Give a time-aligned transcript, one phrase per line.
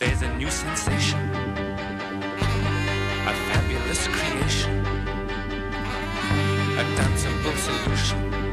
[0.00, 1.34] There's a new sensation, a
[3.48, 4.86] fabulous creation,
[6.78, 8.49] a danceable solution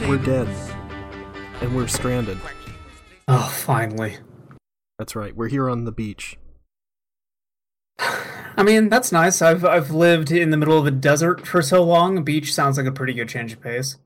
[0.00, 0.48] We're dead.
[1.60, 2.38] And we're stranded.
[3.26, 4.16] Oh, finally.
[4.98, 5.34] That's right.
[5.34, 6.36] We're here on the beach.
[7.98, 9.42] I mean, that's nice.
[9.42, 12.22] I've I've lived in the middle of a desert for so long.
[12.24, 13.96] Beach sounds like a pretty good change of pace.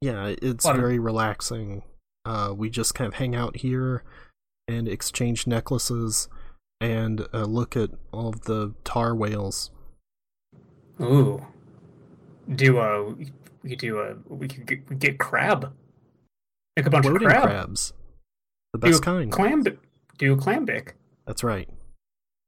[0.00, 1.82] Yeah, it's What a- very relaxing.
[2.24, 4.02] Uh, we just kind of hang out here
[4.68, 6.28] and exchange necklaces
[6.80, 9.70] and uh, look at all of the tar whales.
[11.00, 11.46] Ooh.
[12.52, 13.14] Do a
[13.66, 15.72] we could do a we could get, we get crab.
[16.76, 17.42] Make a bunch Floating of crab.
[17.48, 17.92] crabs.
[18.72, 19.32] The Do best a kind.
[19.32, 19.64] Clam
[20.18, 20.92] do a clambic.
[21.26, 21.68] That's right.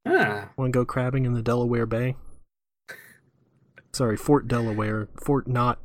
[0.06, 0.50] Ah.
[0.56, 2.14] Want to go crabbing in the Delaware Bay?
[3.92, 5.08] Sorry, Fort Delaware.
[5.20, 5.80] Fort not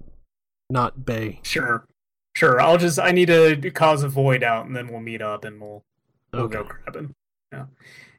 [0.69, 1.39] not Bay.
[1.43, 1.87] Sure.
[2.35, 2.61] Sure.
[2.61, 5.59] I'll just I need to cause a void out and then we'll meet up and
[5.59, 5.83] we'll
[6.31, 7.15] we'll go crabbing.
[7.51, 7.65] Yeah.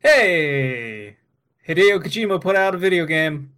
[0.03, 1.17] Hey
[1.69, 3.53] Hideo Kojima put out a video game.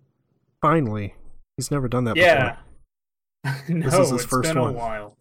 [0.61, 1.15] Finally.
[1.57, 2.51] He's never done that Yeah.
[2.51, 2.63] before.
[3.69, 4.75] no, is his it's first been one.
[4.75, 5.17] a while.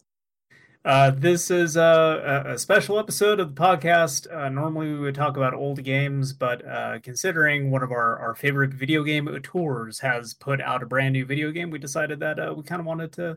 [0.84, 4.32] Uh, this is uh, a, a special episode of the podcast.
[4.32, 8.36] Uh, normally, we would talk about old games, but uh, considering one of our, our
[8.36, 12.38] favorite video game tours has put out a brand new video game, we decided that
[12.38, 13.34] uh, we kind of wanted to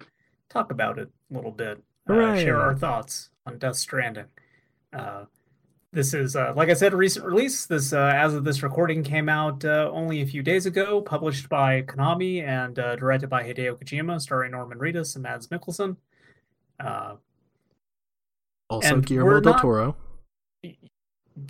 [0.48, 4.26] talk about it a little bit, uh, share our thoughts on Death Stranding.
[5.92, 7.66] This is, uh, like I said, a recent release.
[7.66, 11.02] This, uh, as of this recording, came out uh, only a few days ago.
[11.02, 15.98] Published by Konami and uh, directed by Hideo Kojima, starring Norman Reedus and Mads Mikkelsen.
[16.80, 17.16] Uh,
[18.70, 19.96] Also Guillermo del not- Toro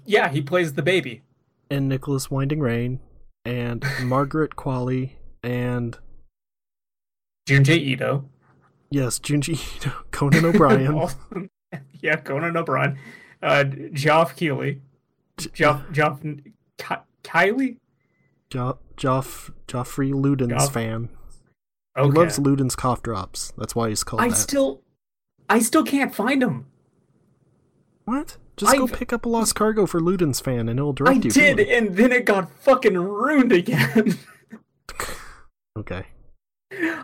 [0.06, 1.24] yeah, he plays the baby.
[1.72, 3.00] and Nicholas Winding Rain
[3.44, 5.14] and Margaret Qualley
[5.44, 5.98] and
[7.48, 8.30] Junji Ito.
[8.92, 11.10] yes, Junji Ito, Conan O'Brien.
[12.02, 12.98] yeah, Conan O'Brien.
[13.42, 13.64] Uh,
[13.94, 14.82] Geoff Keighley.
[15.54, 17.78] Geoff, Geoff, Ki- Kylie?
[18.50, 21.10] Jo- Joff Joffrey Ludens Joff- fan.
[21.98, 22.08] Okay.
[22.08, 23.54] He loves Ludens cough drops.
[23.58, 24.36] That's why he's called I that.
[24.36, 24.82] still,
[25.50, 26.66] I still can't find him.
[28.06, 28.38] What?
[28.58, 31.22] Just go I've- pick up a lost cargo for Ludens fan and it'll direct I
[31.24, 31.32] you.
[31.32, 31.70] to did, it.
[31.70, 34.18] and then it got fucking ruined again.
[35.78, 36.06] Okay.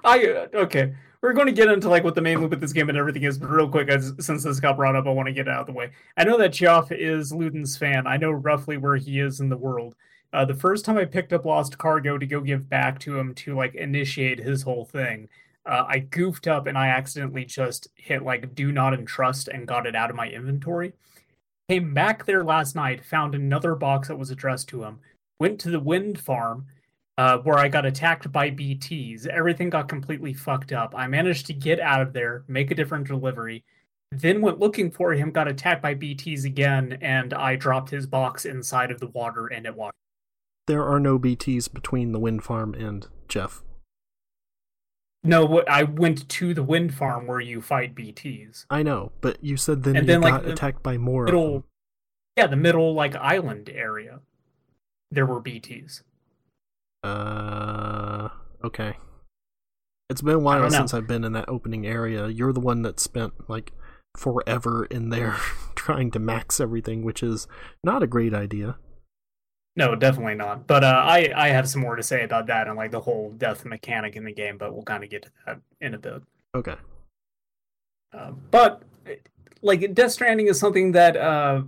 [0.04, 0.96] I uh, okay.
[1.26, 3.24] We're going to get into like what the main loop of this game and everything
[3.24, 5.62] is, but real quick, as, since this got brought up, I want to get out
[5.62, 5.90] of the way.
[6.16, 8.06] I know that Geoff is Luden's fan.
[8.06, 9.96] I know roughly where he is in the world.
[10.32, 13.34] Uh, the first time I picked up Lost Cargo to go give back to him
[13.34, 15.28] to like initiate his whole thing,
[15.66, 19.88] uh, I goofed up and I accidentally just hit like do not entrust and got
[19.88, 20.94] it out of my inventory.
[21.70, 25.00] Came back there last night, found another box that was addressed to him,
[25.40, 26.68] went to the wind farm,
[27.18, 29.26] uh, where I got attacked by BTs.
[29.28, 30.94] Everything got completely fucked up.
[30.96, 33.64] I managed to get out of there, make a different delivery,
[34.12, 38.46] then went looking for him, got attacked by BTs again, and I dropped his box
[38.46, 39.96] inside of the water and it washed.
[40.68, 43.62] There are no BTs between the wind farm and Geoff.
[45.24, 48.66] No, I went to the wind farm where you fight BTs.
[48.70, 51.24] I know, but you said then And you then, like, got the attacked by more
[51.24, 51.64] of Middle, them.
[52.38, 54.20] yeah, the middle like island area.
[55.10, 56.04] There were BTs.
[57.06, 58.30] Uh,
[58.64, 58.98] okay.
[60.10, 62.28] It's been a while since I've been in that opening area.
[62.28, 63.72] You're the one that spent like
[64.18, 65.36] forever in there
[65.76, 67.48] trying to max everything, which is
[67.84, 68.78] not a great idea.
[69.76, 70.68] No, definitely not.
[70.68, 73.32] But uh, I I have some more to say about that and like the whole
[73.38, 76.24] death mechanic in the game, but we'll kind of get to that in a bit.
[76.56, 76.76] Okay.
[78.14, 78.84] Uh, but
[79.62, 81.64] like Death Stranding is something that uh,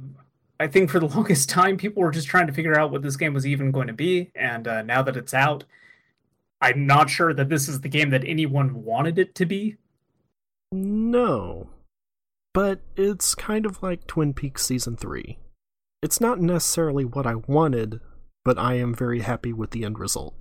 [0.60, 3.18] I think for the longest time people were just trying to figure out what this
[3.18, 5.64] game was even going to be, and uh, now that it's out,
[6.62, 9.78] I'm not sure that this is the game that anyone wanted it to be.
[10.72, 11.70] No.
[12.54, 15.38] But it's kind of like Twin Peaks Season 3.
[16.02, 18.00] It's not necessarily what I wanted,
[18.44, 20.36] but I am very happy with the end result.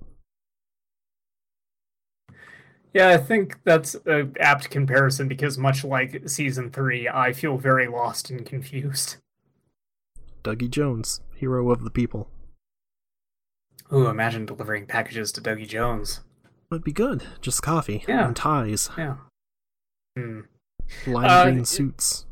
[2.93, 7.87] Yeah, I think that's an apt comparison because much like season three, I feel very
[7.87, 9.17] lost and confused.
[10.47, 12.29] Dougie Jones, hero of the people.
[13.91, 16.21] Ooh, imagine delivering packages to Dougie Jones.
[16.69, 17.23] Would be good.
[17.41, 18.27] Just coffee Yeah.
[18.27, 19.17] and ties, Yeah.
[20.17, 20.41] Hmm.
[21.05, 22.25] lime Uh, green suits.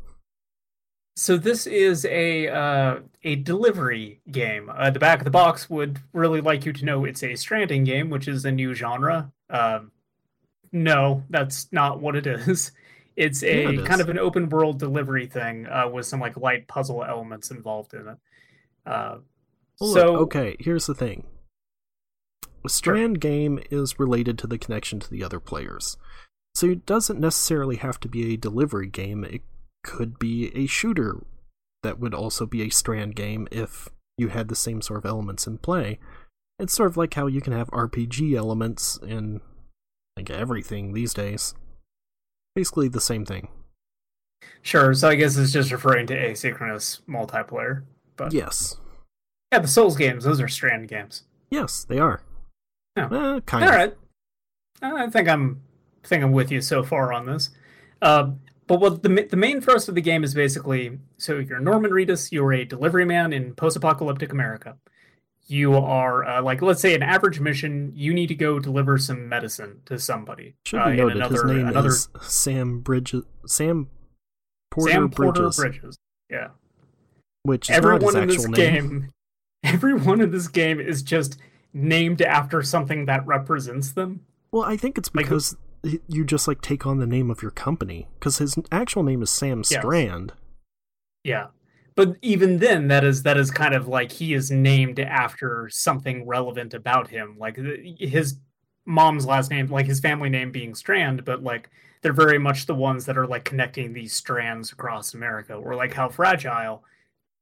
[1.18, 4.70] So this is a uh, a delivery game.
[4.74, 7.84] Uh, the back of the box would really like you to know it's a Stranding
[7.84, 9.32] game, which is a new genre.
[9.48, 9.92] Um,
[10.72, 12.72] no, that's not what it is.
[13.16, 16.36] It's a Yeah, it kind of an open world delivery thing uh, with some like
[16.36, 18.18] light puzzle elements involved in it.
[18.84, 19.18] Uh,
[19.80, 21.24] Well, so look, okay, here's the thing.
[22.64, 25.96] A strand game is related to the connection to the other players.
[26.54, 29.24] So it doesn't necessarily have to be a delivery game.
[29.24, 29.42] It
[29.84, 31.22] could be a shooter
[31.82, 35.46] that would also be a strand game if you had the same sort of elements
[35.46, 35.98] in play.
[36.58, 39.40] It's sort of like how you can have RPG elements in
[40.16, 41.54] like everything these days.
[42.56, 43.48] Basically the same thing.
[44.62, 44.94] Sure.
[44.94, 47.82] So I guess it's just referring to asynchronous multiplayer.
[48.16, 48.78] But Yes.
[49.52, 51.24] yeah, the Souls games, those are strand games.
[51.50, 52.22] Yes, they are.
[52.96, 53.04] Yeah.
[53.12, 53.74] Eh, kind All of.
[53.76, 53.94] right.
[54.82, 55.60] I think I'm
[56.02, 57.50] I think I'm with you so far on this.
[58.00, 58.30] Uh,
[58.66, 62.32] but what the the main thrust of the game is basically so you're Norman Reedus,
[62.32, 64.76] you're a delivery man in post-apocalyptic America.
[65.48, 69.28] You are uh, like let's say an average mission, you need to go deliver some
[69.28, 70.56] medicine to somebody.
[70.66, 73.22] Should uh, be noted, another, his name another is Sam Bridges.
[73.46, 73.88] Sam
[74.72, 75.96] Porter Sam Porter Bridges, Bridges.
[76.28, 76.48] Yeah.
[77.44, 78.52] which is everyone in this name.
[78.54, 79.10] game
[79.62, 81.38] everyone in this game is just
[81.72, 84.20] named after something that represents them
[84.50, 87.52] Well, I think it's because y- you just like take on the name of your
[87.52, 89.68] company because his actual name is Sam Yes.
[89.68, 90.32] Strand.
[91.22, 91.46] yeah
[91.96, 96.26] but even then that is that is kind of like he is named after something
[96.26, 97.58] relevant about him like
[97.98, 98.38] his
[98.84, 101.68] mom's last name like his family name being strand but like
[102.02, 105.94] they're very much the ones that are like connecting these strands across america or like
[105.94, 106.84] how fragile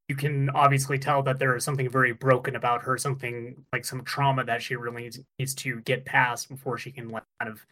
[0.07, 4.03] you can obviously tell that there is something very broken about her something like some
[4.03, 7.65] trauma that she really needs, needs to get past before she can like kind of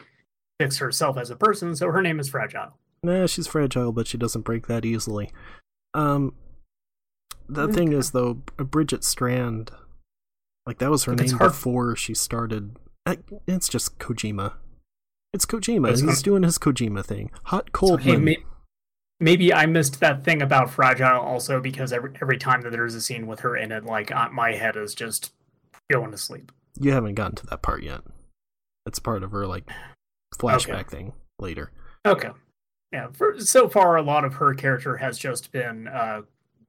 [0.60, 4.16] fix herself as a person so her name is fragile Nah, she's fragile, but she
[4.16, 5.30] doesn't break that easily.
[5.92, 6.34] Um,
[7.48, 9.70] the thing is though, Bridget Strand,
[10.66, 12.76] like that was her name before she started.
[13.46, 14.54] It's just Kojima.
[15.32, 15.90] It's Kojima.
[15.90, 17.30] It's He's doing his Kojima thing.
[17.44, 18.00] Hot So, cold.
[18.02, 18.42] hey, may-
[19.20, 23.00] maybe I missed that thing about Fragile also because every every time that there's a
[23.00, 25.32] scene with her in it, like uh, my head is just
[25.90, 26.50] going to sleep.
[26.80, 28.02] You haven't gotten to that part yet.
[28.86, 29.68] It's part of her like
[30.38, 31.70] flashback thing later.
[32.06, 32.30] Okay,
[32.92, 33.08] yeah.
[33.12, 36.22] For, so far, a lot of her character has just been uh,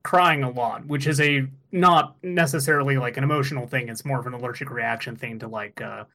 [0.06, 3.90] crying a lot, which is a not necessarily like an emotional thing.
[3.90, 6.06] It's more of an allergic reaction thing to like uh,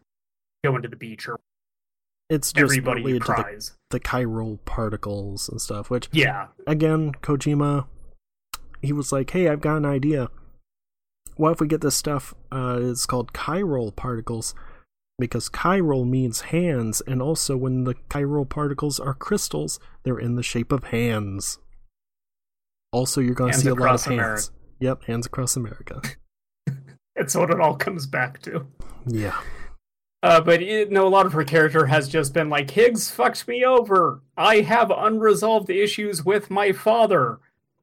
[0.65, 1.37] going to the beach or
[2.31, 5.91] It's just everybody related to the, the chiral particles and stuff.
[5.91, 7.87] Which Yeah, again, Kojima,
[8.81, 10.31] he was like, "Hey, I've got an idea.
[11.37, 12.33] What if we get this stuff?
[12.53, 14.55] Uh, it's called chiral particles."
[15.19, 20.43] Because chiral means hands, and also when the chiral particles are crystals, they're in the
[20.43, 21.59] shape of hands.
[22.93, 24.07] Also, you're going to see a lot of hands.
[24.07, 24.43] America.
[24.81, 26.03] Yep, hands across America.
[27.17, 28.67] it's what it all comes back to.
[29.07, 29.41] yeah.
[30.23, 33.49] Uh, but it, no, a lot of her character has just been like, Higgs fucked
[33.49, 34.21] me over.
[34.37, 37.39] I have unresolved issues with my father.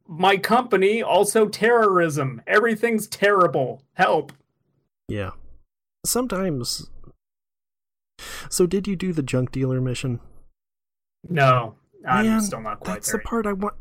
[0.07, 2.41] My company, also terrorism.
[2.45, 3.83] Everything's terrible.
[3.93, 4.33] Help.
[5.07, 5.31] Yeah.
[6.05, 6.89] Sometimes.
[8.49, 10.19] So, did you do the junk dealer mission?
[11.27, 11.75] No,
[12.07, 13.17] I'm Man, still not quite That's there.
[13.17, 13.75] That's the part I want.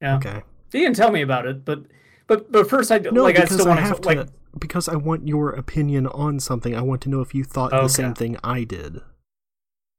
[0.00, 0.42] Yeah, Okay.
[0.72, 1.84] you can tell me about it, but
[2.26, 4.18] but but first, I No, like I still I want to like.
[4.26, 4.32] to.
[4.58, 6.74] Because I want your opinion on something.
[6.74, 8.96] I want to know if you thought the same thing I did.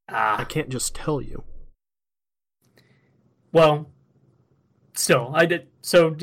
[0.09, 1.43] I Ah, can't just tell you.
[3.53, 3.89] well,
[4.93, 5.67] still, I did.
[5.81, 6.15] So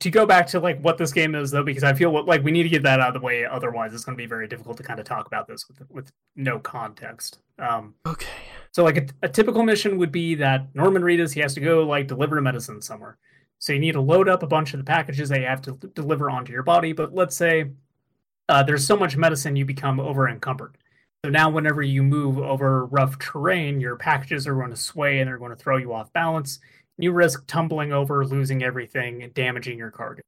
[0.00, 2.42] to go back to like what this game is, though, because I feel what like
[2.42, 3.44] we need to get that out of the way.
[3.44, 6.12] Otherwise, it's going to be very difficult to kind of talk about this with with
[6.36, 7.38] no context.
[7.58, 8.26] Um, Okay.
[8.72, 11.84] So like a, a typical mission would be that Norman Reedus he has to go
[11.84, 13.18] like deliver medicine somewhere.
[13.58, 15.72] So you need to load up a bunch of the packages that you have to
[15.94, 16.92] deliver onto your body.
[16.92, 17.70] But let's say
[18.48, 20.76] uh, there's so much medicine you become over encumbered.
[21.24, 25.28] So now whenever you move over rough terrain, your packages are going to sway and
[25.28, 26.58] they're going to throw you off balance.
[26.98, 30.22] You risk tumbling over, losing everything, and damaging your cargo.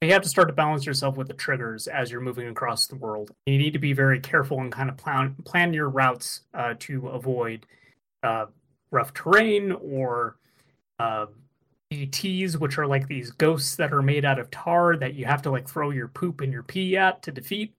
[0.00, 2.96] You have to start to balance yourself with the triggers as you're moving across the
[2.96, 3.32] world.
[3.44, 7.08] You need to be very careful and kind of plan plan your routes uh, to
[7.08, 7.66] avoid
[8.22, 8.46] uh,
[8.90, 10.36] rough terrain or
[10.98, 11.26] uh,
[11.92, 15.42] BTs, which are like these ghosts that are made out of tar that you have
[15.42, 17.74] to like throw your poop and your pee at to defeat.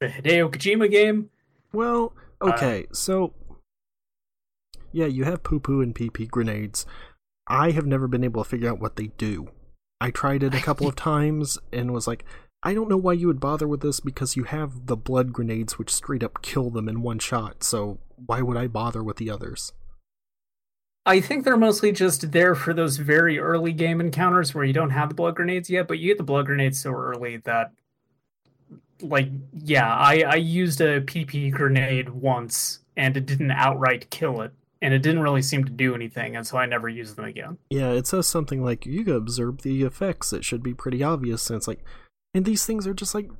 [0.00, 1.30] The Hideo Kojima game.
[1.72, 2.12] Well,
[2.42, 2.86] Uh, okay.
[2.92, 3.32] so.
[4.94, 6.84] Yeah, you have poo poo and pee pee grenades.
[7.52, 9.48] I have never been able to figure out what they do.
[10.00, 12.24] I tried it a couple of times and was like,
[12.62, 15.78] I don't know why you would bother with this because you have the blood grenades
[15.78, 19.28] which straight up kill them in one shot, so why would I bother with the
[19.28, 19.72] others?
[21.04, 24.90] I think they're mostly just there for those very early game encounters where you don't
[24.90, 27.72] have the blood grenades yet, but you get the blood grenades so early that,
[29.02, 34.52] like, yeah, I I used a PP grenade once and it didn't outright kill it,
[34.82, 37.56] and it didn't really seem to do anything, and so I never used them again.
[37.70, 40.32] Yeah, it says something like you can observe the effects.
[40.32, 41.48] It should be pretty obvious.
[41.48, 41.84] And it's like,
[42.34, 43.30] and these things are just like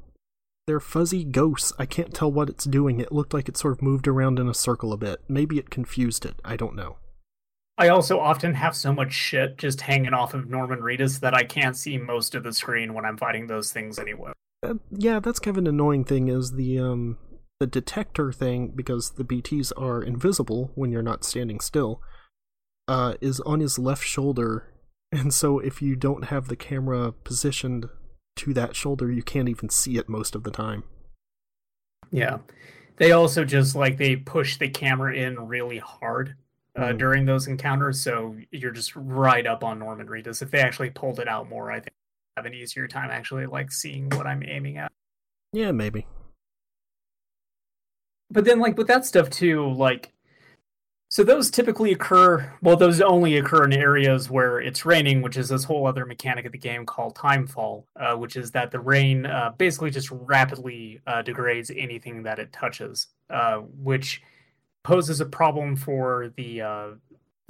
[0.66, 1.72] they're fuzzy ghosts.
[1.78, 3.00] I can't tell what it's doing.
[3.00, 5.20] It looked like it sort of moved around in a circle a bit.
[5.28, 6.36] Maybe it confused it.
[6.44, 6.96] I don't know.
[7.76, 11.42] I also often have so much shit just hanging off of Norman Reedus that I
[11.42, 14.32] can't see most of the screen when I'm fighting those things anyway.
[14.62, 16.28] Uh, yeah, that's kind of an annoying thing.
[16.28, 17.18] Is the um
[17.62, 22.02] the detector thing because the BTs are invisible when you're not standing still.
[22.88, 24.68] Uh, is on his left shoulder,
[25.12, 27.88] and so if you don't have the camera positioned
[28.34, 30.82] to that shoulder, you can't even see it most of the time.
[32.10, 32.38] Yeah.
[32.96, 36.34] They also just like they push the camera in really hard
[36.74, 36.98] uh, Mhm.
[36.98, 40.42] during those encounters, so you're just right up on Norman Reedus.
[40.42, 41.92] If they actually pulled it out more, I think
[42.36, 44.90] I have an easier time actually like seeing what I'm aiming at.
[45.52, 46.06] Yeah, maybe.
[48.32, 50.12] But then like with that stuff too, like
[51.10, 55.50] so those typically occur well, those only occur in areas where it's raining, which is
[55.50, 59.26] this whole other mechanic of the game called timefall, uh, which is that the rain
[59.26, 64.22] uh, basically just rapidly uh, degrades anything that it touches, uh, which
[64.82, 66.88] poses a problem for the uh,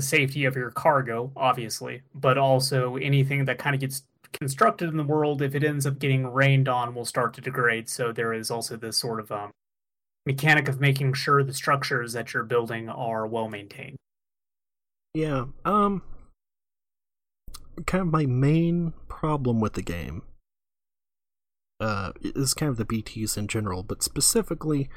[0.01, 5.05] safety of your cargo, obviously, but also anything that kind of gets constructed in the
[5.05, 7.89] world, if it ends up getting rained on, will start to degrade.
[7.89, 9.53] So there is also this sort of um,
[10.27, 13.97] mechanic of making sure the structures that you're building are well maintained.
[15.15, 15.47] Yeah.
[15.65, 16.03] Um.
[17.87, 20.23] Kind of my main problem with the game.
[21.81, 24.89] Uh, is kind of the BTs in general, but specifically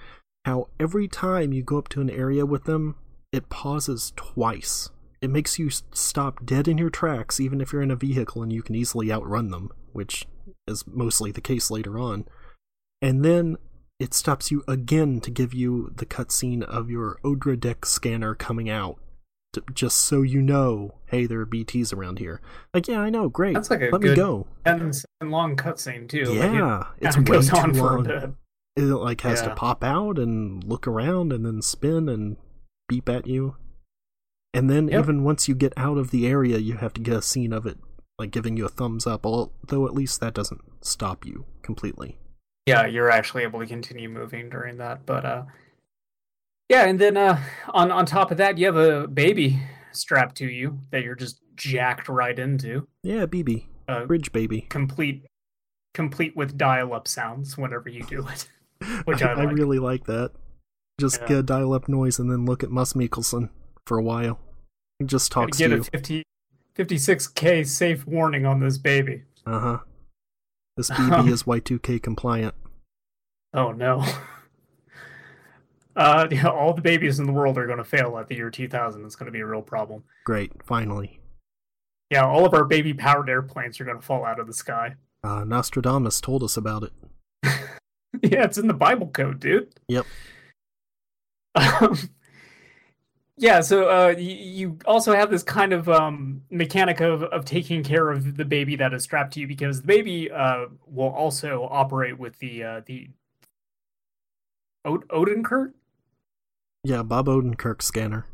[0.45, 2.95] how every time you go up to an area with them,
[3.31, 4.91] it pauses twice.
[5.19, 8.53] It makes you stop dead in your tracks, even if you're in a vehicle and
[8.53, 10.27] you can easily outrun them, which
[10.67, 12.25] is mostly the case later on.
[13.01, 13.57] And then
[13.99, 18.97] it stops you again to give you the cutscene of your Odradek scanner coming out,
[19.53, 22.41] to, just so you know, hey, there are BTs around here.
[22.73, 23.53] Like, yeah, I know, great.
[23.53, 24.47] That's like a Let good me go.
[24.65, 26.25] ten second long cutscene too.
[26.25, 28.35] Like, it Yeah, it's way goes too on for long.
[28.75, 32.35] It like has to pop out and look around and then spin and
[32.89, 33.55] beep at you.
[34.53, 34.99] And then Yep.
[35.03, 37.65] even once you get out of the area, you have to get a scene of
[37.65, 37.77] it
[38.19, 39.25] like giving you a thumbs up.
[39.25, 42.19] Although at least that doesn't stop you completely.
[42.65, 45.05] Yeah, you're actually able to continue moving during that.
[45.05, 45.43] But uh
[46.69, 50.47] yeah, and then uh on on top of that you have a baby strapped to
[50.47, 52.87] you that you're just jacked right into.
[53.03, 54.61] Yeah, BB, Uh bridge baby.
[54.69, 55.25] complete
[55.93, 58.49] complete with dial up sounds whenever you do it.
[59.05, 59.55] Which I like.
[59.55, 60.31] really like that.
[60.99, 61.27] Just Yeah.
[61.27, 63.49] get a dial-up noise and then look at Mads Mikkelsen
[63.85, 64.39] for a while.
[64.99, 65.83] He just talks get to a you.
[65.83, 66.23] 50
[66.75, 69.23] 56k safe warning on this baby.
[69.45, 69.77] Uh huh.
[70.77, 72.55] This BB is Y2K compliant.
[73.53, 74.05] Oh no.
[75.97, 78.49] Uh, yeah, all the babies in the world are going to fail at the year
[78.49, 79.05] 2000.
[79.05, 80.03] It's going to be a real problem.
[80.25, 81.21] Great, finally.
[82.11, 84.95] Yeah, all of our baby powered airplanes are going to fall out of the sky.
[85.23, 86.91] Uh, Nostradamus told us about it.
[88.21, 89.73] yeah, it's in the Bible code, dude.
[89.87, 90.05] Yep.
[91.55, 91.97] Um,
[93.37, 97.83] yeah, so uh, y- you also have this kind of um, mechanic of, of taking
[97.83, 101.67] care of the baby that is strapped to you because the baby uh, will also
[101.69, 103.09] operate with the uh, the
[104.85, 105.73] Od- Odenkirk.
[106.83, 108.25] Yeah, Bob Odenkirk scanner.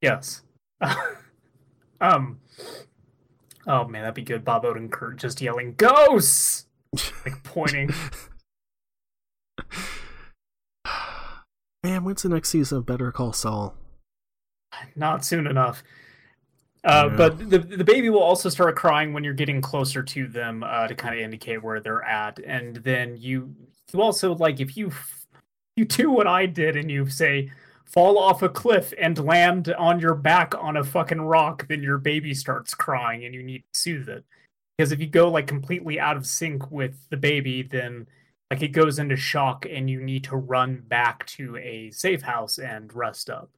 [0.00, 0.42] Yes.
[2.00, 2.38] um.
[3.66, 4.44] Oh man, that'd be good.
[4.44, 6.66] Bob Odenkirk just yelling "Ghosts!"
[7.24, 7.90] like pointing.
[11.84, 13.74] Man, when's the next season of Better Call Saul?
[14.96, 15.82] Not soon enough.
[16.84, 17.16] Uh, Yeah.
[17.16, 20.88] But the the baby will also start crying when you're getting closer to them uh,
[20.88, 23.54] to kind of indicate where they're at, and then you
[23.92, 24.92] you also like if you
[25.76, 27.50] you do what I did and you say
[27.86, 31.98] fall off a cliff and land on your back on a fucking rock, then your
[31.98, 34.24] baby starts crying and you need to soothe it.
[34.76, 38.08] Because if you go like completely out of sync with the baby, then
[38.50, 42.58] like it goes into shock and you need to run back to a safe house
[42.58, 43.50] and rest up.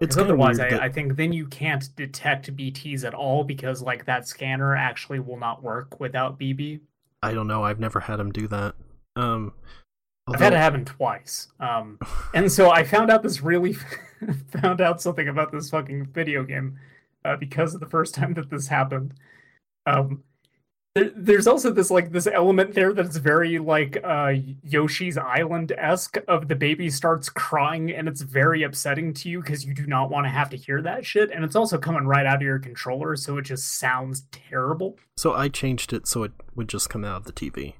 [0.00, 3.82] It's otherwise, weird I, that- I think then you can't detect BTs at all because
[3.82, 6.80] like that scanner actually will not work without BB.
[7.22, 7.62] I don't know.
[7.62, 8.74] I've never had him do that.
[9.16, 9.52] Um,
[10.28, 11.48] I've had it happen twice.
[11.60, 11.98] Um,
[12.34, 13.74] and so I found out this really
[14.60, 16.78] found out something about this fucking video game
[17.24, 19.14] uh, because of the first time that this happened.
[19.86, 20.22] Um,
[20.94, 26.48] there's also this like this element there that's very like uh, Yoshi's Island esque of
[26.48, 30.26] the baby starts crying and it's very upsetting to you because you do not want
[30.26, 33.16] to have to hear that shit and it's also coming right out of your controller
[33.16, 34.98] so it just sounds terrible.
[35.16, 37.72] So I changed it so it would just come out of the TV.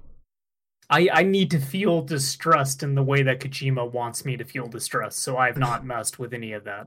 [0.88, 4.66] I, I need to feel distressed in the way that Kojima wants me to feel
[4.66, 6.86] distressed, so I've not messed with any of that.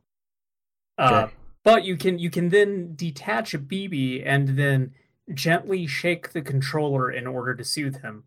[0.97, 1.33] Uh, Okay.
[1.63, 4.93] but you can you can then detach a BB and then
[5.33, 8.23] gently shake the controller in order to soothe him.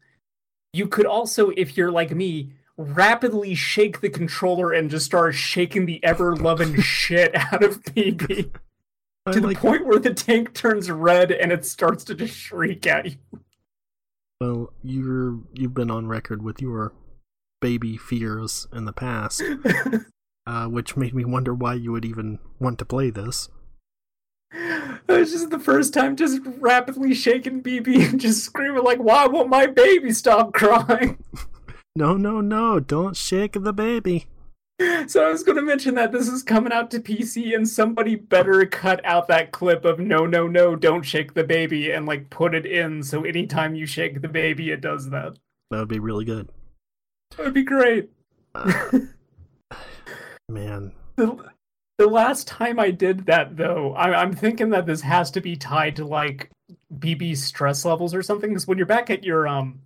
[0.72, 5.86] You could also, if you're like me, rapidly shake the controller and just start shaking
[5.86, 8.50] the ever loving shit out of BB
[9.26, 12.34] I to the like point where the tank turns red and it starts to just
[12.34, 13.16] shriek at you.
[14.40, 16.92] Well, you're you've been on record with your
[17.60, 19.42] baby fears in the past,
[20.46, 23.48] uh, which made me wonder why you would even want to play this.
[24.52, 29.26] It was just the first time just rapidly shaking BB and just screaming like, why
[29.26, 31.18] won't my baby stop crying?
[31.96, 32.78] No, no, no!
[32.78, 34.26] Don't shake the baby.
[35.08, 38.14] So I was going to mention that this is coming out to PC, and somebody
[38.14, 42.30] better cut out that clip of "No, no, no, don't shake the baby" and like
[42.30, 43.02] put it in.
[43.02, 45.36] So anytime you shake the baby, it does that.
[45.72, 46.50] That would be really good.
[47.36, 48.10] That would be great.
[48.54, 49.00] Uh,
[50.48, 51.50] man, The,
[51.98, 55.56] the last time I did that, though, I, I'm thinking that this has to be
[55.56, 56.50] tied to like
[56.96, 58.50] BB's stress levels or something.
[58.50, 59.80] Because when you're back at your um,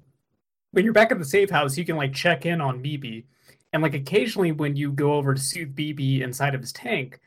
[0.72, 3.24] when you're back at the safe house, you can like check in on BB,
[3.72, 7.18] and like occasionally when you go over to soothe BB inside of his tank,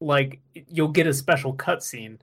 [0.00, 2.18] like you'll get a special cutscene,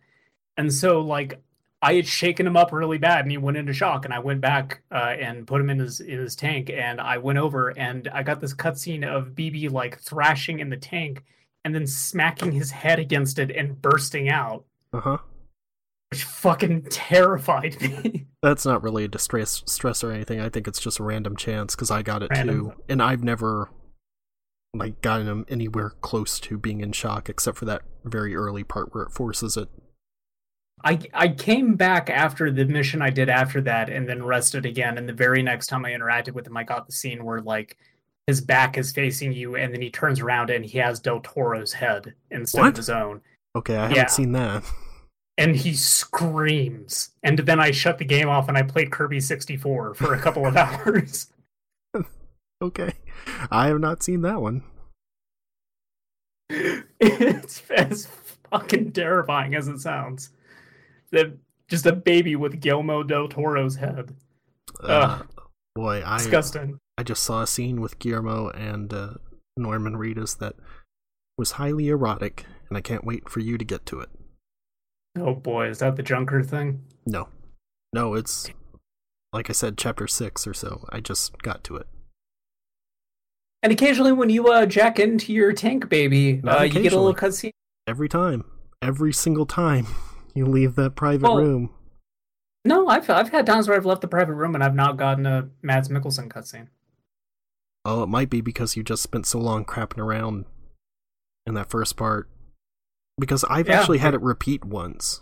[0.57, 1.41] and so like
[1.81, 4.41] I had shaken him up really bad, and he went into shock, and I went
[4.41, 8.09] back uh, and put him in his in his tank, and I went over and
[8.13, 11.23] I got this cutscene of BB like thrashing in the tank,
[11.63, 15.17] and then smacking his head against it and bursting out, uh huh.
[16.09, 18.27] which fucking terrified me.
[18.43, 20.39] That's not really a distress stress or anything.
[20.39, 22.71] I think it's just a random chance because I got it Random.
[22.71, 23.69] too, and I've never
[24.73, 28.93] like gotten him anywhere close to being in shock, except for that very early part
[28.93, 29.69] where it forces it.
[30.83, 34.97] I I came back after the mission I did after that, and then rested again.
[34.97, 37.77] And the very next time I interacted with him, I got the scene where like
[38.31, 41.73] his back is facing you, and then he turns around and he has Del Toro's
[41.73, 42.69] head instead What?
[42.69, 43.19] of his own.
[43.57, 44.05] Okay, I haven't Yeah.
[44.07, 44.63] seen that.
[45.37, 47.09] and he screams.
[47.23, 50.45] And then I shut the game off and I played Kirby 64 for a couple
[50.45, 51.27] of hours.
[52.61, 52.93] Okay,
[53.49, 54.63] I have not seen that one.
[56.49, 58.07] it's as
[58.51, 60.29] fucking terrifying as it sounds.
[61.11, 61.35] That
[61.67, 64.13] just a baby with Guillermo del Toro's head.
[64.81, 65.23] Uh,
[65.75, 66.77] boy, I Disgusting.
[67.01, 69.13] I just saw a scene with Guillermo and uh,
[69.57, 70.53] Norman Reedus that
[71.35, 74.09] was highly erotic, and I can't wait for you to get to it.
[75.17, 76.83] Oh boy, is that the Junker thing?
[77.07, 77.29] No,
[77.91, 78.51] no, it's
[79.33, 80.85] like I said, chapter six or so.
[80.91, 81.87] I just got to it.
[83.63, 87.15] And occasionally, when you uh, jack into your tank, baby, uh, you get a little
[87.15, 87.49] cutscene.
[87.87, 88.45] Every time,
[88.79, 89.87] every single time
[90.35, 91.71] you leave that private Well- room.
[92.63, 95.25] No, I've I've had times where I've left the private room and I've not gotten
[95.25, 96.67] a Mads Mikkelsen cutscene.
[97.83, 100.45] Oh, it might be because you just spent so long crapping around
[101.45, 102.29] in that first part.
[103.19, 103.79] Because I've Yeah.
[103.79, 105.21] actually had it repeat once.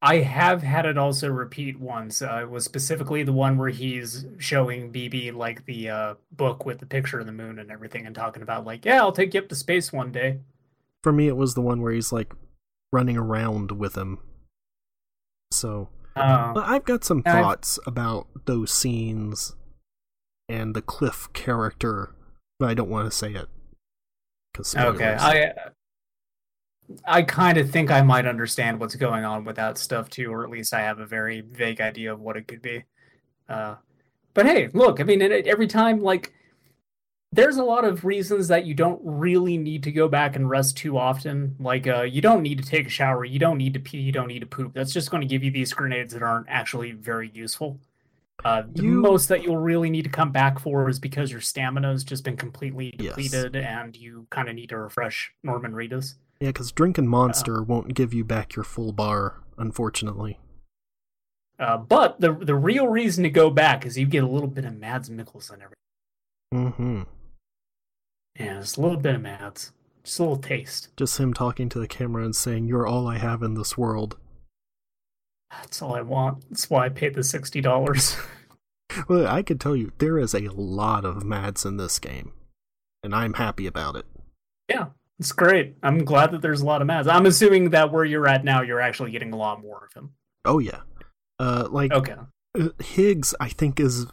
[0.00, 2.22] I have had it also repeat once.
[2.22, 6.78] Uh, it was specifically the one where he's showing BB like the uh, book with
[6.78, 9.40] the picture of the moon and everything, and talking about like, yeah, I'll take you
[9.40, 10.38] up to space one day.
[11.02, 12.32] For me, it was the one where he's like
[12.92, 14.18] running around with him.
[15.50, 19.56] So Uh, I've got some I've- thoughts about those scenes
[20.48, 22.14] and the Cliff character,
[22.58, 23.48] but I don't want to say it.
[24.76, 25.16] okay.
[25.18, 25.52] I
[27.04, 30.44] I kind of think I might understand what's going on with that stuff too, or
[30.44, 32.84] at least I have a very vague idea of what it could be.
[33.48, 33.76] Uh,
[34.34, 36.34] but hey, look, I mean, every time like.
[37.30, 40.78] There's a lot of reasons that you don't really need to go back and rest
[40.78, 41.56] too often.
[41.60, 44.12] Like, uh, you don't need to take a shower, you don't need to pee, you
[44.12, 44.72] don't need to poop.
[44.72, 47.78] That's just going to give you these grenades that aren't actually very useful.
[48.44, 51.40] Uh, the You- most that you'll really need to come back for is because your
[51.40, 53.16] stamina has just been completely Yes.
[53.16, 56.14] depleted, and you kind of need to refresh Norman Reedus.
[56.40, 60.38] Yeah, because Drinking Monster won't give you back your full bar, unfortunately.
[61.58, 64.64] Uh, but the the real reason to go back is you get a little bit
[64.64, 65.74] of Mads Mikkelsen every.
[66.52, 67.02] hmm
[68.38, 69.72] Yeah, just a little bit of Mads,
[70.04, 70.96] just a little taste.
[70.96, 74.16] Just him talking to the camera and saying, You're all I have in this world.
[75.50, 76.44] That's all I want.
[76.50, 78.16] That's why I paid the sixty dollars.
[79.06, 82.32] Well, I can tell you, there is a lot of Mads in this game,
[83.02, 84.06] and I'm happy about it.
[84.68, 84.86] yeah,
[85.20, 85.76] it's great.
[85.82, 87.06] I'm glad that there's a lot of Mads.
[87.06, 90.12] I'm assuming that where you're at now, you're actually getting a lot more of him.
[90.46, 90.80] Oh, yeah.
[91.38, 92.14] Uh, like, Okay.
[92.58, 94.06] Uh, Higgs, I think, is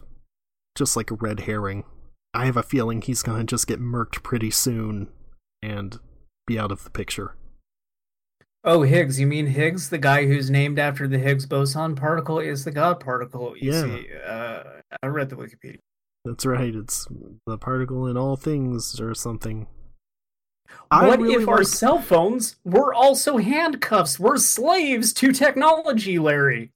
[0.77, 1.85] just like a red herring.
[2.33, 5.07] I have a feeling he's gonna just get murked pretty soon
[5.61, 5.97] and
[6.45, 7.35] be out of the picture.
[8.67, 9.19] Oh, Higgs.
[9.19, 12.99] You mean Higgs, the guy who's named after the Higgs boson particle, is the God
[12.99, 13.55] particle?
[13.55, 13.81] You Yeah.
[13.83, 14.63] see, uh,
[15.03, 15.77] I read the Wikipedia.
[16.25, 16.73] That's right.
[16.75, 17.07] It's
[17.45, 19.67] the particle in all things or something.
[20.89, 24.19] What really if our like- cell phones were also handcuffs?
[24.19, 26.71] We're slaves to technology, Larry.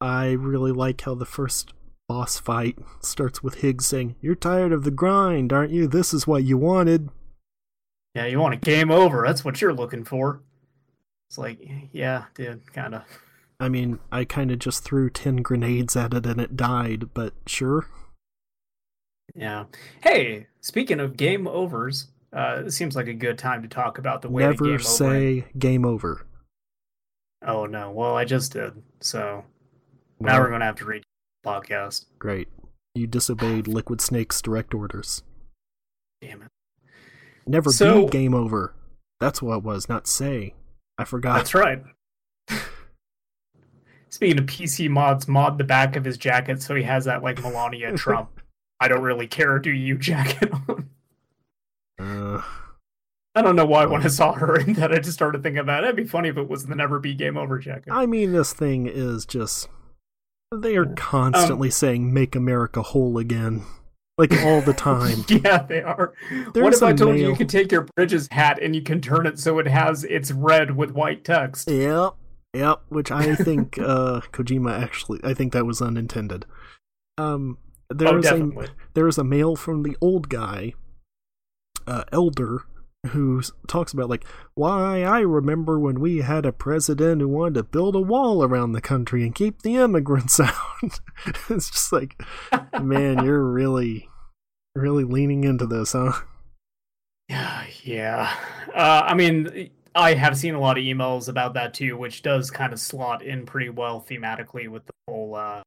[0.00, 1.72] I really like how the first
[2.08, 5.86] boss fight starts with Higgs saying, "You're tired of the grind, aren't you?
[5.86, 7.10] This is what you wanted."
[8.14, 9.24] Yeah, you want a game over.
[9.26, 10.40] That's what you're looking for.
[11.28, 11.58] It's like,
[11.92, 13.02] yeah, dude, kind of.
[13.58, 17.34] I mean, I kind of just threw 10 grenades at it and it died, but
[17.46, 17.86] sure.
[19.34, 19.64] Yeah.
[20.02, 24.22] Hey, speaking of game overs, uh, it seems like a good time to talk about
[24.22, 24.78] the way game Never over.
[24.82, 26.26] say game over.
[27.46, 27.90] Oh no.
[27.90, 28.72] Well, I just did.
[29.00, 29.44] So
[30.20, 31.02] now we're gonna have to read
[31.42, 32.06] the podcast.
[32.18, 32.48] Great.
[32.94, 35.22] You disobeyed Liquid Snake's direct orders.
[36.20, 36.48] Damn it.
[37.46, 38.74] Never So- be game over.
[39.20, 40.54] That's what it was, not say.
[40.98, 41.36] I forgot.
[41.36, 41.82] That's right.
[44.10, 47.42] Speaking of PC mods, mod the back of his jacket so he has that like
[47.42, 48.40] Melania Trump.
[48.80, 50.90] I don't really care, do you jacket on?
[51.98, 52.42] Uh,
[53.34, 55.82] I don't know why when I saw her and that I just started thinking about
[55.84, 55.88] it.
[55.88, 57.90] It'd be funny if it was the never be game over jacket.
[57.92, 59.68] I mean, this thing is just.
[60.54, 63.62] They are Um, constantly saying, make America whole again.
[64.16, 65.24] Like all the time.
[65.28, 66.14] yeah, they are.
[66.52, 69.26] what if I told you you could take your Bridges hat and you can turn
[69.26, 71.68] it so it has it's red with white text?
[71.68, 72.14] Yep,
[72.54, 72.82] yep.
[72.88, 76.46] Which I think uh, Kojima actually, I think that was unintended.
[77.18, 77.58] Um,
[77.90, 78.68] Oh, there's a definitely.
[78.94, 80.72] there's a mail from the old guy,
[81.86, 82.62] uh, Elder,
[83.08, 87.62] who talks about like why I remember when we had a president who wanted to
[87.64, 91.00] build a wall around the country and keep the immigrants out.
[91.50, 92.20] it's just like,
[92.80, 94.08] man, you're really,
[94.74, 96.12] really leaning into this, huh?
[97.28, 98.36] Yeah, yeah.
[98.74, 102.50] Uh, I mean, I have seen a lot of emails about that too, which does
[102.50, 105.62] kind of slot in pretty well thematically with the whole, uh,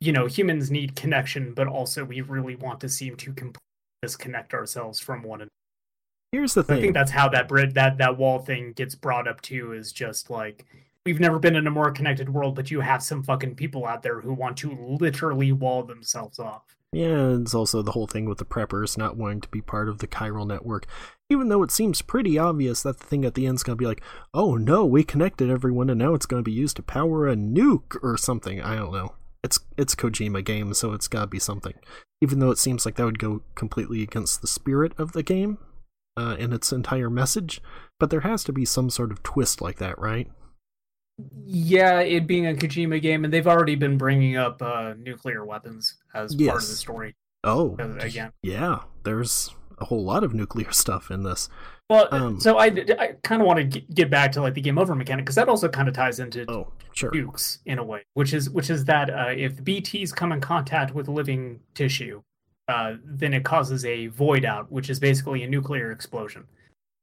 [0.00, 3.58] you know, humans need connection, but also we really want to seem to completely
[4.02, 5.48] disconnect ourselves from one another.
[6.32, 6.78] Here's the thing.
[6.78, 9.72] I think that's how that bridge, that that wall thing gets brought up too.
[9.72, 10.64] Is just like
[11.04, 14.02] we've never been in a more connected world, but you have some fucking people out
[14.02, 16.62] there who want to literally wall themselves off.
[16.90, 19.98] Yeah, it's also the whole thing with the preppers not wanting to be part of
[19.98, 20.86] the chiral network.
[21.28, 24.02] Even though it seems pretty obvious that the thing at the end's gonna be like,
[24.32, 27.96] oh no, we connected everyone and now it's gonna be used to power a nuke
[28.02, 28.60] or something.
[28.62, 29.14] I don't know.
[29.44, 31.74] It's it's Kojima game, so it's gotta be something.
[32.22, 35.58] Even though it seems like that would go completely against the spirit of the game
[36.16, 37.60] uh, and its entire message,
[38.00, 40.30] but there has to be some sort of twist like that, right?
[41.44, 45.98] Yeah, it being a Kojima game, and they've already been bringing up uh, nuclear weapons
[46.14, 48.32] as part of the story Oh, uh, again.
[48.42, 48.80] yeah.
[49.04, 51.48] There's a whole lot of nuclear stuff in this.
[51.90, 52.66] Well, Um, so I,
[52.98, 55.48] I kind of want to get back to like the game over mechanic because that
[55.48, 57.10] also kind of ties into Oh, sure.
[57.10, 60.40] nukes in a way, which is which is that uh, if the BTs come in
[60.40, 62.22] contact with living tissue,
[62.68, 66.44] uh, then it causes a void out, which is basically a nuclear explosion.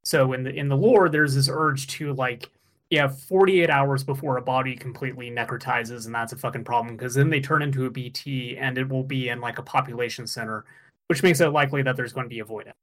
[0.03, 2.49] So in the in the lore, there's this urge to like,
[2.89, 7.29] yeah, 48 hours before a body completely necrotizes, and that's a fucking problem because then
[7.29, 10.65] they turn into a BT and it will be in like a population center,
[11.07, 12.75] which makes it likely that there's going to be a void out.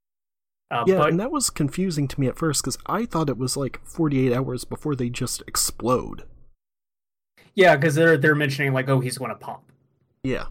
[0.70, 3.38] Uh, Yeah, but and that was confusing to me at first because I thought it
[3.38, 6.24] was like 48 hours before they just explode.
[7.54, 9.64] yeah, because they're they're mentioning like, oh, he's going to pop.
[10.22, 10.46] Yeah.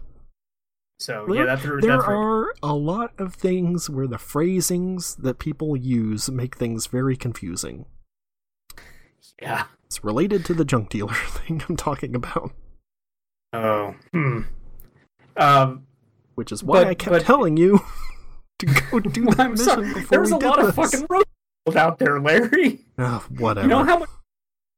[0.98, 6.30] So Well, yeah, There are a lot of things where the phrasings that people use
[6.30, 7.84] make things very confusing.
[9.40, 9.64] yeah.
[9.84, 12.52] It's related to the junk dealer thing I'm talking about,
[13.52, 14.40] Oh, hmm.
[15.36, 15.86] Um,
[16.34, 17.80] which is why But- I kept but- telling you
[18.58, 19.86] to go do that I'm mission sorry.
[19.94, 22.86] before There's we a did lot of fucking roads out there, Larry.
[22.98, 23.66] Ah, whatever.
[23.66, 24.08] You know how much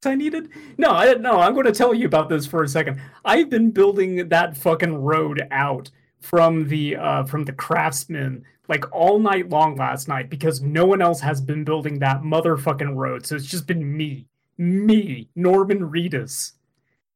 [0.04, 0.50] I needed?
[0.76, 1.38] No, I didn't know.
[1.40, 3.00] I'm going to tell you about this for a second.
[3.24, 9.18] I've been building that fucking road out from the uh from the craftsman like all
[9.18, 13.24] night long last night because no one else has been building that motherfucking road.
[13.26, 14.26] So it's just been me,
[14.58, 16.52] me, Norman Reedus,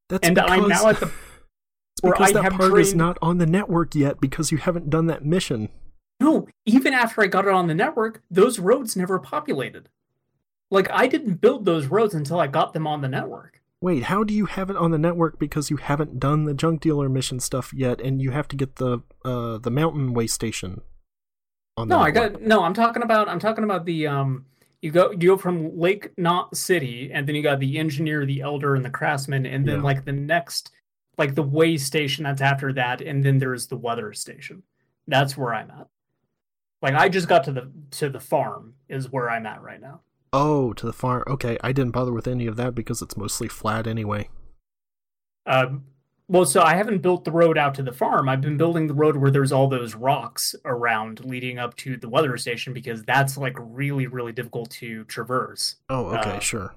[0.09, 1.13] That's and I'm now at the
[2.01, 4.91] where because I that have part is not on the network yet because you haven't
[4.91, 5.69] done that mission.
[6.21, 9.89] No, even after I got it on the network, those roads never populated.
[10.71, 13.61] Like I didn't build those roads until I got them on the network.
[13.83, 16.81] Wait, how do you have it on the network because you haven't done the junk
[16.81, 20.81] dealer mission stuff yet, and you have to get the uh the mountain way station?
[21.77, 22.63] On the No, I got no.
[22.63, 23.29] I'm talking about.
[23.29, 24.47] I'm talking about the um.
[24.83, 28.41] You go you go from Lake Knot City, and then you got the engineer, the
[28.41, 29.83] elder, and the craftsman, and then Yeah.
[29.83, 30.71] like the next,
[31.19, 34.63] like the way station that's after that, and then there's the weather station.
[35.09, 35.89] That's where I'm at.
[36.83, 40.03] Like I just got to the to the farm is where I'm at right now.
[40.33, 41.25] Oh, to the farm.
[41.27, 44.29] Okay, I didn't bother with any of that because it's mostly flat anyway.
[45.45, 45.85] Um,
[46.29, 48.29] well, so I haven't built the road out to the farm.
[48.29, 52.09] I've been building the road where there's all those rocks around leading up to the
[52.09, 55.77] weather station because that's like really, really difficult to traverse.
[55.91, 56.75] Oh, okay, Uh, sure.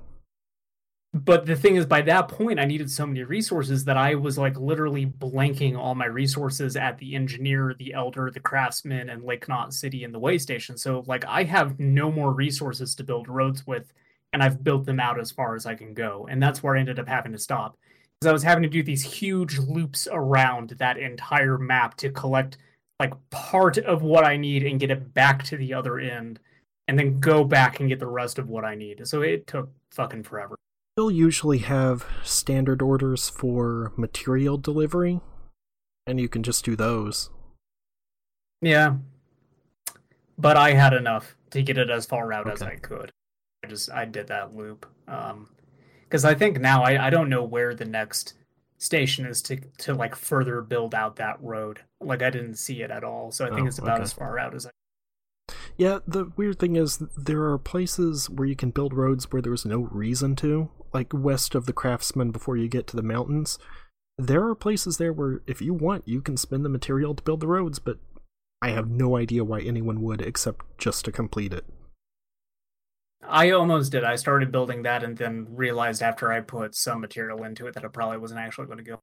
[1.16, 4.38] But the thing is, by that point, I needed so many resources that I was
[4.38, 9.48] like literally blanking all my resources at the engineer, the elder, the craftsman, and Lake
[9.48, 10.76] Knot City and the way station.
[10.76, 13.94] So, like, I have no more resources to build roads with,
[14.34, 16.28] and I've built them out as far as I can go.
[16.30, 17.78] And that's where I ended up having to stop
[18.20, 22.58] because I was having to do these huge loops around that entire map to collect
[23.00, 26.42] like part of what I need and get it back to the other end,
[26.90, 29.08] and then go back and get the rest of what I need.
[29.08, 30.58] So it took fucking forever.
[30.98, 35.20] You'll usually have standard orders for material delivery,
[36.08, 37.30] and you can just do those.
[38.62, 38.96] Yeah.
[40.38, 43.12] But I had enough to get it as far out as I could.
[43.64, 44.86] I just I did that loop.
[45.08, 45.50] Um
[46.04, 48.36] because I think now I, I don't know where the next
[48.78, 51.82] station is to to like further build out that road.
[52.00, 53.32] Like I didn't see it at all.
[53.32, 54.04] So I think Oh, it's about okay.
[54.04, 54.70] as far out as I
[55.78, 59.66] Yeah, the weird thing is there are places where you can build roads where there's
[59.66, 63.60] no reason to, like west of the craftsman before you get to the mountains.
[64.18, 67.42] There are places there where if you want, you can spend the material to build
[67.42, 67.98] the roads, but
[68.62, 71.66] I have no idea why anyone would except just to complete it.
[73.28, 74.04] I almost did.
[74.04, 77.84] I started building that and then realized after I put some material into it that
[77.84, 79.02] it probably wasn't actually going to go.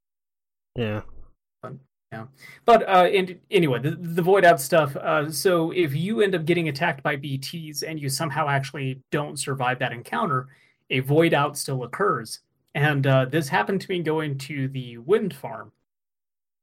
[2.13, 2.25] Yeah.
[2.65, 4.95] But uh, and anyway, the, the void out stuff.
[4.95, 9.39] Uh, so if you end up getting attacked by BTs and you somehow actually don't
[9.39, 10.47] survive that encounter,
[10.91, 12.41] a void out still occurs.
[12.75, 15.71] And uh, this happened to me going to the wind farm,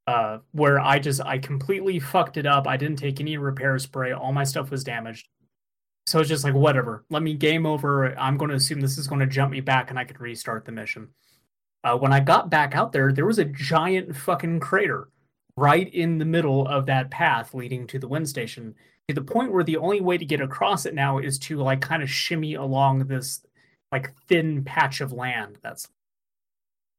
[0.07, 2.69] uh, where I just I completely fucked it up.
[2.69, 4.13] I didn't take any repair spray.
[4.13, 5.27] All my stuff was damaged.
[6.07, 7.05] So it's just like whatever.
[7.11, 8.17] Let me game over.
[8.17, 10.65] I'm going to assume this is going to jump me back, and I could restart
[10.65, 11.09] the mission.
[11.83, 15.09] Uh, when I got back out there, there was a giant fucking crater
[15.61, 18.75] right in the middle of that path leading to the wind station
[19.09, 21.81] to the point where the only way to get across it now is to like
[21.81, 23.45] kind of shimmy along this
[23.93, 25.89] like thin patch of land that's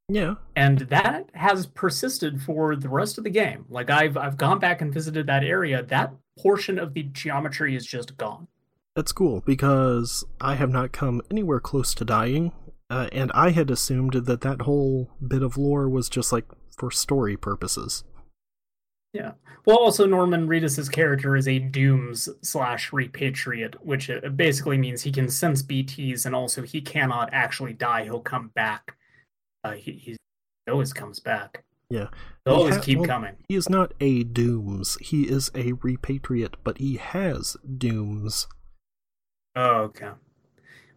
[0.09, 0.35] Yeah.
[0.55, 4.81] and that has persisted for the rest of the game like i've i've gone back
[4.81, 8.47] and visited that area that portion of the geometry is just gone
[8.95, 12.51] That's cool because I have not come anywhere close to dying,
[12.89, 16.45] uh, and I had assumed that that whole bit of lore was just like
[16.77, 18.03] for story purposes.
[19.65, 25.11] Well also norman reedus's character is a dooms slash repatriate which uh, basically means he
[25.11, 28.95] can sense bts and also he cannot actually die he'll come back
[29.63, 30.17] uh, he, he
[30.69, 32.07] always comes back Yeah.
[32.45, 33.35] They'll He always ha- keep well, coming.
[33.49, 34.97] He is not a Dooms.
[35.01, 38.47] He is a repatriate, but he has Dooms.
[39.55, 40.11] Oh, okay.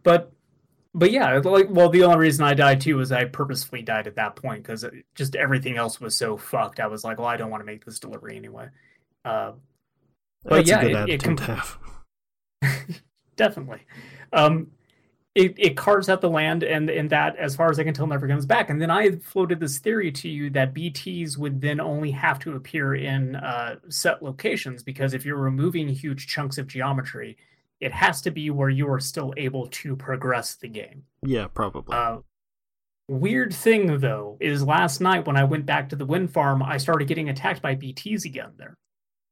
[0.03, 0.31] But,
[0.95, 4.15] but yeah, like, well, the only reason I died too was I purposefully died at
[4.15, 6.79] that point because just everything else was so fucked.
[6.79, 8.69] I was like, well, I don't want to make this delivery anyway.
[9.23, 9.53] Uh,
[10.43, 11.67] But That's yeah, a good it- it com-
[13.35, 13.81] definitely.
[14.33, 14.71] Um,
[15.35, 18.07] it, it carves out the land, and and that, as far as I can tell,
[18.07, 18.69] never comes back.
[18.69, 22.53] And then I floated this theory to you that BTS would then only have to
[22.55, 27.35] appear in uh, set locations because if you're removing huge chunks of geometry,
[27.85, 31.03] it has to be where you are still able to progress the game.
[31.23, 31.95] Yeah, probably.
[31.95, 32.17] Uh,
[33.07, 36.77] weird thing though is last night when I went back to the wind farm, I
[36.77, 38.75] started getting attacked by BTs again there.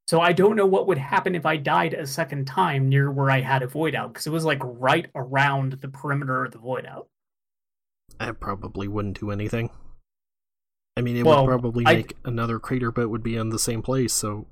[0.08, 3.32] So I don't know what would happen if I died a second time near where
[3.32, 6.60] I had a void out because it was like right around the perimeter of the
[6.60, 7.08] void out.
[8.20, 9.72] That probably wouldn't do anything.
[10.96, 13.50] I mean, it Well, would probably I- make another crater, but it would be in
[13.50, 14.14] the same place.
[14.14, 14.46] So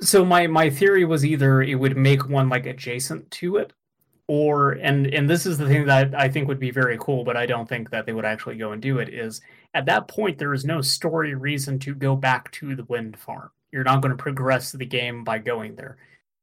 [0.00, 3.72] So my my theory was either it would make one like adjacent to it,
[4.26, 7.36] or and and this is the thing that I think would be very cool, but
[7.36, 9.08] I don't think that they would actually go and do it.
[9.08, 9.40] Is
[9.74, 13.50] at that point there is no story reason to go back to the wind farm.
[13.70, 15.96] You're not going to progress the game by going there.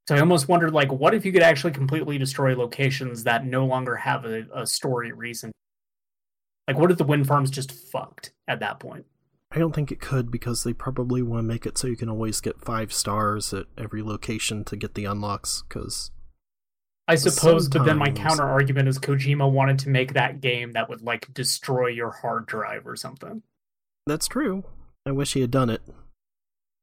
[0.08, 3.64] So I almost wondered, like, what if you could actually completely destroy locations that no
[3.64, 5.52] longer have a, a story reason?
[6.66, 9.06] Like, what if the wind farm's just fucked at that point?
[9.52, 12.08] I don't think it could because they probably want to make it so you can
[12.08, 15.64] always get five stars at every location to get the unlocks.
[15.68, 16.12] Because
[17.08, 20.88] I suppose, but then my counter argument is Kojima wanted to make that game that
[20.88, 23.42] would like destroy your hard drive or something.
[24.06, 24.64] that's true.
[25.06, 25.82] I wish he had done it.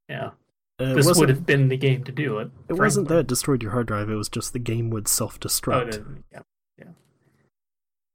[0.09, 0.31] Yeah,
[0.79, 2.49] Uh, this would have been the game to do it.
[2.67, 4.09] it wasn't that it destroyed your hard drive.
[4.09, 5.93] It was just the game would self Oh, destruct.
[5.95, 6.03] it-
[6.33, 6.41] yeah,
[6.77, 6.85] yeah.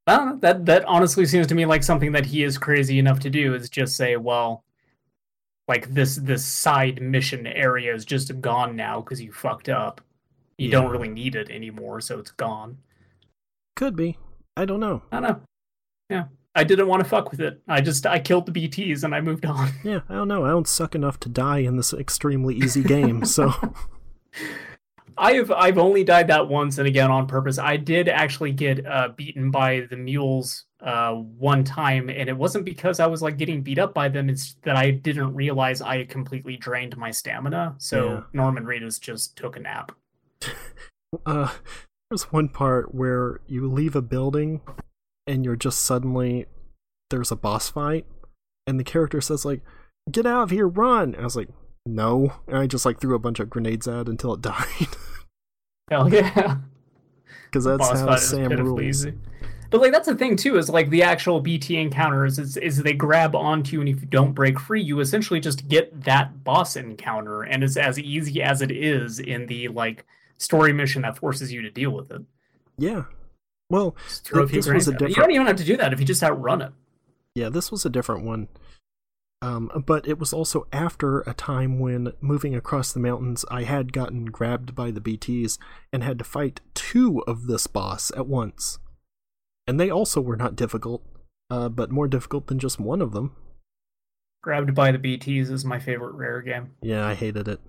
[0.07, 0.35] I.
[0.41, 3.53] That that honestly seems to me like something that he is crazy enough to do.
[3.53, 4.63] Is just say, well,
[5.67, 10.01] like this this side mission area is just gone now because you fucked up.
[10.57, 12.77] You don't really need it anymore, so it's gone.
[13.75, 14.17] could be.
[14.55, 15.01] I don't know.
[15.11, 15.41] I don't know.
[16.09, 16.25] Yeah.
[16.55, 17.61] I didn't want to fuck with it.
[17.67, 19.71] I just I killed the BTs and I moved on.
[19.83, 20.45] Yeah, I don't know.
[20.45, 23.53] I don't suck enough to die in this extremely easy game, so
[25.17, 27.57] I've I've only died that once and again on purpose.
[27.57, 32.65] I did actually get uh, beaten by the mules uh, one time, and it wasn't
[32.65, 34.29] because I was like getting beat up by them.
[34.29, 37.75] It's that I didn't realize I completely drained my stamina.
[37.77, 38.21] So Yeah.
[38.33, 39.91] Norman Reedus just took a nap.
[41.25, 41.53] uh
[42.09, 44.61] there's one part where you leave a building
[45.25, 46.45] and you're just suddenly
[47.09, 48.05] there's a boss fight
[48.67, 49.61] and the character says like
[50.11, 51.49] get out of here run and i was like
[51.85, 54.87] no and i just like threw a bunch of grenades at it until it died
[55.89, 56.57] Hell yeah.
[57.45, 59.13] because that's how sam rules easy.
[59.69, 62.93] But like that's the thing too is like the actual BT encounters is is they
[62.93, 66.75] grab onto you and if you don't break free you essentially just get that boss
[66.75, 70.05] encounter and it's as easy as it is in the like
[70.37, 72.21] story mission that forces you to deal with it.
[72.77, 73.05] yeah
[73.71, 75.09] well Just throw a If few this was a it.
[75.09, 76.71] You don't even have to do that if you just outrun it.
[77.35, 78.47] yeah this was a different one
[79.43, 83.91] um, but it was also after a time when moving across the mountains i had
[83.91, 85.57] gotten grabbed by the bts
[85.91, 88.79] and had to fight two of this boss at once.
[89.67, 91.03] And they also were not difficult
[91.49, 93.35] uh, but more difficult than just one of them.
[94.41, 96.71] Grabbed by the BTs is my favorite rare game.
[96.81, 97.59] yeah i hated it.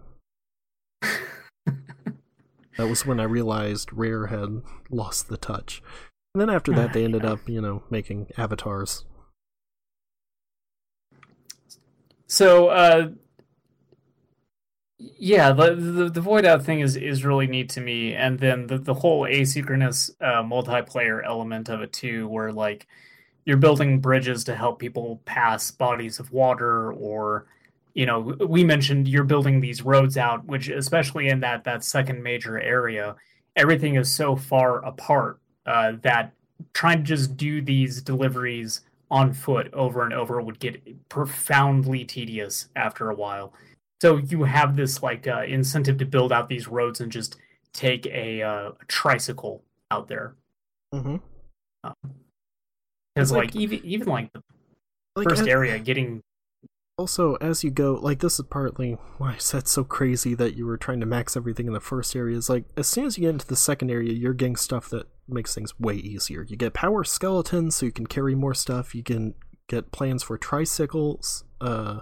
[2.77, 5.83] That was when i realized rare had lost the touch.
[6.35, 9.05] And then after that they ended up you know making avatars
[12.27, 13.11] So, uh,
[14.99, 18.67] yeah, the, the the void out thing is is really neat to me, and then
[18.67, 22.87] the the whole asynchronous uh, multiplayer element of it too, where like
[23.45, 27.47] you're building bridges to help people pass bodies of water, or
[27.95, 32.23] you know, we mentioned you're building these roads out, which especially in that that second
[32.23, 33.17] major area,
[33.57, 36.33] everything is so far apart uh, that
[36.73, 38.83] trying to just do these deliveries
[39.15, 43.55] on foot over and over would get profoundly tedious after a while.
[44.03, 47.37] So you have this like uh, incentive to build out these roads and just
[47.73, 50.35] take a, uh, tricycle out there
[50.93, 51.19] mm-hmm.
[53.15, 54.43] because like- like, even even like the
[55.15, 56.21] like, first area getting
[56.97, 60.65] Also, as you go, like this is partly why I said so crazy that you
[60.65, 62.37] were trying to max everything in the first area.
[62.37, 65.09] Is like as soon as you get into the second area, you're getting stuff that
[65.27, 66.43] makes things way easier.
[66.43, 68.95] You get power skeletons, so you can carry more stuff.
[68.95, 69.35] You can
[69.69, 72.01] get plans for tricycles, uh,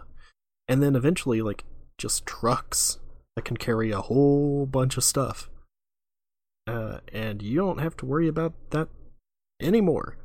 [0.68, 1.64] and then eventually, like
[1.96, 2.98] just trucks
[3.34, 5.48] that can carry a whole bunch of stuff.
[6.66, 8.88] Uh, and you don't have to worry about that
[9.58, 10.18] anymore.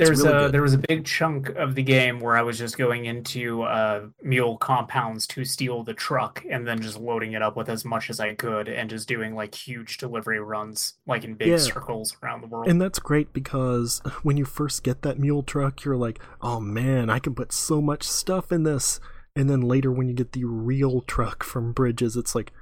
[0.00, 0.52] It's there's really a good.
[0.52, 4.06] there was a big chunk of the game where I was just going into uh,
[4.22, 8.10] mule compounds to steal the truck and then just loading it up with as much
[8.10, 11.56] as I could and just doing like huge delivery runs like in big Yeah.
[11.58, 12.68] circles around the world.
[12.68, 17.10] And that's great because when you first get that mule truck, you're like, oh man,
[17.10, 19.00] I can put so much stuff in this.
[19.34, 22.52] And then later, when you get the real truck from Bridges, it's like,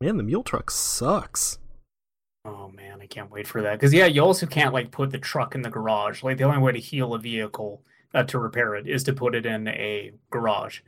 [0.00, 1.58] man, the mule truck sucks.
[2.44, 3.74] Oh man, I can't wait for that.
[3.74, 6.22] Because yeah, you also can't like put the truck in the garage.
[6.22, 7.82] Like the only way to heal a vehicle
[8.14, 10.80] uh, to repair it is to put it in a garage.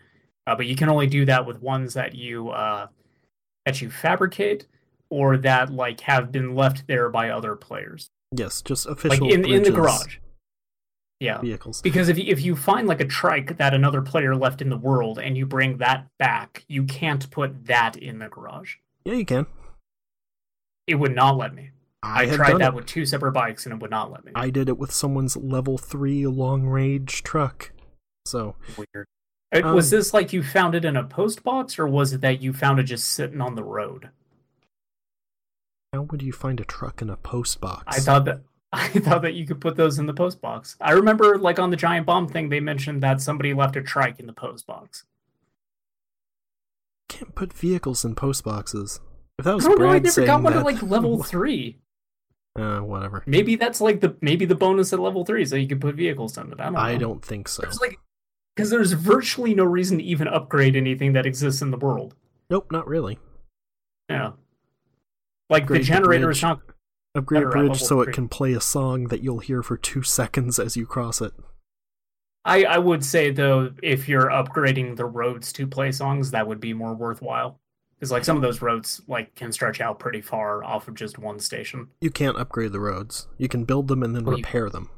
[0.47, 2.89] Uh, but you can only do that with ones that you uh,
[3.65, 4.67] that you fabricate
[5.11, 9.45] or that like have been left there by other players, Yes, just like official in
[9.45, 10.19] in the garage.
[11.21, 11.81] Yeah, vehicles.
[11.81, 14.77] because if you, if you find like a trike that another player left in the
[14.77, 18.75] world and you bring that back, you can't put that in the garage.
[19.05, 19.47] Yeah, you can.
[20.87, 21.71] It would not let me.
[22.03, 22.75] I, had tried that it.
[22.75, 24.33] with two separate bikes and it would not let me.
[24.35, 27.73] I did it with someone's level three long range truck.
[28.27, 29.07] So Weird.
[29.55, 32.21] Uh, Um, was this like you found it in a post box, or was it
[32.23, 34.11] that you found it just sitting on the road?
[35.95, 37.85] how would you find a truck in a post box?
[37.87, 38.41] I thought that
[38.73, 40.77] I thought that you could put those in the post box.
[40.81, 44.19] I remember, like on the giant bomb thing, they mentioned that somebody left a trike
[44.19, 45.05] in the post box.
[47.09, 49.01] can't put vehicles in post boxes.
[49.39, 49.89] If that I was don't know.
[49.89, 51.79] I never got one that, at like level three.
[52.57, 53.23] uh, whatever.
[53.27, 56.39] Maybe that's like the maybe the bonus at level three, so you can put vehicles
[56.39, 56.61] on it.
[56.61, 56.73] I don't.
[56.75, 56.79] Know.
[56.79, 57.63] I don't think so.
[57.63, 57.99] There's like
[58.55, 62.15] because there's virtually no reason to even upgrade anything that exists in the world.
[62.51, 63.19] Nope, not really.
[64.09, 64.33] Yeah.
[65.51, 66.61] Like Upgrade the generator is not
[67.15, 70.59] Upgrade at bridge so it can play a song that you'll hear for two seconds
[70.59, 71.33] as you cross it.
[72.45, 76.61] I, I would say though, if you're upgrading the roads to play songs, that would
[76.61, 77.59] be more worthwhile.
[78.05, 81.19] Because like some of those roads like can stretch out pretty far off of just
[81.19, 81.89] one station.
[82.03, 83.29] You can't upgrade the roads.
[83.39, 84.91] You can build them and then Well, you- repair them.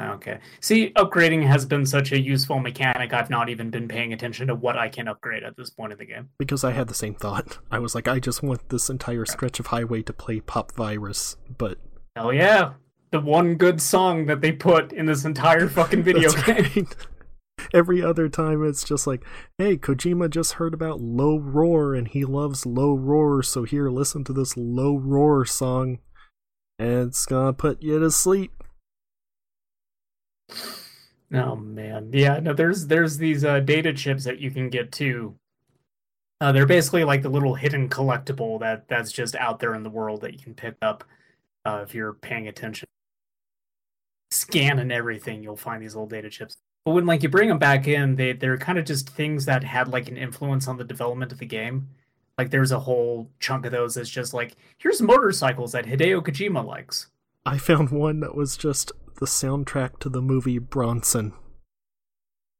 [0.00, 0.38] Okay.
[0.60, 3.12] See, upgrading has been such a useful mechanic.
[3.12, 5.98] I've not even been paying attention to what I can upgrade at this point in
[5.98, 6.28] the game.
[6.38, 7.58] Because I had the same thought.
[7.72, 11.36] I was like, I just want this entire stretch of highway to play Pop Virus,
[11.58, 11.78] but
[12.14, 12.74] Hell yeah.
[13.10, 16.56] the one good song that they put in this entire fucking video game.
[16.76, 16.96] right.
[17.74, 19.24] Every other time it's just like,
[19.58, 24.24] hey, Kojima just heard about Low Roar and he loves Low Roar, so here, listen
[24.24, 25.98] to this Low Roar song.
[26.78, 28.52] And it's gonna put you to sleep.
[31.32, 32.40] Oh man, yeah.
[32.40, 35.36] No, there's there's these uh, data chips that you can get too.
[36.40, 39.90] Uh, they're basically like the little hidden collectible that that's just out there in the
[39.90, 41.04] world that you can pick up
[41.64, 42.88] uh, if you're paying attention.
[44.30, 46.56] Scan and everything, you'll find these little data chips.
[46.84, 49.64] But when like you bring them back in, they they're kind of just things that
[49.64, 51.88] had like an influence on the development of the game.
[52.38, 56.64] Like there's a whole chunk of those that's just like here's motorcycles that Hideo Kojima
[56.64, 57.08] likes.
[57.44, 61.34] I found one that was just the soundtrack to the movie Bronson.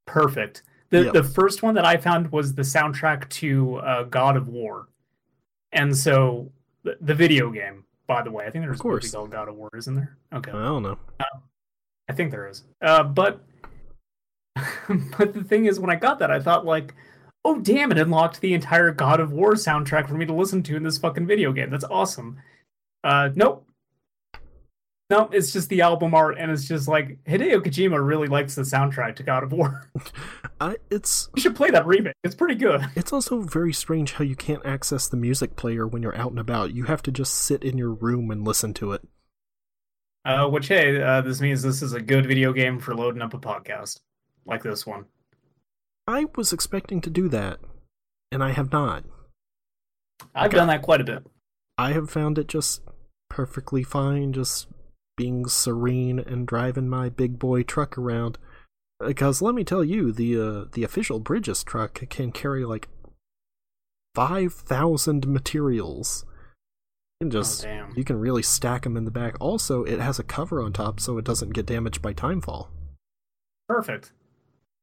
[0.07, 0.63] Perfect.
[0.91, 1.13] The Yep.
[1.13, 4.89] the first one that I found was the soundtrack to uh, God of War,
[5.73, 6.51] and so
[6.83, 7.85] the, the video game.
[8.09, 9.13] By the way, I think there's a movie course.
[9.13, 10.17] called God of War, isn't there?
[10.33, 10.99] Okay, I don't know.
[12.09, 12.65] I think there is.
[12.83, 13.41] Uh, but
[15.19, 16.95] but the thing is, when I got that, I thought like,
[17.45, 20.77] oh damn, it unlocked the entire God of War soundtrack for me to listen to
[20.77, 21.71] in this fucking video game.
[21.71, 22.39] That's awesome.
[23.05, 23.67] Uh, nope.
[25.09, 28.63] No, it's just the album art, and it's just like Hideo Kojima really likes the
[28.63, 29.91] soundtrack to God of War.
[30.61, 32.15] I it's You should play that remake.
[32.23, 32.87] It's pretty good.
[32.95, 36.39] it's also very strange how you can't access the music player when you're out and
[36.39, 36.75] about.
[36.75, 39.03] You have to just sit in your room and listen to it.
[40.25, 43.35] Uh, which hey, uh, this means this is a good video game for loading up
[43.35, 43.99] a podcast
[44.47, 45.07] like this one.
[46.07, 47.61] I was expecting to do that,
[48.33, 49.05] and I have not.
[50.35, 50.57] I've Okay.
[50.57, 51.27] done that quite a bit.
[51.79, 52.83] I have found it just
[53.29, 54.67] perfectly fine, just
[55.17, 58.39] being serene and driving my big boy truck around.
[58.99, 62.89] Because let me tell you, the uh, the official Bridges truck can carry like
[64.15, 66.25] five thousand materials.
[67.23, 67.93] And just oh damn.
[67.97, 69.37] you can really stack them in the back.
[69.41, 72.69] Also, it has a cover on top so it doesn't get damaged by timefall.
[73.69, 74.13] Perfect.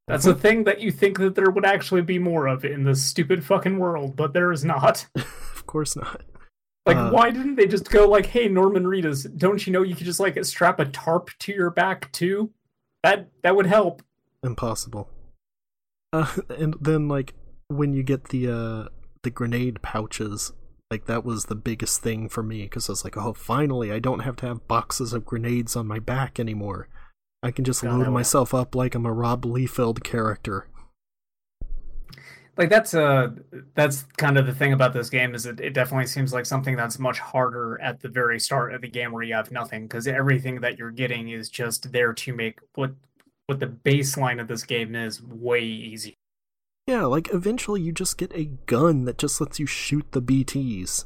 [0.07, 3.03] That's a thing that you think that there would actually be more of in this
[3.03, 5.05] stupid fucking world, but there is not.
[5.15, 6.23] of course not.
[6.85, 9.95] Like, Uh, why didn't they just go like, "Hey, Norman Reedus, don't you know you
[9.95, 12.51] could just like strap a tarp to your back too?
[13.03, 14.01] That that would help."
[14.43, 15.09] impossible.
[16.13, 17.33] Uh, and then like
[17.67, 18.89] when you get the uh
[19.23, 20.53] the grenade pouches,
[20.89, 23.99] like that was the biggest thing for me because I was like, oh, finally, I
[23.99, 26.87] don't have to have boxes of grenades on my back anymore.
[27.43, 30.67] I can just God, load myself up like I'm a Rob Liefeld character.
[32.57, 33.29] like that's uh
[33.75, 36.75] that's kind of the thing about this game is it, it definitely seems like something
[36.75, 40.07] that's much harder at the very start of the game where you have nothing because
[40.07, 42.91] everything that you're getting is just there to make what
[43.45, 46.15] what the baseline of this game is way easier
[46.87, 51.05] Yeah, like eventually you just get a gun that just lets you shoot the BTs.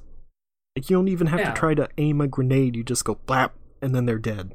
[0.76, 1.52] Like you don't even have Yeah.
[1.54, 2.76] to try to aim a grenade.
[2.76, 3.52] You just go blap,
[3.82, 4.54] and then they're dead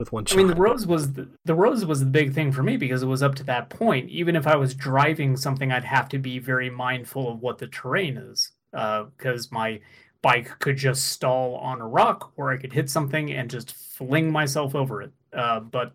[0.00, 2.64] with one i mean the rose was the, the rose was the big thing for
[2.64, 5.84] me because it was up to that point even if i was driving something i'd
[5.84, 9.78] have to be very mindful of what the terrain is because my
[10.22, 14.32] bike could just stall on a rock or i could hit something and just fling
[14.32, 15.92] myself over it uh, but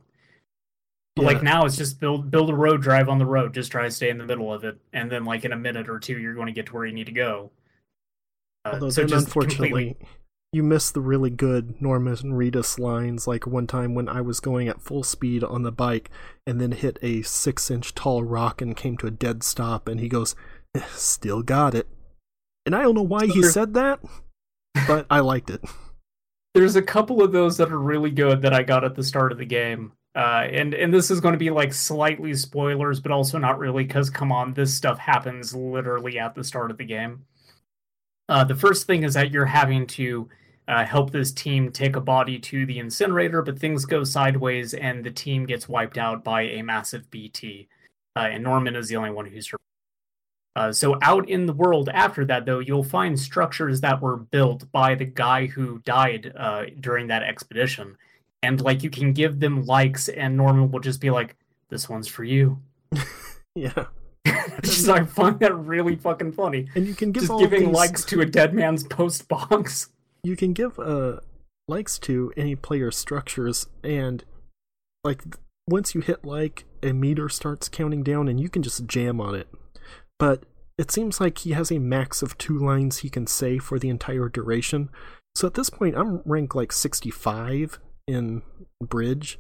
[1.18, 1.28] Yeah.
[1.28, 3.92] Like now, it's just build build a road, drive on the road, just try to
[3.92, 6.34] stay in the middle of it, and then like in a minute or two, you're
[6.34, 7.52] going to get to where you need to go.
[8.66, 10.08] Uh, Although so then, just unfortunately, completely-
[10.56, 13.28] you miss the really good Norman Reedus lines.
[13.28, 16.10] Like one time when I was going at full speed on the bike
[16.48, 20.08] and then hit a six-inch tall rock and came to a dead stop, and he
[20.08, 20.34] goes,
[20.74, 21.88] "Eh, "Still got it."
[22.66, 24.00] And I don't know why he said that,
[24.88, 25.62] but I liked it.
[26.56, 29.34] there's a couple of those that are really good that I got at the start
[29.34, 29.92] of the game.
[30.16, 33.84] Uh, and and this is going to be like slightly spoilers, but also not really
[33.84, 37.26] because come on, this stuff happens literally at the start of the game.
[38.30, 40.30] Uh, the first thing is that you're having to
[40.68, 45.04] uh, help this team take a body to the incinerator, but things go sideways and
[45.04, 47.68] the team gets wiped out by a massive BT.
[48.16, 49.62] Uh, and Norman is the only one who's survived.
[50.56, 54.72] Uh, so out in the world after that, though, you'll find structures that were built
[54.72, 57.98] by the guy who died uh, during that expedition,
[58.42, 61.36] and like you can give them likes, and Norman will just be like,
[61.68, 62.58] "This one's for you."
[63.58, 63.86] Yeah,
[64.62, 66.68] just I find that really fucking funny.
[66.76, 69.92] and you can give just giving these, likes to a dead man's post box.
[70.26, 71.20] You can give uh
[71.68, 74.24] likes to any player structures and
[75.04, 75.24] like
[75.68, 79.34] once you hit like a meter starts counting down and you can just jam on
[79.34, 79.48] it.
[80.20, 80.44] But
[80.78, 83.90] it seems like he has a max of two lines he can say for the
[83.90, 84.90] entire duration.
[85.36, 88.44] So at this point i'm ranked like 65 in
[88.84, 89.40] bridge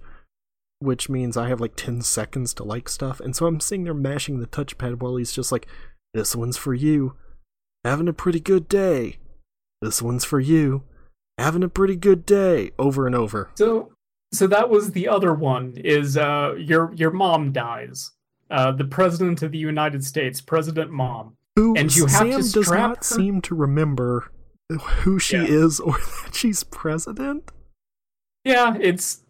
[0.79, 3.19] which means i have like 10 seconds to like stuff.
[3.19, 5.67] And so i'm sitting there mashing the touchpad while he's just like
[6.13, 7.15] this one's for you.
[7.83, 9.17] Having a pretty good day
[9.85, 10.83] this one's for you.
[11.37, 13.49] having a pretty good day over and over.
[13.55, 13.91] So
[14.33, 18.11] so that was the other one is uh your your mom dies.
[18.49, 21.35] Uh the president of the United States, President Mom.
[21.55, 24.31] Who And you have Sam to does not her- seem to remember
[25.03, 25.43] who she Yeah.
[25.45, 27.51] is or that she's president.
[28.43, 29.21] Yeah, it's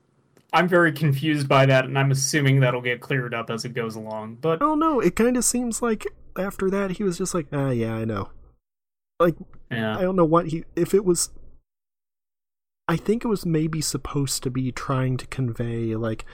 [0.53, 3.95] I'm very confused by that and I'm assuming that'll get cleared up as it goes
[3.95, 4.37] along.
[4.41, 5.01] But oh don't.
[5.01, 6.05] It kind of seems like
[6.37, 8.29] after that he was just like, ah, yeah, I know.
[9.19, 9.35] Like
[9.71, 9.97] yeah.
[9.97, 11.29] I don't know what he if it was.
[12.87, 16.25] I think it was maybe supposed to be trying to convey like.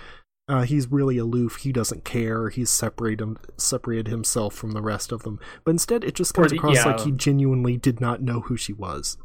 [0.47, 1.57] Uh, he's really aloof.
[1.57, 2.49] He doesn't care.
[2.49, 5.39] He's separated him, separated himself from the rest of them.
[5.63, 9.17] But instead, it just comes across like he genuinely did not know who she was.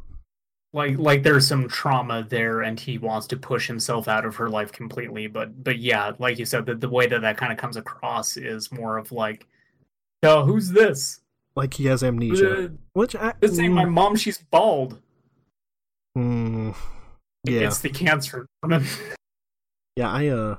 [0.73, 4.49] like like there's some trauma there and he wants to push himself out of her
[4.49, 7.57] life completely but but yeah like you said the, the way that that kind of
[7.57, 9.47] comes across is more of like
[10.23, 11.21] oh who's this
[11.57, 12.65] Like he has amnesia.
[12.65, 13.49] Uh, Which I, my
[13.85, 15.01] mm, mom she's bald
[16.15, 16.75] mm,
[17.45, 18.45] yeah, it's the cancer
[19.95, 20.11] yeah.
[20.11, 20.57] I uh,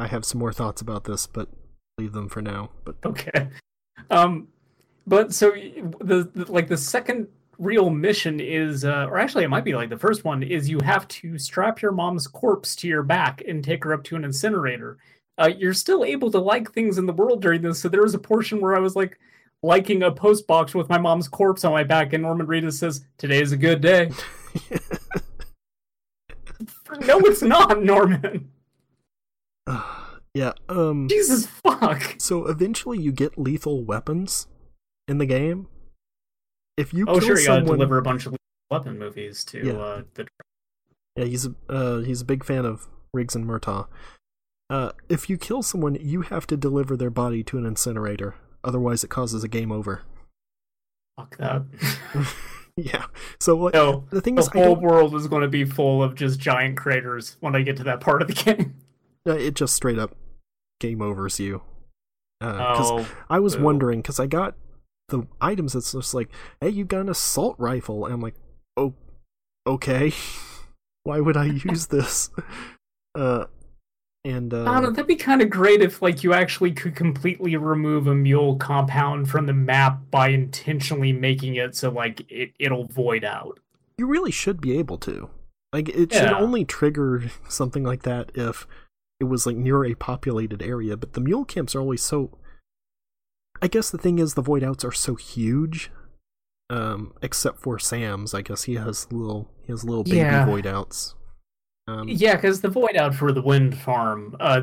[0.00, 1.48] I have some more thoughts about this, but
[1.98, 2.70] leave them for now.
[2.84, 3.48] But okay
[4.10, 4.48] um
[5.06, 9.64] but so the, the like the second real mission is uh or actually it might
[9.64, 13.02] be like the first one is you have to strap your mom's corpse to your
[13.02, 14.96] back and take her up to an incinerator
[15.38, 18.14] uh you're still able to like things in the world during this so there was
[18.14, 19.18] a portion where i was like
[19.62, 23.04] liking a post box with my mom's corpse on my back and norman reedus says
[23.16, 24.10] today is a good day
[27.06, 28.50] no it's not norman
[30.34, 31.08] yeah, um.
[31.08, 34.46] jesus fuck So eventually, you get lethal weapons
[35.06, 35.66] in the game.
[36.76, 38.36] If you oh kill sure you gotta someone, deliver a bunch of
[38.70, 39.72] weapon movies to Yeah.
[39.74, 40.26] uh the
[41.16, 43.88] yeah, he's a uh, he's a big fan of Riggs and Murtaugh.
[44.70, 48.34] Uh, if you kill someone, you have to deliver their body to an incinerator.
[48.64, 50.02] Otherwise, it causes a game over.
[51.16, 51.62] fuck that
[52.76, 53.06] yeah.
[53.40, 56.02] So like, no the thing the is, I whole world is going to be full
[56.02, 58.74] of just giant craters when I get to that part of the game.
[59.26, 60.14] uh, it just straight up
[60.80, 61.62] game overs you.
[62.40, 64.54] Because oh, I was wondering because I got
[65.08, 66.28] the items that's just like,
[66.60, 68.36] hey, you got an assault rifle, and I'm like,
[68.76, 68.94] oh,
[69.66, 70.12] okay,
[71.02, 72.30] why would I use this?
[73.14, 73.46] Uh,
[74.24, 76.94] and uh, I don't know, that'd be kind of great if like you actually could
[76.96, 82.50] completely remove a mule compound from the map by intentionally making it so like it
[82.58, 83.58] it'll void out.
[83.96, 85.30] you really should be able to.
[85.72, 88.66] Like, it should only trigger something like that if
[89.20, 90.96] it was like near a populated area.
[90.96, 92.38] But the mule camps are always so.
[93.60, 95.90] I guess the thing is the void outs are so huge.
[96.70, 100.46] Um, except for Sam's, I guess he has little he has little baby Yeah.
[100.46, 101.14] void outs.
[101.88, 104.62] Um, Yeah, because the void out for the wind farm, uh,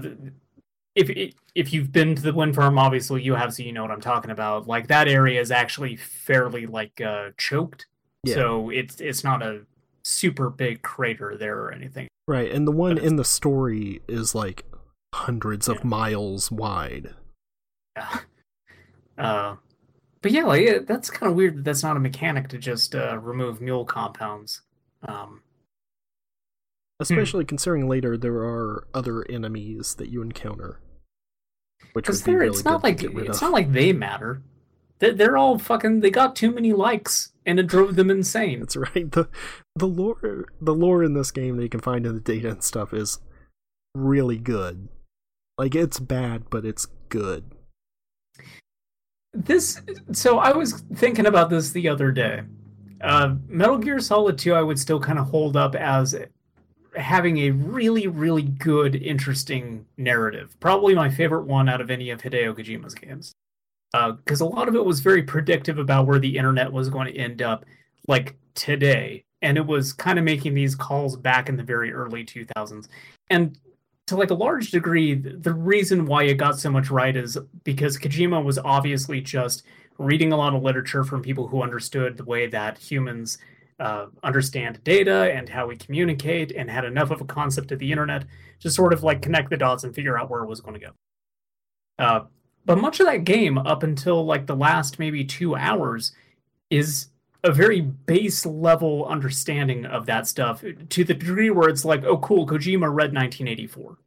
[0.96, 3.92] if if you've been to the wind farm, obviously you have, so you know what
[3.92, 4.68] I'm talking about.
[4.68, 7.88] Like that area is actually fairly like uh, choked,
[8.24, 8.36] Yeah.
[8.36, 9.62] so it's it's not a
[10.04, 12.08] super big crater there or anything.
[12.28, 14.64] Right, and the one in the story is like
[15.14, 15.86] hundreds of Yeah.
[15.88, 17.14] miles wide.
[17.98, 18.20] Yeah.
[19.18, 19.56] Uh,
[20.22, 23.18] but yeah, like that's kind of weird that that's not a mechanic to just uh,
[23.20, 24.62] remove mule compounds.
[25.08, 25.42] Um,
[27.00, 27.48] Especially Hmm.
[27.50, 30.80] considering later there are other enemies that you encounter.
[31.94, 33.42] Which would be really it's not like it's of.
[33.42, 34.42] not like they matter.
[35.00, 36.00] They're, they're all fucking.
[36.00, 38.60] They got too many likes, and it drove them insane.
[38.62, 39.12] That's right.
[39.12, 39.28] The
[39.76, 42.64] the lore the lore in this game that you can find in the data and
[42.64, 43.20] stuff is
[43.94, 44.88] really good.
[45.58, 47.44] Like it's bad, but it's good.
[49.34, 49.82] This.
[50.14, 52.44] So I was thinking about this the other day.
[53.02, 56.14] Uh, Metal Gear Solid 2, I would still kind of hold up as
[56.96, 60.56] having a really, really good, interesting narrative.
[60.60, 63.34] Probably my favorite one out of any of Hideo Kojima's games.
[63.94, 67.08] Uh, because a lot of it was very predictive about where the internet was going
[67.12, 67.66] to end up,
[68.08, 69.24] like today.
[69.42, 72.88] And it was kind of making these calls back in the very early 2000s.
[73.30, 73.58] And
[74.08, 77.98] to like a large degree, the reason why it got so much right is because
[77.98, 79.64] Kojima was obviously just
[79.98, 83.38] reading a lot of literature from people who understood the way that humans
[83.80, 87.92] uh, understand data and how we communicate and had enough of a concept of the
[87.92, 88.26] internet
[88.60, 90.86] to sort of like connect the dots and figure out where it was going to
[90.88, 90.92] go.
[92.00, 92.22] Uh,
[92.66, 96.14] but much of that game, up until like the last maybe two hours,
[96.70, 97.08] is
[97.44, 102.18] a very base level understanding of that stuff to the degree where it's like, oh,
[102.18, 103.98] cool, Kojima read 1984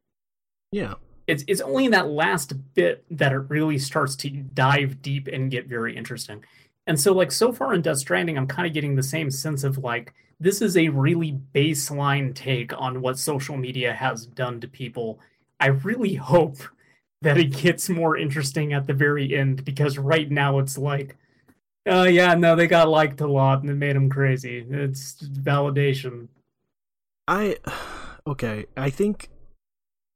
[0.72, 0.94] Yeah.
[1.28, 5.50] it's it's only in that last bit that it really starts to dive deep and
[5.52, 6.44] get very interesting.
[6.88, 9.62] And so like so far in Death Stranding, I'm kind of getting the same sense
[9.62, 14.68] of like this is a really baseline take on what social media has done to
[14.68, 15.20] people.
[15.60, 16.56] I really hope
[17.20, 21.16] that it gets more interesting at the very end because right now it's like
[21.86, 24.64] Uh, yeah, no, they got liked a lot and it made them crazy.
[24.70, 26.28] It's validation.
[27.26, 27.58] I
[28.26, 29.28] okay, I think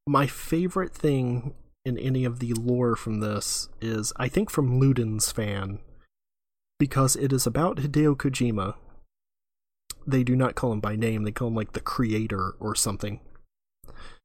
[0.07, 1.53] my favorite thing
[1.85, 5.81] in any of the lore from this is I think from Ludens Fan
[6.83, 8.74] because it is about Hideo Kojima.
[10.05, 13.20] They do not call him by name, they call him like the creator or something.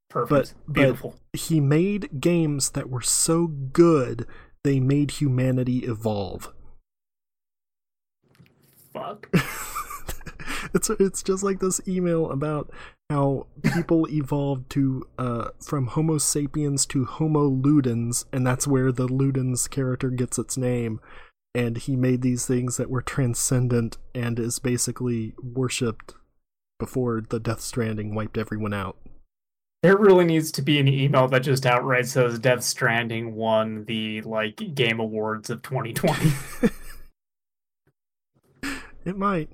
[0.09, 0.55] Perfect.
[0.65, 1.15] But- Beautiful.
[1.33, 4.25] He made games that were so good
[4.63, 6.51] they made humanity evolve.
[8.91, 9.29] Fuck.
[10.73, 12.71] it's it's just like this email about
[13.11, 13.45] how
[13.75, 19.69] people evolved to uh from Homo sapiens to Homo ludens, and that's where the ludens
[19.69, 20.99] character gets its name.
[21.57, 26.13] And he made these things that were transcendent and is basically worshipped
[26.79, 28.97] before the Death Stranding wiped everyone out.
[29.81, 34.21] There really needs to be an email that just outright says Death Stranding won the
[34.21, 36.31] like game awards of 2020.
[39.07, 39.49] It might.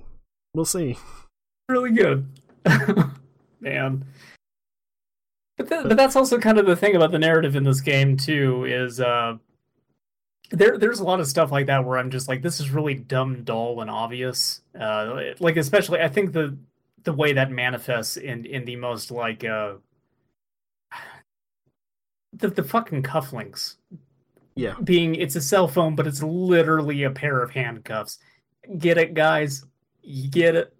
[0.55, 0.97] We'll see.
[1.69, 2.27] really good.
[3.61, 4.03] Man.
[5.57, 8.17] But, th- but that's also kind of the thing about the narrative in this game
[8.17, 9.37] too is uh
[10.53, 12.93] there there's a lot of stuff like that where I'm just like this is really
[12.95, 14.61] dumb, dull, and obvious.
[14.79, 16.57] Uh like especially I think the
[17.03, 19.73] the way that manifests in in the most like uh
[22.33, 23.75] the the fucking cufflinks
[24.55, 24.75] Yeah.
[24.83, 28.19] being it's a cell phone but it's literally a pair of handcuffs.
[28.77, 29.65] Get it guys?
[30.01, 30.73] You get it?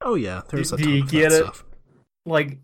[0.00, 1.44] Oh yeah, there's a Do ton you of get that it?
[1.44, 1.64] stuff.
[2.24, 2.58] like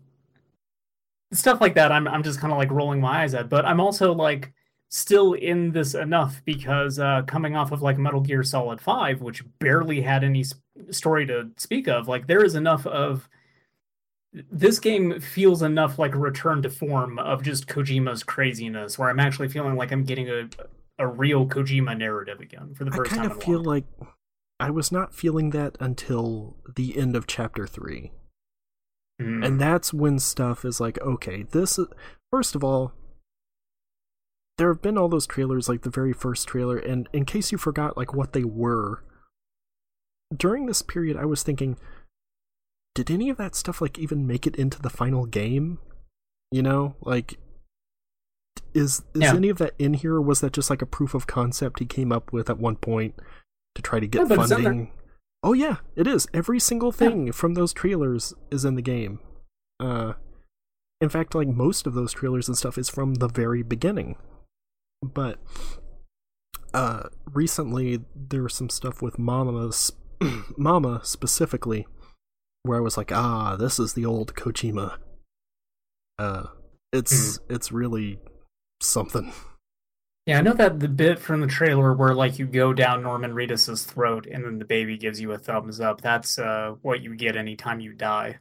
[1.33, 3.81] stuff like that i'm i'm just kind of like rolling my eyes at but i'm
[3.81, 4.53] also like
[4.89, 9.43] still in this enough because uh coming off of like metal gear solid 5 which
[9.59, 10.53] barely had any s-
[10.91, 13.27] story to speak of like there is enough of
[14.51, 19.19] this game feels enough like a return to form of just kojima's craziness where i'm
[19.19, 20.47] actually feeling like i'm getting a
[20.97, 23.85] a real kojima narrative again for the I first kind time of feel like
[24.59, 28.13] I was not feeling that until the end of chapter three.
[29.21, 29.45] Mm.
[29.45, 31.87] and that's when stuff is like okay this is
[32.29, 32.91] first of all
[34.57, 37.57] there have been all those trailers like the very first trailer and in case you
[37.57, 39.03] forgot like what they were
[40.35, 41.77] during this period i was thinking
[42.93, 45.79] did any of that stuff like even make it into the final game?
[46.51, 47.37] You know like
[48.73, 49.35] is is Yeah.
[49.35, 51.85] any of that in here or was that just like a proof of concept he
[51.85, 53.15] came up with at one point
[53.75, 54.71] to try to get No, but it's in there.
[54.71, 54.91] funding
[55.43, 56.25] oh yeah it is.
[56.33, 59.19] Every single thing from those trailers is in the game.
[59.77, 60.13] Uh
[61.01, 64.15] in fact like most of those trailers and stuff is from the very beginning
[65.01, 65.39] but
[66.73, 69.91] uh recently there was some stuff with mama's
[70.57, 71.85] mama specifically
[72.63, 74.97] where i was like ah this is the old kojima
[76.19, 76.43] uh
[76.93, 78.19] it's it's really
[78.81, 79.31] something
[80.25, 83.35] Yeah, I know that the bit from the trailer where like you go down Norman
[83.35, 86.01] Reedus's throat and then the baby gives you a thumbs up.
[86.01, 88.39] That's uh what you get anytime you die.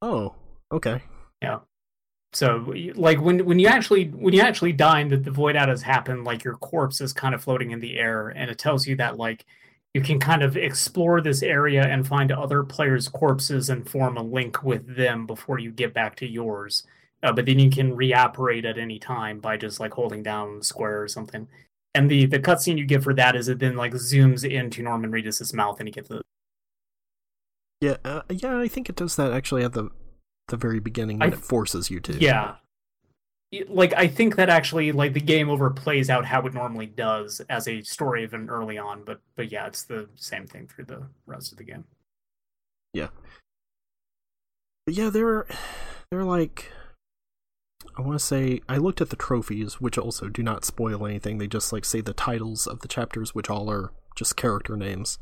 [0.00, 0.34] oh
[0.72, 1.02] okay
[2.32, 5.68] So like when when you actually when you actually die and that the void out
[5.68, 8.86] has happened, like your corpse is kind of floating in the air and it tells
[8.86, 9.46] you that like
[9.94, 14.22] you can kind of explore this area and find other players' corpses and form a
[14.22, 16.86] link with them before you get back to yours.
[17.22, 21.02] Uh, but then you can reoperate at any time by just like holding down square
[21.02, 21.48] or something.
[21.94, 25.10] And the the cutscene you get for that is it then like zooms into Norman
[25.10, 26.22] Reedus's mouth and you get the
[27.80, 29.88] yeah uh, yeah i think it does that actually at the
[30.48, 32.56] the very beginning when I- it forces you to Yeah.
[33.68, 37.40] Like I think that actually like the game over plays out how it normally does
[37.48, 41.04] as a story even early on, but but yeah, it's the same thing through the
[41.24, 41.84] rest of the game.
[42.92, 43.08] Yeah.
[44.84, 45.46] But yeah, they're
[46.10, 46.70] they're like
[47.96, 51.38] I want to say I looked at the trophies, which also do not spoil anything.
[51.38, 55.18] They just like say the titles of the chapters, which all are just character names.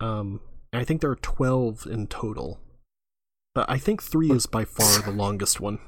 [0.00, 0.40] Um,
[0.72, 2.58] and I think there are twelve in total,
[3.54, 5.78] but I think three is by far the longest one.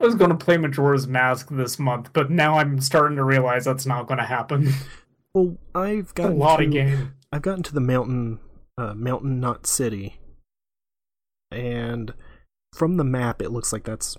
[0.00, 3.64] I was going to play Majora's Mask this month, but now I'm starting to realize
[3.64, 4.72] that's not going to happen.
[5.34, 7.14] Well, I've got a gotten lot to, of game.
[7.32, 8.38] I've gotten to the mountain,
[8.76, 10.18] uh, Mountain Knot City,
[11.50, 12.12] and
[12.74, 14.18] from the map, it looks like that's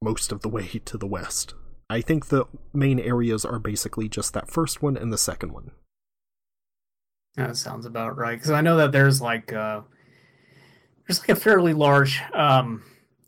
[0.00, 1.54] most of the way to the west.
[1.90, 5.72] I think the main areas are basically just that first one and the second one.
[7.36, 9.80] That sounds about right because I know that there's like uh
[11.06, 12.82] there's like a fairly large um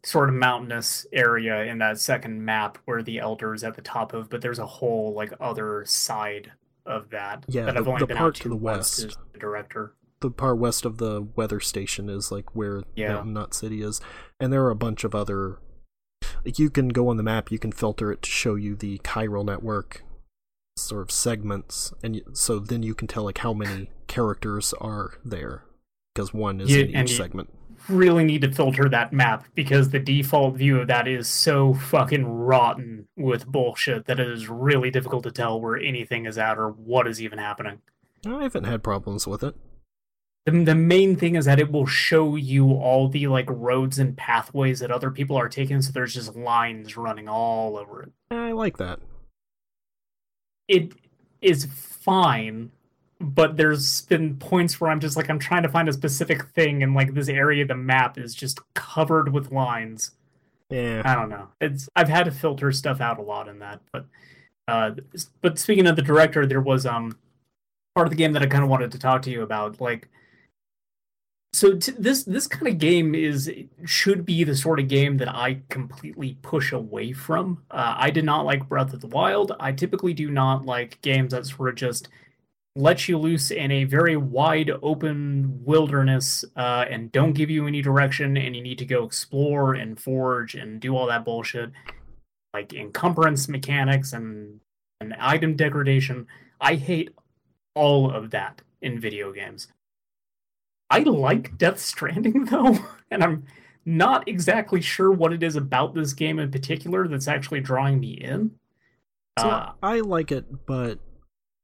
[0.04, 4.12] sort of mountainous area in that second map where the elder is at the top
[4.12, 6.52] of, but there's a whole like other side
[6.84, 9.00] of that Yeah, that I've the- only the been part to the west.
[9.00, 9.94] as the director.
[10.20, 13.14] The part west of the weather station is like where Yeah.
[13.14, 14.00] Mountain Knot City is,
[14.38, 15.58] and there are a bunch of other.
[16.44, 18.98] Like you can go on the map, you can filter it to show you the
[19.00, 20.04] chiral network,
[20.78, 25.14] sort of segments, and y- so then you can tell like how many characters are
[25.24, 25.64] there
[26.14, 27.52] because one is Yeah, in each you- segment.
[27.88, 32.26] Really need to filter that map because the default view of that is so fucking
[32.26, 36.70] rotten with bullshit that it is really difficult to tell where anything is at or
[36.70, 37.80] what is even happening.
[38.26, 39.54] I haven't had problems with it.
[40.46, 44.16] The, the main thing is that it will show you all the like roads and
[44.16, 48.12] pathways that other people are taking, so there's just lines running all over it.
[48.30, 49.00] I like that.
[50.68, 50.92] It
[51.40, 52.70] is fine,
[53.20, 56.82] but there's been points where I'm just like I'm trying to find a specific thing,
[56.82, 60.12] and like this area of the map is just covered with lines.
[60.70, 61.48] Yeah, I don't know.
[61.60, 64.06] It's I've had to filter stuff out a lot in that, but
[64.68, 64.92] uh,
[65.40, 67.16] but speaking of the director, there was um
[67.94, 69.80] part of the game that I kind of wanted to talk to you about.
[69.80, 70.08] Like,
[71.52, 73.50] so t- this this kind of game is
[73.86, 77.62] should be the sort of game that I completely push away from.
[77.70, 79.52] Uh, I did not like Breath of the Wild.
[79.58, 82.08] I typically do not like games that sort of just
[82.76, 87.80] let you loose in a very wide open wilderness uh, and don't give you any
[87.80, 91.72] direction and you need to go explore and forge and do all that bullshit
[92.52, 94.60] like encumbrance mechanics and
[95.00, 96.26] and item degradation.
[96.60, 97.10] I hate
[97.74, 99.68] all of that in video games.
[100.90, 102.78] I like death stranding though
[103.10, 103.44] and i'm
[103.86, 108.14] not exactly sure what it is about this game in particular that's actually drawing me
[108.14, 108.50] in.
[109.38, 110.98] So uh, I like it, but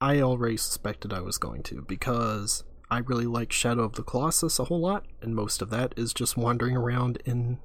[0.03, 4.59] I already suspected I was going to because I really like Shadow of the Colossus
[4.59, 7.59] a whole lot, and most of that is just wandering around in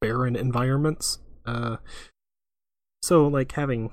[0.00, 1.18] barren environments.
[1.46, 1.76] Uh,
[3.00, 3.92] so like having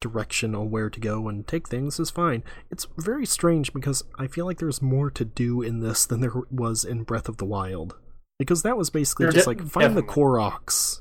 [0.00, 2.44] direction on where to go and take things is fine.
[2.70, 6.32] It's very strange because I feel like there's more to do in this than there
[6.50, 7.96] was in Breath of the Wild.
[8.38, 10.22] Because that was basically There just de- like find the definitely.
[10.22, 11.00] Koroks.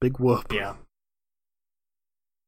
[0.00, 0.52] Big whoop.
[0.52, 0.74] Yeah.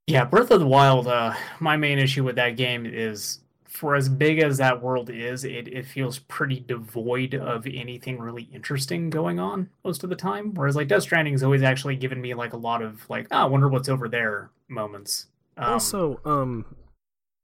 [0.06, 3.40] Yeah, Breath of the Wild, uh, my main issue with that game is
[3.72, 8.48] for as big as that world is, it, it feels pretty devoid of anything really
[8.52, 10.52] interesting going on most of the time.
[10.54, 13.38] Whereas like Death Stranding has always actually given me like a lot of like, oh,
[13.38, 15.26] I wonder what's over there moments.
[15.56, 16.76] Um, also, um,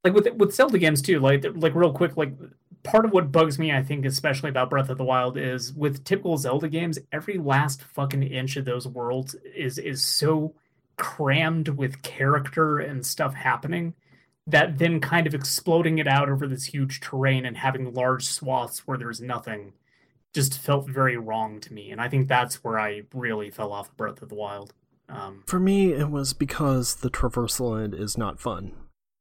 [0.03, 2.33] like with with Zelda games too, like like real quick, like
[2.83, 6.03] part of what bugs me, I think, especially about Breath of the Wild, is with
[6.03, 10.53] typical Zelda games, every last fucking inch of those worlds is is so
[10.99, 13.95] crammed with character and stuff happening
[14.45, 18.87] that then kind of exploding it out over this huge terrain and having large swaths
[18.87, 19.73] where there's nothing
[20.33, 21.91] just felt very wrong to me.
[21.91, 24.73] And I think that's where I really fell off of Breath of the Wild.
[25.07, 28.73] Um, For me, it was because the traversal end is not fun.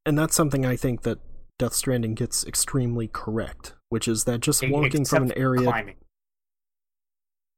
[0.04, 1.18] And that's something I think that
[1.58, 5.64] Death Stranding gets extremely correct, which is that just walking from an area.
[5.64, 5.96] climbing.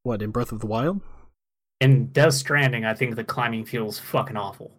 [0.03, 1.01] What, in Breath of the Wild?
[1.81, 4.72] In Death Stranding, I think the climbing feels fucking awful.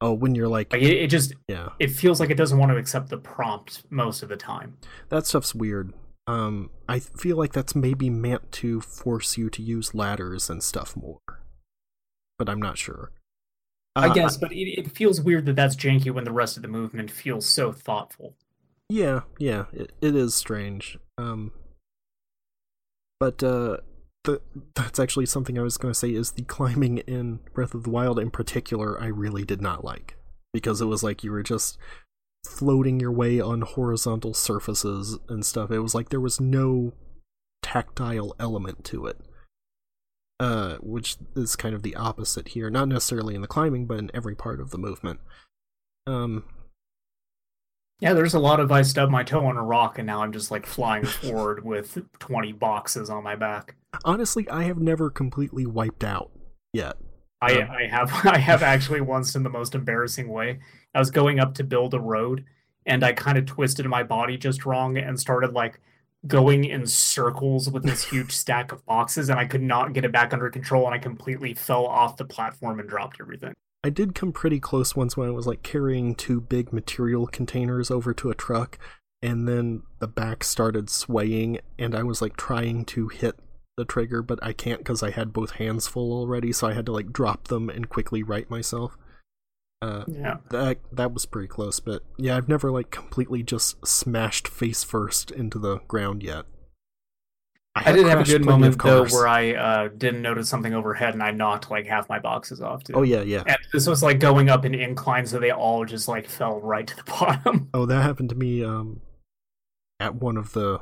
[0.00, 2.72] Oh, when you're like, Like it, it just yeah, it feels like it doesn't want
[2.72, 4.78] to accept the prompt most of the time.
[5.10, 5.92] that stuff's weird.
[6.26, 10.96] Um, I feel like that's maybe meant to force you to use ladders and stuff
[10.96, 11.20] more.
[12.38, 13.12] But I'm not sure.
[13.96, 16.62] I Uh, guess, but it, it feels weird that that's janky when the rest of
[16.62, 18.36] the movement feels so thoughtful.
[18.88, 20.98] Yeah, yeah, it, it is strange.
[21.18, 21.52] Um,
[23.20, 23.78] but uh,
[24.28, 24.40] the
[24.74, 27.90] that's actually something I was going to say is the climbing in Breath of the
[27.90, 29.00] Wild in particular.
[29.00, 30.16] I really did not like
[30.52, 31.78] because it was like you were just
[32.46, 35.70] floating your way on horizontal surfaces and stuff.
[35.70, 36.92] It was like there was no
[37.62, 39.18] tactile element to it.
[40.40, 42.70] Uh, which is kind of the opposite here.
[42.70, 45.18] Not necessarily in the climbing, but in every part of the movement.
[46.06, 46.44] Um,
[48.00, 50.32] Yeah, there's a lot of I stubbed my toe on a rock and now I'm
[50.32, 53.74] just like flying forward with 20 boxes on my back.
[54.04, 56.30] honestly, I have never completely wiped out
[56.72, 56.96] yet.
[57.40, 60.60] I, Um, I have I have actually once in the most embarrassing way.
[60.94, 62.44] I was going up to build a road
[62.86, 65.80] and I kind of twisted my body just wrong and started like
[66.26, 70.12] going in circles with this huge stack of boxes and I could not get it
[70.12, 73.54] back under control and I completely fell off the platform and dropped everything.
[73.84, 77.90] I did come pretty close once when I was like carrying two big material containers
[77.90, 78.78] over to a truck,
[79.22, 83.36] and then the back started swaying, and I was like trying to hit
[83.76, 86.86] the trigger, but I can't because I had both hands full already, so I had
[86.86, 88.96] to like drop them and quickly right myself.
[89.80, 90.38] Uh, Yeah.
[90.50, 95.30] that that was pretty close, but yeah, I've never like completely just smashed face first
[95.30, 96.46] into the ground yet.
[97.84, 100.74] I did have a good plenty of moment though where I uh, didn't notice something
[100.74, 102.94] overhead and I knocked like half my boxes off too.
[102.94, 103.42] Oh yeah, yeah.
[103.46, 106.86] And this was like going up an incline, so they all just like fell right
[106.86, 107.68] to the bottom.
[107.74, 109.00] Oh, that happened to me um
[110.00, 110.80] at one of the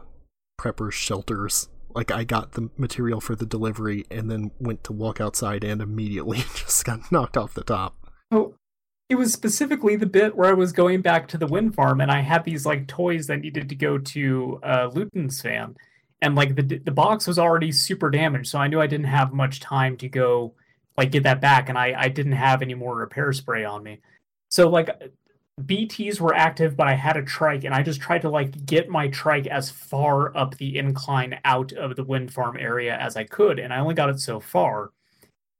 [0.60, 1.68] prepper shelters.
[1.94, 5.80] Like I got the material for the delivery and then went to walk outside and
[5.80, 7.96] immediately just got knocked off the top.
[8.30, 8.54] Oh,
[9.08, 12.10] it was specifically the bit where I was going back to the wind farm and
[12.10, 15.76] I had these like toys that needed to go to uh, Ludens Fan,
[16.22, 19.32] and like the the box was already super damaged, so I knew I didn't have
[19.32, 20.54] much time to go
[20.96, 24.00] like get that back, and I I didn't have any more repair spray on me,
[24.50, 24.90] so like
[25.60, 28.88] BTs were active, but I had a trike, and I just tried to like get
[28.90, 33.24] my trike as far up the incline out of the wind farm area as I
[33.24, 34.90] could, and I only got it so far.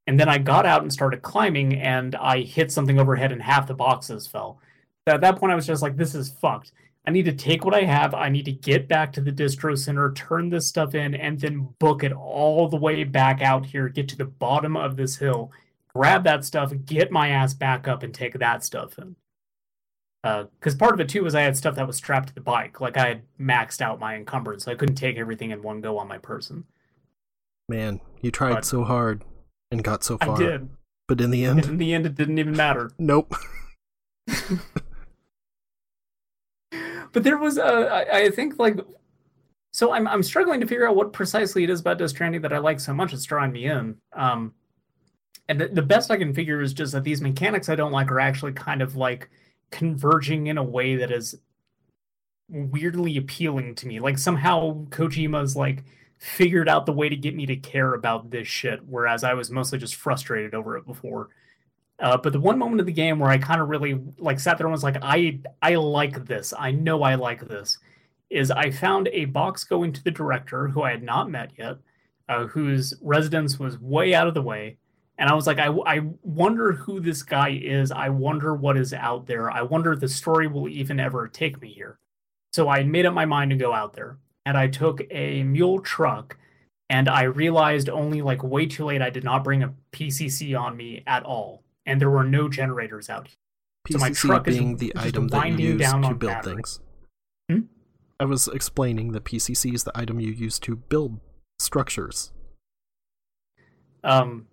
[0.06, 3.66] And then I got out and started climbing, and I hit something overhead, and half
[3.66, 4.60] the boxes fell.
[5.08, 6.72] So at that point, I was just like, "This is fucked."
[7.06, 8.14] I need to take what I have.
[8.14, 11.68] I need to get back to the distro center, turn this stuff in, and then
[11.78, 15.52] book it all the way back out here, get to the bottom of this hill,
[15.94, 19.14] grab that stuff, get my ass back up, and take that stuff in.
[20.22, 22.40] Because uh, part of it too was I had stuff that was strapped to the
[22.40, 22.80] bike.
[22.80, 25.98] Like I had maxed out my encumbrance, so I couldn't take everything in one go
[25.98, 26.64] on my person.
[27.68, 29.22] Man, you tried but so hard
[29.70, 30.34] and got so far.
[30.34, 30.70] I did.
[31.06, 32.90] But in the end, in the end, it didn't even matter.
[32.98, 33.32] Nope.
[37.16, 38.78] but there was a, I, I think like,
[39.72, 42.52] so I'm I'm struggling to figure out what precisely it is about Death Stranding that
[42.52, 43.14] I like so much.
[43.14, 43.96] It's drawing me in.
[44.12, 44.52] Um,
[45.48, 48.10] and the, the best I can figure is just that these mechanics I don't like
[48.10, 49.30] are actually kind of like
[49.70, 51.36] converging in a way that is
[52.50, 53.98] weirdly appealing to me.
[53.98, 55.84] Like somehow Kojima's like
[56.18, 59.50] figured out the way to get me to care about this shit, whereas I was
[59.50, 61.30] mostly just frustrated over it before.
[61.98, 64.58] Uh, but the one moment of the game where I kind of really like sat
[64.58, 66.52] there and was like, I I like this.
[66.58, 67.78] I know I like this.
[68.28, 71.76] Is I found a box going to the director who I had not met yet,
[72.28, 74.76] uh, whose residence was way out of the way,
[75.16, 77.90] and I was like, I I wonder who this guy is.
[77.92, 79.50] I wonder what is out there.
[79.50, 81.98] I wonder if the story will even ever take me here.
[82.52, 85.80] So I made up my mind to go out there, and I took a mule
[85.80, 86.36] truck,
[86.90, 90.76] and I realized only like way too late I did not bring a PCC on
[90.76, 93.36] me at all and there were no generators out here.
[93.88, 96.54] PCC so my truck being is the item that you use to build battery.
[96.54, 96.80] things.
[97.50, 97.60] Hmm?
[98.18, 101.20] I was explaining the PCC is the item you use to build
[101.58, 102.32] structures.
[104.02, 104.46] Um,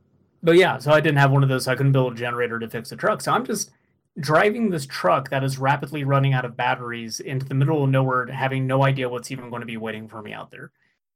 [0.44, 1.66] but yeah, so I didn't have one of those.
[1.66, 3.22] So I couldn't build a generator to fix the truck.
[3.22, 3.72] So I'm just
[4.20, 8.28] driving this truck that is rapidly running out of batteries into the middle of nowhere,
[8.28, 10.72] having no idea what's even going to be waiting for me out there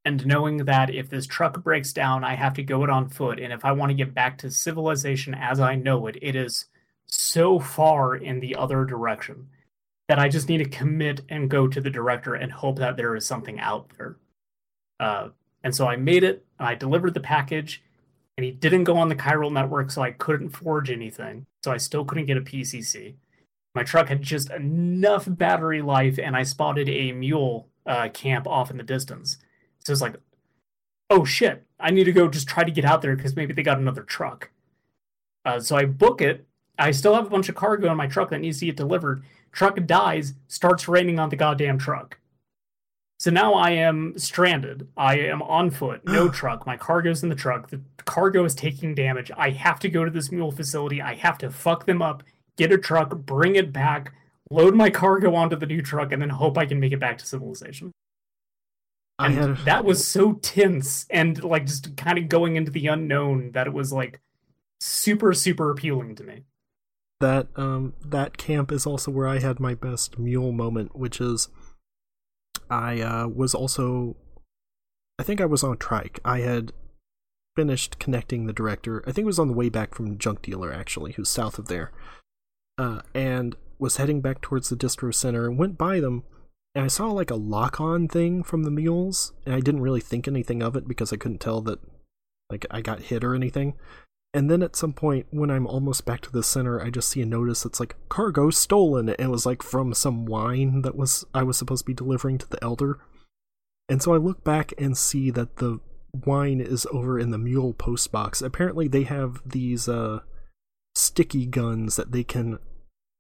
[0.08, 3.42] and knowing that if this truck breaks down, I have to go it on foot.
[3.42, 6.68] And if I want to get back to civilization as I know it, it is
[7.08, 9.50] so far in the other direction
[10.08, 13.18] that I just need to commit and go to the director and hope that there
[13.18, 14.16] is something out there.
[14.98, 15.30] Uh,
[15.62, 17.84] and so I made it, I delivered the package,
[18.38, 21.46] and he didn't go on the chiral network, so I couldn't forge anything.
[21.66, 23.16] So I still couldn't get a PCC.
[23.76, 28.72] My truck had just enough battery life, and I spotted a mule uh, camp off
[28.72, 29.38] in the distance.
[29.88, 30.18] So it's like,
[31.10, 33.64] oh shit, I need to go just try to get out there because maybe they
[33.64, 34.50] got another truck.
[35.46, 36.46] Uh, so I book it.
[36.78, 39.24] I still have a bunch of cargo in my truck that needs to get delivered.
[39.54, 42.20] Truck dies, starts raining on the goddamn truck.
[43.18, 44.90] So now I am stranded.
[44.98, 46.68] I am on foot, no truck.
[46.68, 47.70] My cargo's in the truck.
[47.70, 49.32] The cargo is taking damage.
[49.38, 51.02] I have to go to this mule facility.
[51.02, 52.24] I have to fuck them up,
[52.58, 54.12] get a truck, bring it back,
[54.52, 57.20] load my cargo onto the new truck, and then hope I can make it back
[57.20, 57.94] to civilization.
[59.20, 63.66] And that was so tense and like just kind of going into the unknown that
[63.66, 64.22] it was like
[64.80, 66.44] super super appealing to me.
[67.20, 71.50] That um that camp is also where I had my best mule moment, which is
[72.70, 74.16] I uh was also
[75.18, 76.20] I think I was on trike.
[76.24, 76.72] I had
[77.56, 79.02] finished connecting the director.
[79.08, 81.70] I think it was on the way back from Junk Dealer actually, who's south of
[81.70, 81.92] there.
[82.78, 86.24] Uh and was heading back towards the distro center and went by them
[86.78, 90.00] and I saw like a lock on thing from the mules, and I didn't really
[90.00, 91.80] think anything of it because I couldn't tell that
[92.52, 93.74] like I got hit or anything.
[94.32, 97.24] And then at some point, when I'm almost back to the center, I just see
[97.24, 99.10] a notice that's like cargo stolen.
[99.10, 102.48] It was like from some wine that was I was supposed to be delivering to
[102.48, 103.00] the elder.
[103.90, 105.80] And so I look back and see that the
[106.14, 108.40] wine is over in the mule post box.
[108.40, 110.20] Apparently, they have these uh,
[110.94, 112.60] sticky guns that they can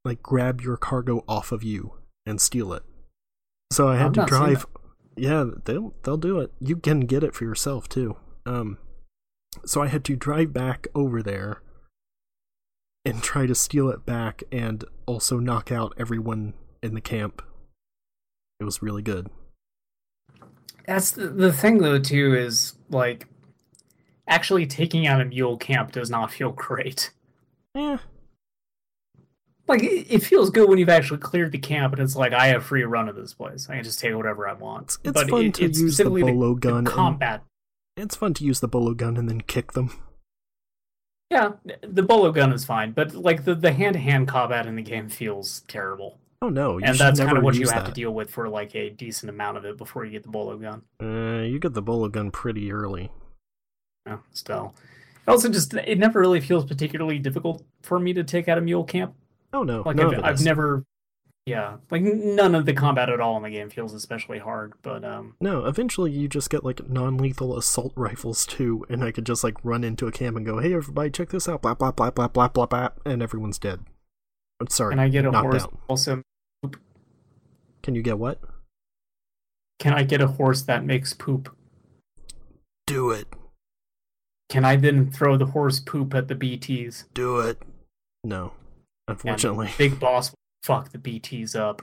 [0.05, 1.93] like grab your cargo off of you
[2.23, 2.83] and steal it.
[3.71, 4.65] So I had to drive.
[5.15, 6.51] Yeah, they'll they'll do it.
[6.59, 8.15] You can get it for yourself too.
[8.45, 8.77] Um,
[9.65, 11.61] so I had to drive back over there
[13.03, 16.53] and try to steal it back, and also knock out everyone
[16.83, 17.41] in the camp.
[18.59, 19.29] It was really good.
[20.85, 21.99] That's the, the thing, though.
[21.99, 23.27] Too is like
[24.27, 27.11] actually taking out a mule camp does not feel great.
[27.75, 27.99] Yeah,
[29.67, 32.65] like it feels good when you've actually cleared the camp and it's like I have
[32.65, 33.69] free run of this place.
[33.69, 34.97] I can just take whatever I want.
[35.03, 36.83] It's but fun it, to it's use the bolo the, gun.
[36.83, 37.43] The combat.
[37.95, 39.91] And, it's fun to use the bolo gun and then kick them.
[41.29, 44.77] Yeah, the bolo gun is fine, but like the the hand to hand combat in
[44.77, 47.91] the game feels terrible, Oh no, you and that's kind of what you have to
[47.91, 50.83] deal with for like a decent amount of it before you get the bolo gun.
[51.01, 53.11] Uh, you get the bolo gun pretty early.
[54.05, 54.75] Yeah, still.
[55.27, 58.83] Also, just it never really feels particularly difficult for me to take out a mule
[58.83, 59.15] camp.
[59.53, 60.83] Oh no, Like I've, I've never,
[61.45, 64.73] yeah, like none of the combat at all in the game feels especially hard.
[64.81, 69.25] But um, No, eventually you just get like non-lethal assault rifles too, and I could
[69.25, 71.91] just like run into a camp and go, "Hey, everybody, check this out!" Blah blah
[71.91, 73.79] blah blah blah blah blah, and everyone's dead.
[74.59, 74.91] I'm sorry.
[74.91, 75.63] can I get a horse?
[75.63, 75.77] out.
[75.87, 76.21] Also,
[77.83, 78.39] Can you get what?
[79.79, 81.55] can I get a horse that makes poop?
[82.87, 83.27] Do it.
[84.49, 87.05] Can I then throw the horse poop at the BTs?
[87.13, 87.61] Do it.
[88.23, 88.66] No, And
[89.07, 89.69] unfortunately.
[89.77, 91.81] Big Boss will fuck the BTs up.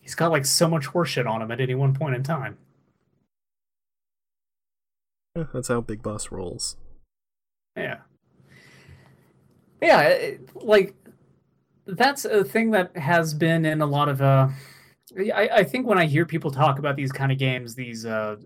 [0.00, 2.56] He's got like so much horseshit on him at any one point in time.
[5.36, 6.76] Eh, That's how Big Boss rolls.
[7.76, 7.98] Yeah.
[9.82, 10.94] Yeah, it- like
[11.86, 14.48] that's a thing that has been in a lot of uh
[15.18, 18.36] I, I think when I hear people talk about these kind of games, these uh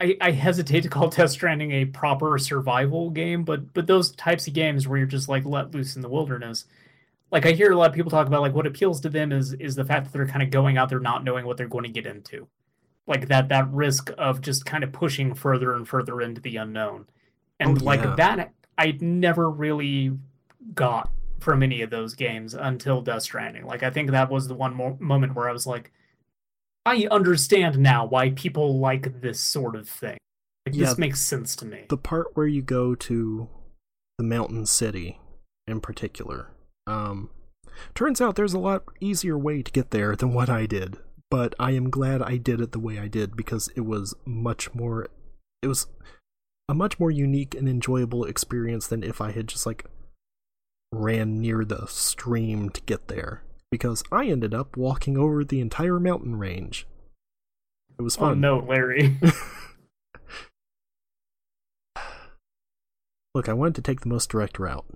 [0.00, 4.46] I, I hesitate to call Death Stranding a proper survival game, but but those types
[4.46, 6.64] of games where you're just like let loose in the wilderness.
[7.30, 9.52] Like I hear a lot of people talk about like what appeals to them is
[9.54, 11.84] is the fact that they're kind of going out there not knowing what they're going
[11.84, 12.48] to get into.
[13.06, 17.06] Like that that risk of just kind of pushing further and further into the unknown.
[17.60, 18.14] And Oh, like yeah.
[18.16, 20.12] that I never really
[20.74, 23.64] got from any of those games until Death Stranding.
[23.64, 25.92] Like I think that was the one mo- moment where I was like
[26.86, 30.18] I understand now why people like this sort of thing.
[30.66, 31.84] Like Yeah, this makes sense to me.
[31.88, 33.48] The part where you go to
[34.18, 35.18] the mountain city,
[35.66, 36.50] in particular,
[36.86, 37.30] um,
[37.94, 40.98] turns out there's a lot easier way to get there than what I did.
[41.30, 44.74] But I am glad I did it the way I did because it was much
[44.74, 45.06] more.
[45.62, 45.86] It was
[46.68, 49.84] a much more unique and enjoyable experience than if I had just like
[50.92, 53.42] ran near the stream to get there.
[53.70, 56.86] Because I ended up walking over the entire mountain range.
[57.98, 58.40] It was Oh fun.
[58.40, 59.16] no, Larry.
[63.34, 64.86] Look, I wanted to take the most direct route.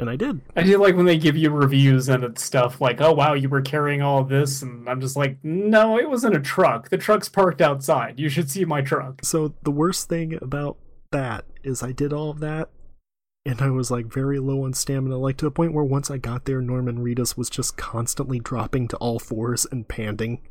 [0.00, 0.40] And I did.
[0.56, 3.48] I do like when they give you reviews and it's stuff like, "Oh wow, you
[3.48, 6.88] were carrying all this," and I'm just like, "No, it was in a truck.
[6.88, 8.18] The truck's parked outside.
[8.18, 10.76] You should see my truck." So the worst thing about
[11.12, 12.68] that is I did all of that
[13.44, 16.16] and I was like very low on stamina, like to the point where once I
[16.16, 20.42] got there, Norman Reedus was just constantly dropping to all fours and panting.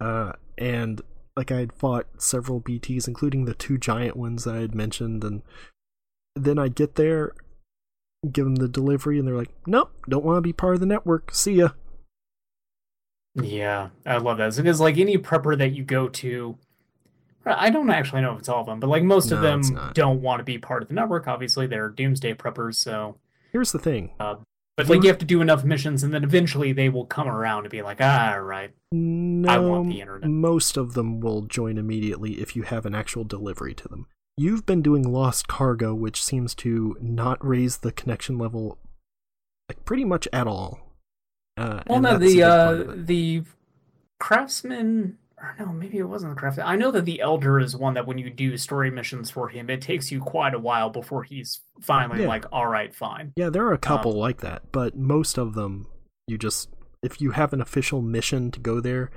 [0.00, 1.00] Uh, and
[1.36, 5.24] like I had fought several BTs, including the two giant ones that I had mentioned,
[5.24, 5.42] and
[6.36, 7.32] then I'd get there,
[8.30, 10.86] give them the delivery, and they're like, "Nope, don't want to be part of the
[10.86, 11.34] network.
[11.34, 11.70] See ya."
[13.34, 16.58] Yeah, I love that because like any prepper that you go to,
[17.44, 19.62] I don't actually know if it's all of them, but like most of them
[19.94, 21.26] don't want to be part of the network.
[21.26, 23.16] Obviously, they're doomsday preppers, so
[23.52, 26.88] Here's the thing: but like you have to do enough missions, and then eventually they
[26.88, 30.30] will come around and be like, "Ah, right." No, want the internet.
[30.30, 34.06] most of them will join immediately if you have an actual delivery to them.
[34.38, 38.78] You've been doing Lost Cargo, which seems to not raise the connection level
[39.68, 40.78] like pretty much at all.
[41.58, 43.42] Uh, Well, no, the uh, the
[44.18, 45.18] craftsman.
[45.42, 46.66] Or no, maybe it wasn't the craftsman.
[46.68, 49.68] I know that the elder is one that when you do story missions for him,
[49.68, 52.28] it takes you quite a while before he's finally Yeah.
[52.28, 55.54] like, "All right, fine." yeah, there are a couple um, like that, but most of
[55.54, 55.88] them
[56.28, 56.68] you just
[57.02, 59.10] if you have an official mission to go there,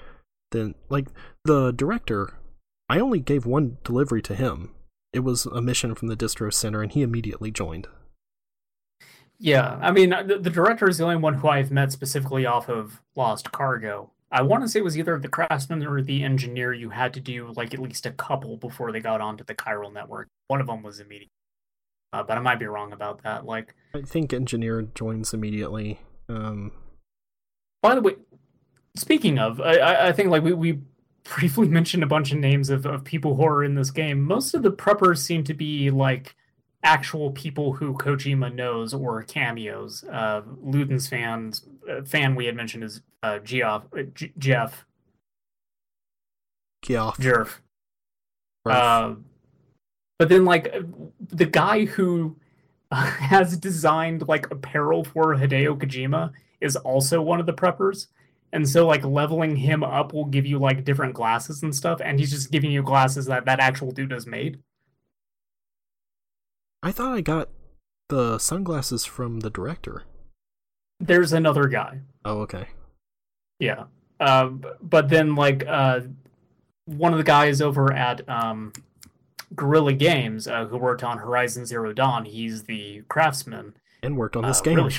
[0.52, 1.08] then like
[1.44, 2.34] the director,
[2.90, 4.72] I only gave one delivery to him.
[5.14, 7.88] It was a mission from the distro center, and he immediately joined.
[9.38, 12.70] Yeah, I mean, the, the director is the only one who I've met specifically off
[12.70, 14.12] of Lost Cargo.
[14.36, 16.74] I want to say it was either the craftsman or the engineer.
[16.74, 19.94] You had to do like at least a couple before they got onto the chiral
[19.94, 20.28] network.
[20.50, 21.32] One of them was immediate,
[22.12, 23.46] uh, but I might be wrong about that.
[23.46, 26.02] Like, I think engineer joins immediately.
[26.28, 26.74] Um,
[27.82, 28.18] by the way,
[28.98, 30.82] speaking of, I, I, I think like we, we
[31.24, 34.22] briefly mentioned a bunch of names of, of people who are in this game.
[34.22, 36.36] Most of the preppers seem to be like
[36.86, 40.06] actual people who Kojima knows or cameos.
[40.10, 44.86] Uh, Luden's fans uh, fan we had mentioned is uh, Geoff, uh, G- Jeff
[46.84, 47.18] Geoff.
[47.18, 47.58] Jerf.
[48.66, 49.16] Uh,
[50.18, 50.82] but then like uh,
[51.20, 52.38] the guy who
[52.92, 56.32] has designed like apparel for Hideo Kojima
[56.62, 58.08] is also one of the preppers.
[58.54, 62.20] And so like leveling him up will give you like different glasses and stuff, and
[62.20, 64.60] he's just giving you glasses that that actual dude has made.
[66.86, 67.50] I thought I got
[68.10, 70.04] the sunglasses from the director.
[71.00, 72.02] There's another guy.
[72.24, 72.68] Oh, okay.
[73.60, 73.86] Yeah.
[74.20, 74.50] Uh,
[74.82, 76.02] but then like uh,
[76.86, 78.72] one of the guys over at um,
[79.56, 82.26] Guerrilla Games, uh, who worked on Horizon Zero Dawn.
[82.26, 83.74] He's the craftsman.
[84.04, 84.76] And worked on this Uh, game.
[84.76, 84.94] Really.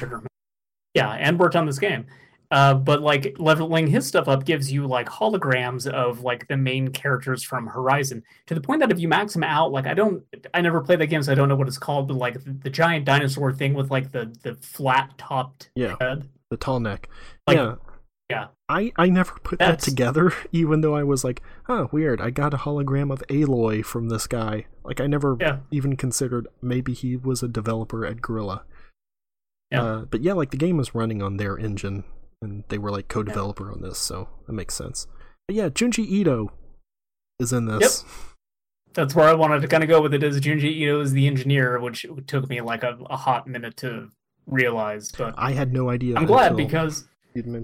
[0.93, 2.07] Yeah, and worked on this game.
[2.51, 6.89] Uh, but like leveling his stuff up gives you like holograms of like the main
[6.89, 10.23] characters from Horizon to the point that if you max them out, like I don't,
[10.55, 12.53] I never played that game, so I don't know what it's called, but like the,
[12.53, 15.97] the giant dinosaur thing with like the the flat topped Yeah.
[16.01, 16.29] head.
[16.51, 17.09] the tall neck.
[17.49, 17.75] Like, yeah.
[18.31, 18.47] yeah.
[18.69, 22.21] I, I never put that together, even though I was like, huh, weird.
[22.21, 24.67] I got a hologram of Aloy from this guy.
[24.85, 25.59] Like, I never Yeah.
[25.71, 28.65] even considered maybe he was a developer at Guerrilla.
[29.71, 29.83] Yeah.
[29.83, 32.05] Uh, but yeah, like the game was running on their engine,
[32.47, 35.07] and they were like co-developer on this, so that makes sense.
[35.47, 36.53] But yeah, Junji Ito
[37.39, 38.03] is in this.
[38.03, 38.13] Yep.
[38.95, 40.23] That's where I wanted to kind of go with it.
[40.23, 44.11] Is Junji Ito is the engineer, which took me like a, a hot minute to
[44.47, 46.17] realize, but I had no idea.
[46.17, 47.05] I'm glad because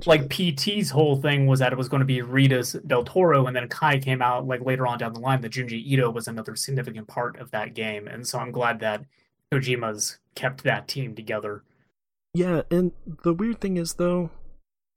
[0.04, 0.28] like it.
[0.28, 3.68] PT's whole thing was that it was going to be Ritas Del Toro, and then
[3.68, 7.08] Kai came out like later on down the line that Junji Ito was another significant
[7.08, 9.04] part of that game, and so I'm glad that
[9.52, 11.62] Kojima's kept that team together.
[12.34, 14.30] Yeah, and the weird thing is though,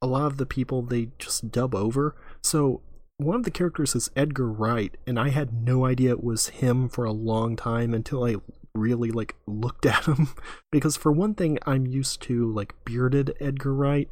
[0.06, 2.16] a lot of the people they just dub over.
[2.44, 2.82] So
[3.18, 6.90] one of the characters is Edgar Wright, and I had no idea it was him
[6.90, 8.36] for a long time until I
[8.76, 10.30] really like looked at him.
[10.72, 14.10] because for one thing, I'm used to like bearded Edgar Wright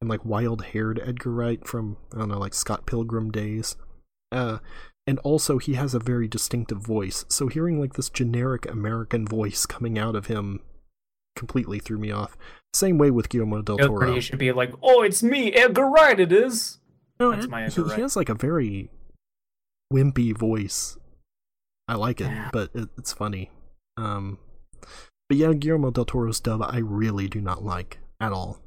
[0.00, 3.76] and like wild haired Edgar Wright from I don't know, like Scott Pilgrim days.
[4.30, 4.58] Uh
[5.04, 7.24] and also he has a very distinctive voice.
[7.28, 10.60] So hearing like this generic American voice coming out of him
[11.34, 12.36] completely threw me off.
[12.74, 13.98] Same way with Guillermo del Toro.
[14.12, 16.20] Wright should be like, "Oh, it's me, Edgar Wright.
[16.20, 16.78] It is."
[17.18, 17.98] No, That's my he, Edgar he Wright.
[18.00, 18.90] has like a very
[19.92, 20.96] wimpy voice.
[21.88, 22.50] I like it, Yeah.
[22.52, 23.50] but it, it's funny.
[23.96, 24.38] Um,
[25.28, 28.60] but yeah, Guillermo del Toro's dub I really do not like at all.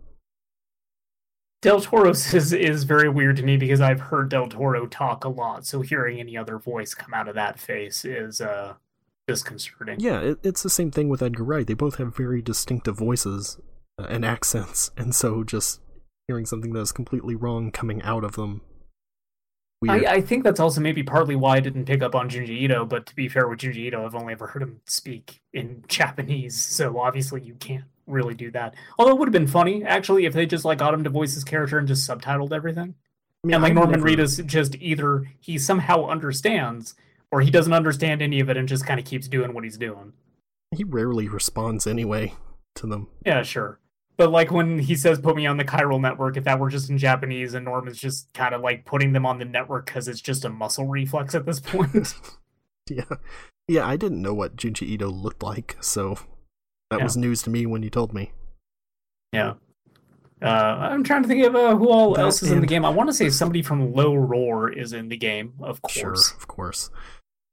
[1.61, 5.29] Del Toro's is is very weird to me because I've heard Del Toro talk a
[5.29, 8.73] lot, so hearing any other voice come out of that face is uh
[9.27, 9.99] disconcerting.
[9.99, 11.67] Yeah, it, it's the same thing with Edgar Wright.
[11.67, 13.59] They both have very distinctive voices
[14.01, 15.79] Uh, and accents, and so just
[16.27, 18.61] hearing something that is completely wrong coming out of them.
[19.87, 22.85] I, I think that's also maybe partly why I didn't pick up on Junji Ito,
[22.85, 26.55] but to be fair with Junji Ito, I've only ever heard him speak in Japanese,
[26.59, 28.75] so obviously you can't really do that.
[28.99, 31.33] Although it would have been funny, actually, if they just like got him to voice
[31.33, 32.95] his character and just subtitled everything.
[33.43, 36.93] I mean, and like I've Norman never- Reedus just either he somehow understands
[37.31, 39.77] or he doesn't understand any of it and just kind of keeps doing what he's
[39.77, 40.13] doing.
[40.75, 42.33] he rarely responds anyway
[42.75, 43.07] to them.
[43.25, 43.79] Yeah, sure.
[44.17, 46.89] But like when he says put me on the chiral network, if that were just
[46.89, 50.07] in Japanese and Norm is just kind of like putting them on the network because
[50.07, 52.13] it's just a muscle reflex at this point.
[52.89, 53.05] Yeah,
[53.67, 53.87] yeah.
[53.87, 56.15] I didn't know what Junji Ito looked like, so
[56.89, 57.03] that Yeah.
[57.05, 58.31] was news to me when you told me.
[59.31, 59.53] yeah.
[60.41, 62.83] Uh, I'm trying to think of uh, who all That else is in the game.
[62.83, 65.93] I want to say somebody from Low Roar is in the game, of course.
[65.93, 66.89] Sure, of course.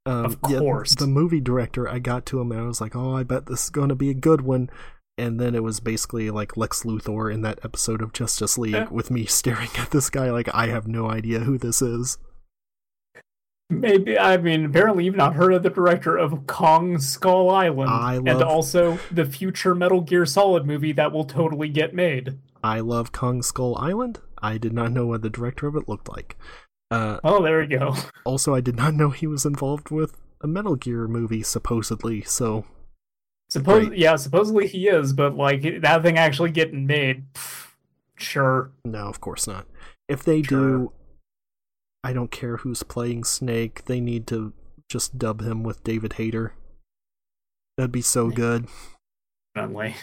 [0.07, 0.95] Um, Of yeah, course.
[0.95, 3.65] the movie director, I got to him and I was like, "Oh, I bet this
[3.65, 4.71] is going to be a good one."
[5.19, 8.89] And then it was basically like Lex Luthor in that episode of Justice League, Yeah.
[8.89, 12.19] with me staring at this guy like I have no idea who this is.
[13.71, 18.15] Maybe I mean apparently you've not heard of the director of Kong Skull Island I
[18.15, 22.39] and also the future Metal Gear Solid movie that will totally get made.
[22.65, 24.21] I love Kong Skull Island.
[24.41, 26.37] I did not know what the director of it looked like.
[26.91, 27.95] Uh, Oh, there we go.
[28.25, 32.23] also, I did not know he was involved with a Metal Gear movie, supposedly.
[32.23, 32.65] So
[33.51, 33.99] Suppose Right.
[33.99, 37.73] yeah, supposedly he is, but like that thing actually getting made, pff,
[38.17, 38.71] sure.
[38.85, 39.67] No, of course not.
[40.09, 40.59] If they Sure.
[40.79, 40.93] do,
[42.05, 43.85] I don't care who's playing Snake.
[43.87, 44.53] They need to
[44.89, 46.55] just dub him with David Hayter.
[47.77, 48.67] That'd be so good.
[49.55, 49.95] Definitely.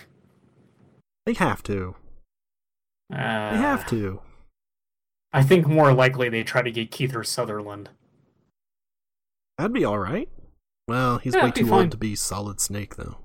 [1.25, 1.95] They have to.
[3.11, 4.21] Uh, They have to.
[5.33, 7.89] I think more likely they try to get Kiefer Sutherland.
[9.57, 10.29] That'd be all right.
[10.87, 11.73] Well, he's Yeah, way too fine.
[11.83, 13.17] old to be Solid Snake, though.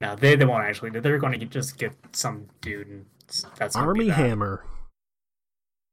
[0.00, 0.90] No, they they won't actually.
[0.90, 3.06] They're going to just get some dude, and
[3.56, 4.14] that's Armie that.
[4.14, 4.64] Hammer.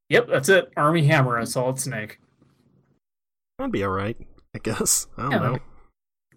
[0.10, 0.72] Yep, that's it.
[0.76, 2.20] Armie Hammer Solid Snake.
[3.58, 4.18] That'd be all right,
[4.56, 5.08] I guess.
[5.18, 5.60] I don't Yeah, know.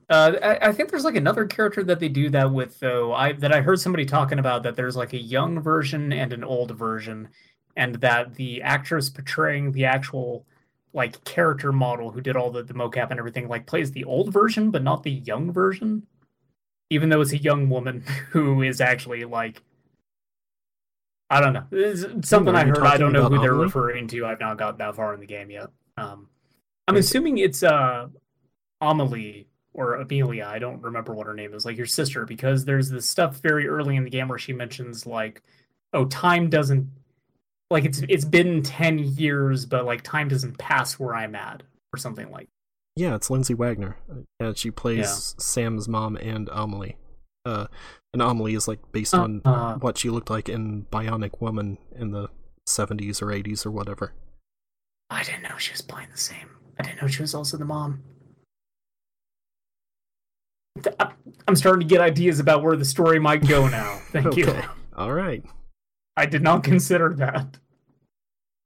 [0.09, 3.13] Uh, I, I think there's like another character that they do that with though.
[3.13, 6.45] I that I heard somebody talking about that there's like a young version and an
[6.45, 7.29] old version,
[7.77, 10.47] and that the actress portraying the actual
[10.93, 14.33] like character model who did all the, the mocap and everything like plays the old
[14.33, 16.07] version but not the young version,
[16.91, 19.63] even though it's a young woman who is actually like.
[21.29, 21.65] I don't know.
[21.73, 22.79] It's something I heard.
[22.79, 23.65] I don't know who they're Amelie?
[23.65, 24.27] referring to.
[24.27, 25.69] I've not got that far in the game yet.
[25.97, 26.29] Um,
[26.87, 28.07] I'm assuming it's uh
[28.81, 32.89] Amelie or Amelia, I don't remember what her name is, like your sister, because there's
[32.89, 35.43] this stuff very early in the game where she mentions like,
[35.93, 36.89] oh, time doesn't
[37.71, 41.99] like it's it's been ten years, but like time doesn't pass where I'm at, or
[41.99, 42.49] something like
[42.97, 43.97] Yeah, it's Lindsay Wagner.
[44.41, 46.97] Yeah, she plays Sam's mom and Amelie.
[47.45, 47.67] Uh,
[48.13, 52.11] and Amelie is like based on Uh, what she looked like in Bionic Woman in
[52.11, 52.29] the
[52.69, 54.13] 70s or 80s or whatever.
[55.11, 56.49] I didn't know she was playing the same.
[56.81, 58.03] I didn't know she was also the mom.
[60.99, 61.13] I-
[61.49, 64.01] I'm starting to get ideas about where the story might go now.
[64.11, 64.53] Thank you.
[64.97, 65.45] All right.
[66.17, 67.59] I did not consider that.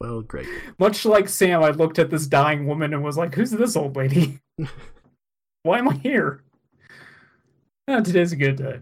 [0.01, 0.49] Well, great.
[0.79, 3.97] Much like Sam, I looked at this dying woman and was like, "Who's this old
[3.97, 4.41] lady?
[5.63, 6.43] Why am I here?"
[7.87, 8.81] Ah, today's a good day.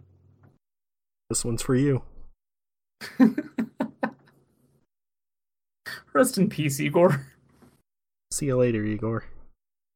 [1.29, 2.03] This one's for you.
[6.13, 7.27] Rest in peace, Igor.
[8.31, 9.25] See you later, Igor.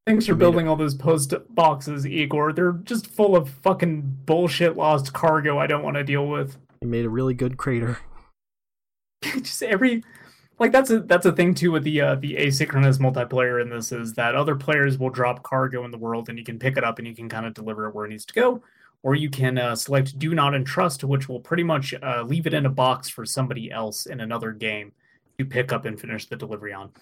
[0.07, 2.53] Thanks for building all those post boxes, Igor.
[2.53, 6.57] They're just full of fucking bullshit lost cargo I don't want to deal with.
[6.81, 7.99] You made a really good crater.
[9.23, 10.03] just every
[10.62, 13.90] like that's a that's a thing too with the uh, the asynchronous multiplayer in this
[13.90, 16.84] is that other players will drop cargo in the world and you can pick it
[16.84, 18.62] up and you can kind of deliver it where it needs to go.
[19.02, 22.55] Or you can uh, select do not entrust which will pretty much uh, leave it
[22.55, 24.93] in a box for somebody else in another game
[25.36, 26.93] to pick up and finish the delivery on.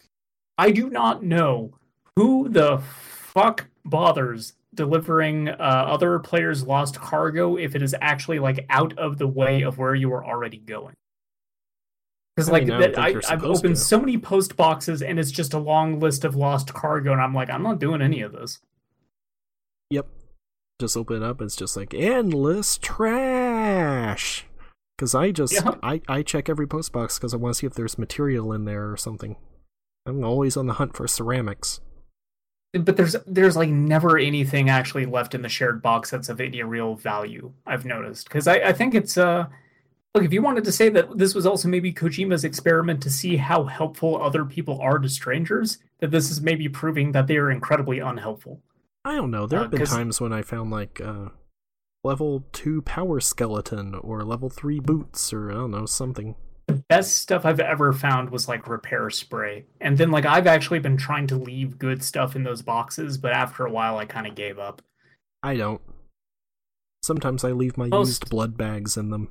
[0.57, 1.75] I do not know
[2.17, 5.53] who the fuck bothers delivering uh,
[5.87, 9.95] other players lost cargo if it is actually like out of the way of where
[9.95, 10.95] you are already going
[12.47, 13.81] because like mean, that, I, I've opened to.
[13.81, 17.35] so many post boxes and it's just a long list of lost cargo and i'm
[17.35, 18.61] like i'm not doing any of this
[19.91, 20.07] Yep.
[20.81, 21.43] Just open it up.
[21.43, 24.47] It's just like endless trash.
[24.97, 25.75] Because I just Yeah.
[25.83, 28.65] I I check every post box because I want to see if there's material in
[28.65, 29.37] there or something.
[30.07, 31.81] I'm always on the hunt for ceramics.
[32.73, 36.63] but there's there's like never anything actually left in the shared box that's of any
[36.63, 39.47] real value i've noticed because I, I think it's uh
[40.15, 43.37] look if you wanted to say that this was also maybe kojima's experiment to see
[43.37, 47.51] how helpful other people are to strangers that this is maybe proving that they are
[47.51, 48.61] incredibly unhelpful
[49.03, 49.47] I don't know.
[49.47, 51.31] There Uh, have been times when I found like uh,
[52.05, 56.35] level two power skeleton or level three boots or I don't know something.
[56.67, 59.65] the best stuff I've ever found was like repair spray.
[59.81, 63.33] And then like I've actually been trying to leave good stuff in those boxes, but
[63.33, 64.83] after a while I kind of gave up.
[65.43, 65.81] I don't.
[67.03, 69.31] Sometimes I leave my Most- used blood bags in them.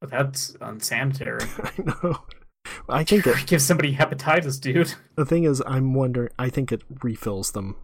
[0.00, 1.44] But that's unsanitary.
[1.62, 2.18] I know.
[2.88, 3.36] I think it.
[3.46, 4.94] gives somebody hepatitis, dude.
[5.16, 6.30] The thing is, I'm wondering.
[6.38, 7.76] I think it refills them,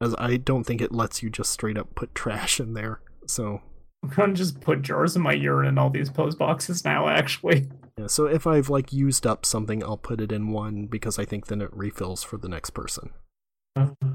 [0.00, 3.00] as I don't think it lets you just straight up put trash in there.
[3.26, 3.62] So
[4.02, 7.68] I'm gonna just put jars of my urine in all these post boxes now, actually.
[7.98, 8.06] yeah.
[8.06, 11.46] So if I've like used up something, I'll put it in one because I think
[11.46, 13.10] then it refills for the next person.
[13.74, 14.10] Uh-huh.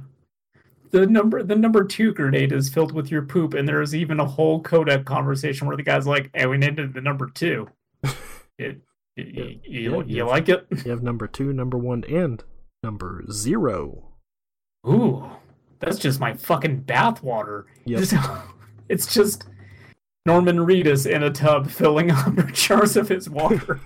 [0.91, 4.19] The number the number two grenade is filled with your poop, and there is even
[4.19, 7.67] a whole codec conversation where the guy's like, Hey, we named it the number two.
[8.57, 8.81] It,
[9.15, 9.43] you, Yeah.
[9.43, 10.23] you, Yeah, you yeah.
[10.23, 10.67] like it?
[10.83, 12.43] You have number two, number one, and
[12.83, 14.09] number zero.
[14.87, 15.29] Ooh,
[15.79, 17.65] that's just my fucking bathwater.
[17.85, 17.99] Yep.
[17.99, 18.13] Just-
[18.89, 19.47] It's just
[20.25, 23.79] Norman Reedus in a tub filling up jars of his water.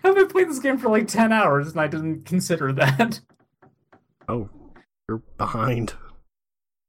[0.04, 3.20] I've been playing this game for like 10 hours and I didn't consider that.
[4.28, 4.48] Oh,
[5.08, 5.94] you're behind.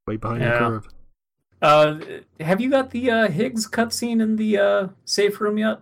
[0.06, 0.52] Way behind Yeah.
[0.54, 0.88] the curve.
[1.60, 2.00] Uh,
[2.40, 5.80] have you got the uh, Higgs cutscene in the uh, safe room yet?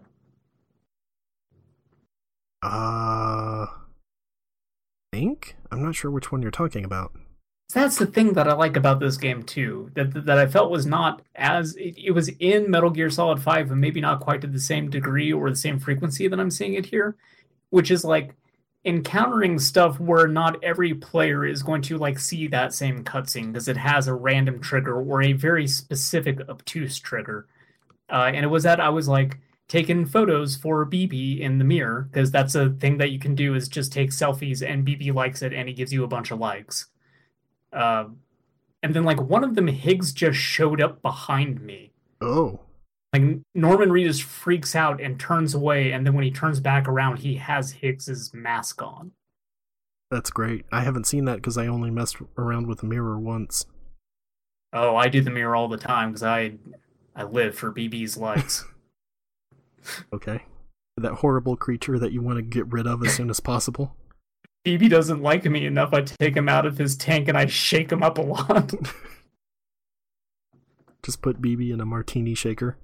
[2.62, 3.66] Uh,
[5.12, 7.12] think I'm not sure which one you're talking about.
[7.74, 9.92] That's the thing that I like about this game too.
[9.94, 13.70] That that I felt was not as it, it was in Metal Gear Solid Five,
[13.72, 16.74] and maybe not quite to the same degree or the same frequency that I'm seeing
[16.74, 17.16] it here,
[17.70, 18.36] which is like
[18.86, 23.68] encountering stuff where not every player is going to like see that same cutscene because
[23.68, 27.46] it has a random trigger or a very specific obtuse trigger.
[28.10, 29.38] Uh, and it was that I was like
[29.68, 33.54] taking photos for BB in the mirror because that's a thing that you can do
[33.54, 36.40] is just take selfies and BB likes it and he gives you a bunch of
[36.40, 36.88] likes.
[37.74, 38.18] Um,
[38.82, 41.92] and then like one of them, Higgs just showed up behind me.
[42.22, 42.62] Oh,
[43.14, 43.24] Like
[43.56, 47.36] Norman Reedus freaks out and turns away, and then when he turns back around, he
[47.36, 49.12] has Higgs's mask on.
[50.12, 50.66] that's great.
[50.72, 53.66] I haven't seen that because I only messed around with the mirror once.
[54.74, 56.54] Oh, I do the mirror all the time because I
[57.16, 58.66] I live for BB's likes.
[60.14, 60.44] Okay.
[60.98, 63.96] That horrible creature that you want to get rid of as soon as possible.
[64.66, 65.94] BB doesn't like me enough.
[65.94, 68.74] I take him out of his tank and I shake him up a lot.
[71.04, 72.78] Just put BB in a martini shaker.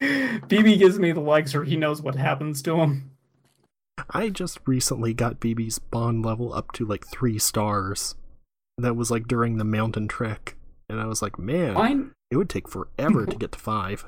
[0.00, 3.12] BB gives me the likes, or he knows what happens to him.
[4.10, 8.14] I just recently got BB's bond level up to like three stars.
[8.76, 10.56] That was like during the mountain trek.
[10.88, 14.04] And I was like, man, Mine it would take forever to get to five.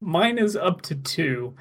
[0.00, 1.54] Mine is up to two.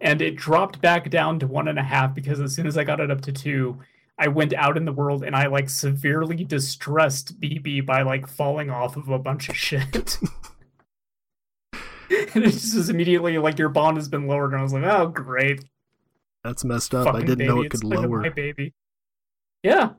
[0.00, 2.84] And it dropped back down to one and a half because as soon as I
[2.84, 3.78] got it up to two,
[4.18, 8.70] I went out in the world and I like severely distressed BB by like falling
[8.70, 10.18] off of a bunch of shit.
[12.34, 14.84] and it just was immediately like your bond has been lowered, and I was like,
[14.84, 15.64] oh great,
[16.44, 17.14] That's messed up.
[17.14, 18.20] I didn't know it could it's lower.
[18.20, 18.72] my baby.
[19.62, 19.90] Yeah.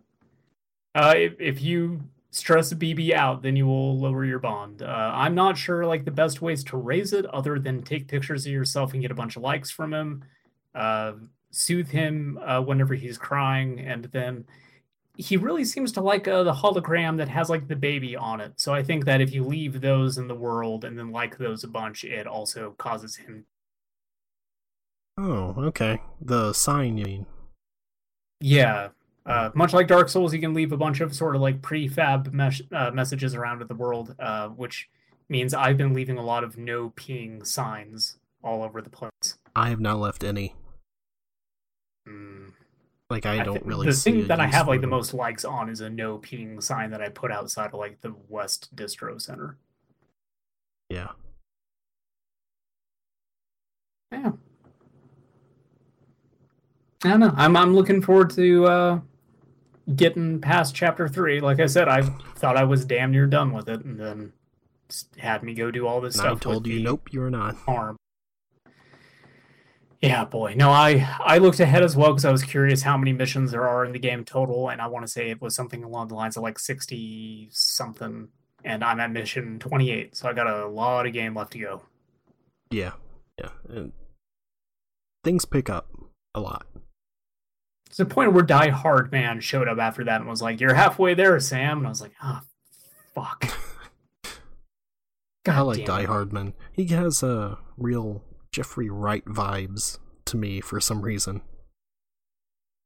[0.96, 2.02] Uh, if, if you
[2.32, 4.82] stress BB out, then you will lower your bond.
[4.82, 8.46] Uh, I'm not sure like the best ways to raise it, other than take pictures
[8.46, 10.24] of yourself and get a bunch of likes from him,
[10.76, 11.14] uh,
[11.52, 14.46] soothe him uh, whenever he's crying, and then
[15.18, 18.54] he really seems to like uh, the hologram that has like the baby on it.
[18.58, 21.64] So I think that if you leave those in the world and then like those
[21.64, 23.46] a bunch, it also causes him.
[25.18, 26.02] Oh, okay.
[26.22, 27.26] The sign, you mean?
[28.40, 28.90] Yeah.
[29.28, 32.32] Uh, much like Dark Souls, you can leave a bunch of sort of like prefab
[32.34, 34.90] mesh, uh, messages around in the world, uh, which
[35.28, 39.38] means I've been leaving a lot of no peeing signs all over the place.
[39.54, 40.56] I have not left any.
[42.08, 42.54] Mm.
[43.10, 45.14] Like I I don't thi- really The see thing that I have like the most
[45.14, 48.74] likes on is a no peeing sign that I put outside of like the West
[48.76, 49.58] Distro Center.
[50.90, 51.10] Yeah.
[54.12, 54.32] Yeah.
[57.04, 57.34] I don't know.
[57.36, 59.00] I'm I'm looking forward to uh,
[59.96, 61.40] getting past chapter three.
[61.40, 64.34] Like I said, I thought I was damn near done with it, and then
[65.18, 66.40] had me go do all this And I stuff.
[66.42, 67.56] told with you, nope, you're not.
[67.68, 67.98] Arm.
[70.02, 70.54] Yeah, boy.
[70.56, 73.68] No, I I looked ahead as well because I was curious how many missions there
[73.68, 76.16] are in the game total, and I want to say it was something along the
[76.16, 78.28] lines of like sixty something,
[78.64, 81.60] and I'm at mission twenty eight, so I got a lot of game left to
[81.60, 81.82] go.
[82.70, 82.92] Yeah,
[83.40, 83.50] yeah.
[83.70, 83.92] And
[85.24, 85.88] things pick up
[86.36, 86.68] a lot.
[87.92, 90.74] To the point where Die Hard Man showed up after that and was like, "You're
[90.74, 92.44] halfway there, Sam," and I was like, "Ah,
[93.14, 93.46] fuck."
[95.46, 96.04] God I like Die.
[96.04, 96.54] Hard Man.
[96.74, 101.42] He has a uh, real Jeffrey Wright vibes to me for some reason.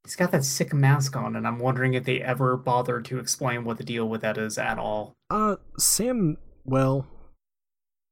[0.03, 3.63] He's got that sick mask on, and I'm wondering if they ever bothered to explain
[3.63, 5.13] what the deal with that is at all.
[5.29, 7.07] Uh, Sam, well,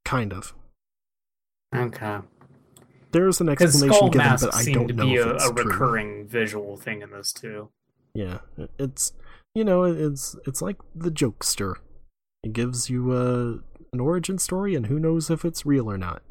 [0.06, 0.54] kind of.
[1.76, 2.20] Okay,
[3.12, 5.64] There's an explanation given, but I don't know if a, it's a true.
[5.64, 7.70] recurring visual thing in this too.
[8.14, 8.40] Yeah,
[8.78, 9.14] it's
[9.56, 11.76] you know it's it's like the jokester.
[12.44, 13.58] It gives you uh,
[13.92, 16.22] an origin story, and who knows if it's real or not.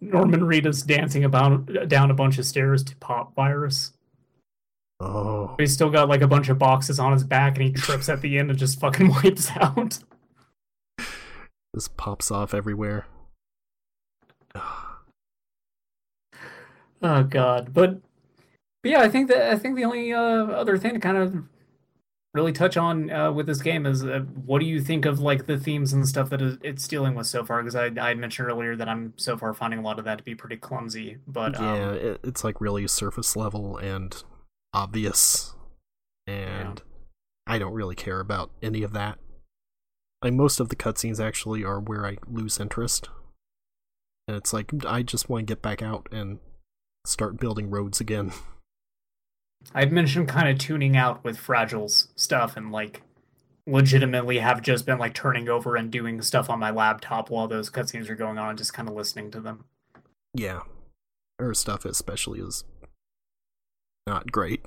[0.00, 3.92] Norman Reedus dancing about down a bunch of stairs to pop virus.
[5.00, 8.08] Oh, He's still got like a bunch of boxes on his back, and he trips
[8.08, 9.98] at the end and just fucking wipes out.
[11.72, 13.06] this pops off everywhere.
[17.02, 18.00] Oh god, but,
[18.82, 21.44] but yeah, I think that I think the only uh, other thing to kind of
[22.34, 25.46] really touch on uh, with this game is uh, what do you think of like
[25.46, 27.62] the themes and stuff that it's dealing with so far?
[27.62, 30.24] Because I I mentioned earlier that I'm so far finding a lot of that to
[30.24, 34.22] be pretty clumsy, but yeah, um, it, it's like really surface level and
[34.72, 35.54] obvious,
[36.26, 36.82] and
[37.46, 39.18] I don't really care about any of that.
[40.22, 43.08] Like most of the cutscenes actually are where I lose interest,
[44.26, 46.38] and it's like I just want to get back out and
[47.04, 48.32] start building roads again.
[49.74, 53.02] I've mentioned kind of tuning out with Fragile's stuff and like
[53.66, 57.70] legitimately have just been like turning over and doing stuff on my laptop while those
[57.70, 59.64] cutscenes are going on, and just kind of listening to them.
[60.34, 60.60] Yeah,
[61.38, 62.64] her stuff especially is
[64.06, 64.64] not great.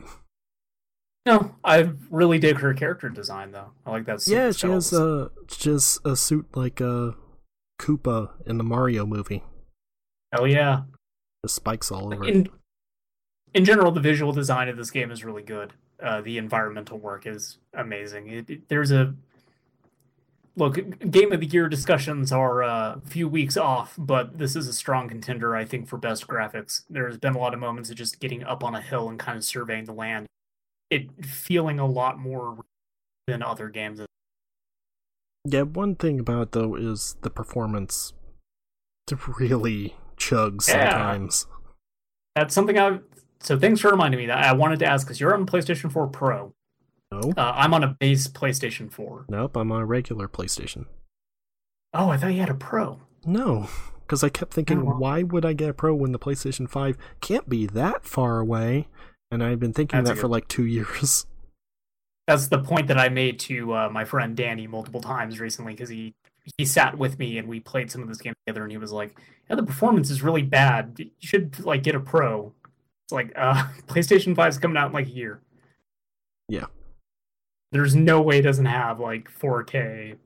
[1.25, 3.71] No, I really dig her character design though.
[3.85, 4.25] I like that.
[4.27, 7.15] yeah, she has a she has a suit like a
[7.79, 9.43] Koopa in the Mario movie.
[10.33, 10.81] Hell yeah.
[11.43, 12.23] The spikes all over.
[12.25, 12.29] it.
[12.35, 12.49] In
[13.53, 15.73] in general, the visual design of this game is really good.
[16.01, 18.27] Uh, the environmental work is amazing.
[18.27, 19.15] It, it- there's a
[20.55, 20.77] look.
[21.11, 24.73] Game of the year discussions are uh, a few weeks off, but this is a
[24.73, 26.83] strong contender, I think, for best graphics.
[26.89, 29.37] There's been a lot of moments of just getting up on a hill and kind
[29.37, 30.25] of surveying the land.
[30.89, 32.57] It feeling a lot more
[33.27, 34.01] than other games.
[35.49, 38.13] Yeah, one thing about it though is the performance
[39.39, 40.89] really chugs Yeah.
[40.91, 41.47] sometimes.
[42.35, 42.99] That's something I.
[43.39, 46.07] So thanks for reminding me that I wanted to ask because you're on PlayStation 4
[46.07, 46.53] Pro.
[47.11, 49.25] No, Uh, I'm on a base PlayStation 4.
[49.29, 50.85] nope, I'm on a regular PlayStation.
[51.93, 52.99] Oh, I thought you had a Pro.
[53.25, 53.69] No,
[54.01, 56.97] because I kept thinking, Oh, why would I get a Pro when the PlayStation 5
[57.21, 58.87] can't be that far away?
[59.31, 61.25] And I've been thinking That's that for like two years.
[62.27, 65.89] That's the point that I made to uh, my friend Danny multiple times recently because
[65.89, 66.13] he
[66.57, 68.91] he sat with me and we played some of this game together and he was
[68.91, 69.17] like,
[69.49, 70.95] "Yeah, the performance is really bad.
[70.97, 72.53] You should like get a Pro."
[73.05, 75.39] It's like, uh, PlayStation 5 is coming out in like a year.
[76.49, 76.65] Yeah.
[77.71, 80.17] There's no way it doesn't have like 4K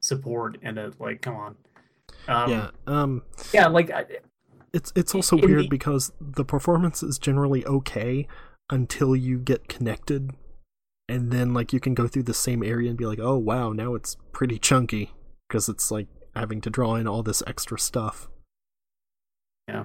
[0.00, 1.00] support in it.
[1.00, 1.56] Like, come on.
[2.28, 3.22] Um, yeah, um,
[3.54, 4.04] yeah like I,
[4.72, 8.26] It's it's also weird the- because the performance is generally okay
[8.70, 10.32] until you get connected,
[11.08, 13.72] and then like you can go through the same area and be like, oh wow,
[13.72, 15.12] now it's pretty chunky
[15.48, 18.28] because it's like having to draw in all this extra stuff.
[19.68, 19.84] Yeah.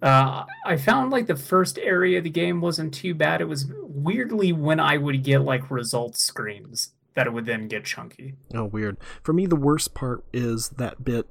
[0.00, 3.40] Uh, I found like the first area of the game wasn't too bad.
[3.40, 7.84] It was weirdly when I would get like result screens that it would then get
[7.84, 8.34] chunky.
[8.52, 8.96] Oh, weird.
[9.22, 11.28] For me, the worst part is that bit,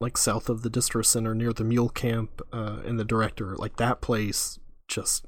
[0.00, 3.54] like south of the distro center near the mule camp uh, and the director.
[3.54, 4.58] Like that place
[4.88, 5.26] just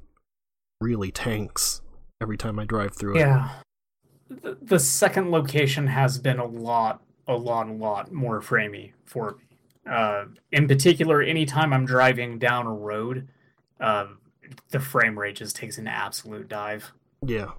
[0.81, 1.83] really tanks
[2.20, 3.20] every time I drive through it.
[3.20, 3.51] Yeah.
[4.28, 9.32] The, the second location has been a lot, a lot, a lot more framey for
[9.32, 9.43] me.
[9.90, 13.28] Uh, in particular, anytime I'm driving down a road,
[13.80, 14.06] uh,
[14.70, 16.93] the frame rate just takes an absolute dive.
[17.24, 17.52] Yeah.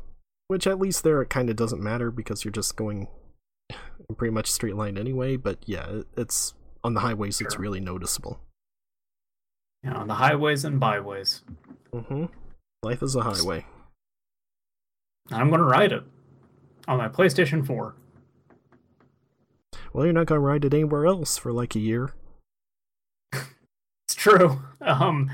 [0.47, 3.07] Which at least there it kind of doesn't matter because you're just going
[3.69, 5.37] in pretty much straight line anyway.
[5.37, 6.53] But yeah, it's
[6.83, 7.39] on the highways.
[7.39, 8.39] It's really noticeable.
[9.83, 11.43] Yeah, on the highways and byways.
[11.93, 12.25] Mm-hmm.
[12.83, 13.65] Life is a highway.
[15.31, 16.03] I'm going to ride it
[16.87, 17.95] on my PlayStation 4.
[19.93, 22.13] Well, you're not gonna ride it anywhere else for like a year.
[24.05, 24.61] It's true.
[24.79, 25.29] Um,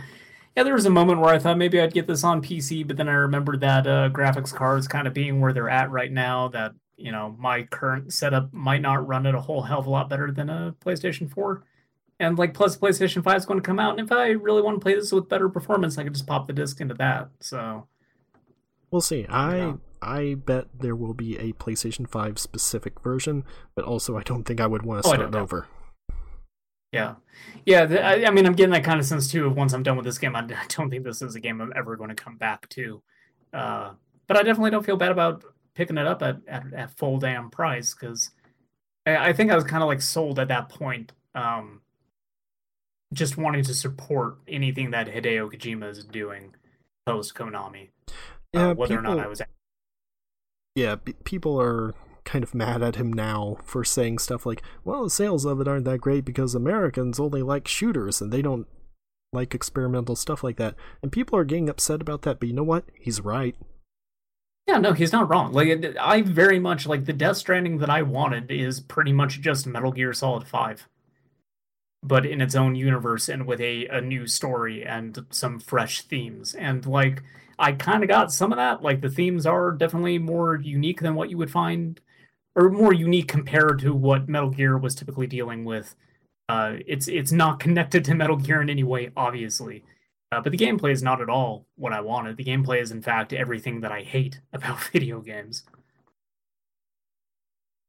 [0.56, 2.98] yeah, there was a moment where I thought maybe I'd get this on PC, but
[2.98, 6.48] then I remembered that uh, graphics cards kind of being where they're at right now.
[6.48, 9.92] That you know my current setup might not run it a whole hell of a
[9.92, 11.64] lot better than a PlayStation 4.
[12.20, 14.80] And like, plus PlayStation 5 is going to come out, and if I really want
[14.80, 17.30] to play this with better performance, I could just pop the disc into that.
[17.42, 17.88] So
[18.94, 19.26] We'll see.
[19.28, 19.74] I Yeah.
[20.04, 23.44] I bet there will be a PlayStation 5 specific version,
[23.74, 25.68] but also I don't think I would want to Oh, start don't over.
[26.92, 27.16] yeah,
[27.66, 27.86] yeah.
[27.86, 29.48] The, I, I mean, I'm getting that kind of sense too.
[29.48, 31.60] Of Once I'm done with this game, I, I don't think this is a game
[31.60, 33.02] I'm ever going to come back to.
[33.52, 33.94] Uh,
[34.28, 35.44] but I definitely don't feel bad about
[35.74, 38.30] picking it up at at, at full damn price because
[39.08, 41.14] I, I think I was kind of like sold at that point.
[41.34, 41.82] Um,
[43.14, 46.54] just wanting to support anything that Hideo Kojima is doing
[47.06, 47.90] post Konami,
[48.54, 49.42] Yeah, uh, whether or not people- I was.
[50.76, 51.94] yeah, p- people are
[52.26, 55.68] kind of mad at him now for saying stuff like, "Well, the sales of it
[55.68, 58.68] aren't that great because Americans only like shooters and they don't
[59.34, 62.64] like experimental stuff like that." And people are getting upset about that, but you know
[62.64, 62.86] what?
[63.00, 63.56] He's right.
[64.68, 65.52] Yeah, no, he's not wrong.
[65.52, 69.68] Like I very much like the Death Stranding that I wanted is pretty much just
[69.68, 70.88] Metal Gear Solid 5.
[72.02, 76.54] But in its own universe and with a, a new story and some fresh themes.
[76.54, 77.24] And like
[77.60, 78.82] I kind of got some of that.
[78.82, 82.00] Like the themes are definitely more unique than what you would find
[82.56, 85.96] or more unique compared to what Metal Gear was typically dealing with.
[86.50, 89.84] Uh it's it's not connected to Metal Gear in any way, obviously.
[90.34, 92.38] Uh, but the gameplay is not at all what I wanted.
[92.38, 95.64] The gameplay is, in fact, everything that I hate about video games.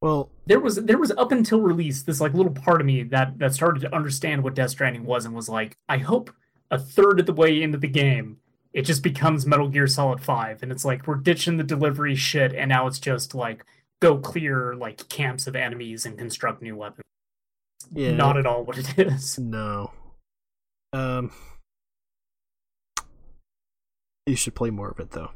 [0.01, 3.39] Well, There was there was up until release this like little part of me that
[3.39, 6.31] that started to understand what Death Stranding was and was like, I hope
[6.71, 8.39] a third of the way into the game
[8.75, 12.53] it just becomes Metal Gear Solid Five, and it's like we're ditching the delivery shit,
[12.53, 13.65] and now it's just like
[14.03, 17.05] go clear like camps of enemies and construct new weapons.
[17.93, 19.39] yeah, Not at all what it is.
[19.39, 19.93] no.
[20.93, 21.31] Um,
[24.27, 25.31] you should play more of it though.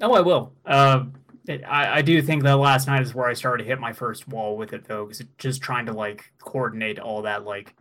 [0.00, 0.52] Oh, I will.
[0.64, 1.06] Uh,
[1.48, 3.92] it, I, I do think that last night is where I started to hit my
[3.92, 7.74] first wall with it, though, because just trying to like coordinate all that, like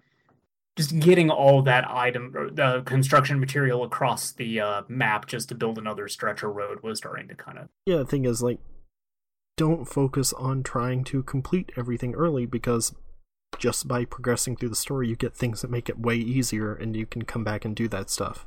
[0.75, 5.77] just getting all that item, the construction material across the uh, map just to build
[5.77, 7.69] another stretch of road was starting to kind of.
[7.85, 8.59] Yeah, the thing is, like,
[9.57, 12.93] don't focus on trying to complete everything early because
[13.57, 16.95] just by progressing through the story, you get things that make it way easier and
[16.95, 18.45] you can come back and do that stuff.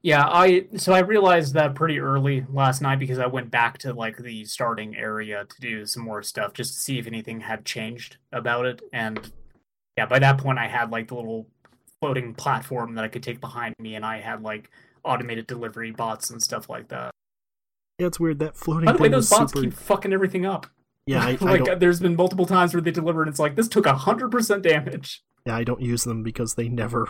[0.00, 3.92] Yeah, I so I realized that pretty early last night because I went back to
[3.92, 7.64] like the starting area to do some more stuff just to see if anything had
[7.64, 8.80] changed about it.
[8.92, 9.32] And
[9.98, 11.48] yeah, by that point I had like the little
[12.00, 14.70] floating platform that I could take behind me and I had like
[15.04, 17.10] automated delivery bots and stuff like that.
[17.98, 18.38] Yeah, it's weird.
[18.38, 19.64] That floating By the way, those bots super.
[19.64, 20.68] keep fucking everything up.
[21.08, 23.56] Yeah, I, I like don't, there's been multiple times where they deliver and it's like
[23.56, 25.24] this took a hundred percent damage.
[25.44, 27.08] yeah, I don't use them because they never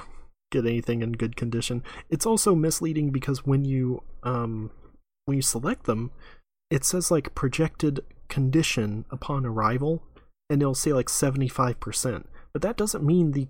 [0.51, 1.85] get anything in good condition.
[2.09, 4.71] It's also misleading because when you um
[5.27, 6.11] when you select them,
[6.71, 8.01] it says like projected
[8.31, 10.03] condition upon arrival,
[10.49, 12.31] and it'll say like seventy five percent.
[12.53, 13.49] But that doesn't mean the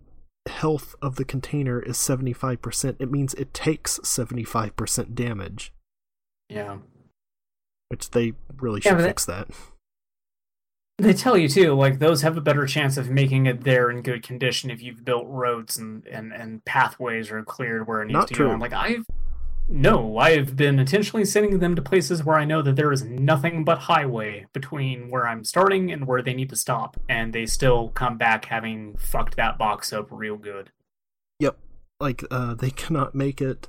[0.49, 2.97] health of the container is seventy five percent.
[3.01, 5.73] It means it takes seventy five percent damage,
[6.49, 6.79] Yeah.
[7.89, 9.49] which they really Yeah, should fix that.
[11.01, 14.03] They tell you too, like those have a better chance of making it there in
[14.03, 18.15] good condition if you've built roads and and, and pathways are cleared where it needs
[18.15, 18.49] Not to true.
[18.49, 18.55] go.
[18.57, 19.05] Like I've
[19.69, 23.05] no, I have been intentionally sending them to places where I know that there is
[23.05, 27.47] nothing but highway between where I'm starting and where they need to stop, and they
[27.47, 30.71] still come back having fucked that box up real good.
[31.39, 31.59] Yep.
[32.01, 33.69] Like uh they cannot make it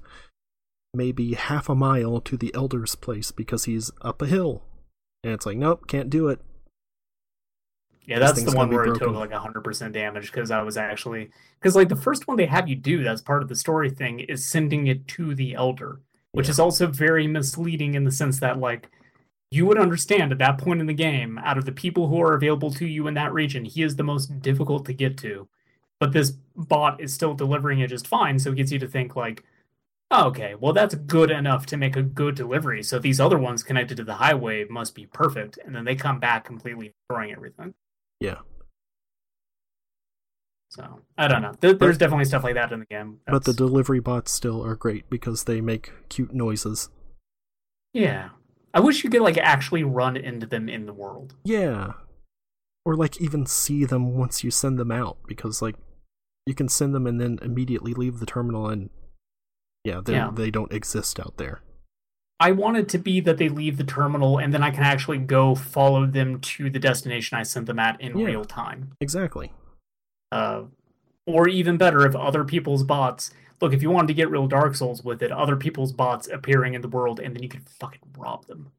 [0.93, 4.63] maybe half a mile to the elder's place because he's up a hill.
[5.23, 6.39] And it's like, nope, can't do it.
[8.09, 11.29] Yeah, that's the one where it took like 100% damage because I was actually.
[11.59, 14.21] Because, like, the first one they have you do, that's part of the story thing,
[14.21, 15.99] is sending it to the Elder,
[16.31, 16.51] which Yeah.
[16.51, 18.89] is also very misleading in the sense that, like,
[19.51, 22.33] you would understand at that point in the game, out of the people who are
[22.33, 25.47] available to you in that region, he is the most difficult to get to.
[25.99, 29.15] But this bot is still delivering it just fine, so it gets you to think,
[29.15, 29.43] like,
[30.09, 32.81] oh, okay, well, that's good enough to make a good delivery.
[32.81, 35.59] So these other ones connected to the highway must be perfect.
[35.63, 37.75] And then they come back completely destroying everything.
[38.19, 38.39] Yeah.
[40.69, 41.53] So I don't know.
[41.59, 43.19] There, there's definitely stuff like that in the game.
[43.27, 46.89] But the delivery bots still are great because they make cute noises.
[47.93, 48.29] yeah,
[48.73, 51.35] I wish you could like actually run into them in the world.
[51.43, 51.93] Yeah.
[52.85, 55.75] Or like even see them once you send them out because like
[56.45, 58.89] you can send them and then immediately leave the terminal and
[59.83, 60.29] yeah, they Yeah.
[60.31, 61.61] they don't exist out there.
[62.39, 65.17] I want it to be that they leave the terminal and then I can actually
[65.17, 68.25] go follow them to the destination I sent them at in Yeah.
[68.27, 68.91] real time.
[69.01, 69.51] Exactly.
[70.31, 70.63] Uh,
[71.25, 74.73] or even better, if other people's bots look, if you wanted to get real Dark
[74.75, 77.99] Souls with it, other people's bots appearing in the world and then you could fucking
[78.17, 78.71] rob them.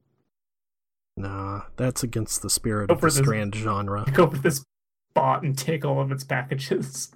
[1.19, 4.05] Nah, that's against the spirit Go of the this- Strand genre.
[4.15, 4.65] Go with this
[5.15, 7.13] bot and take all of its packages.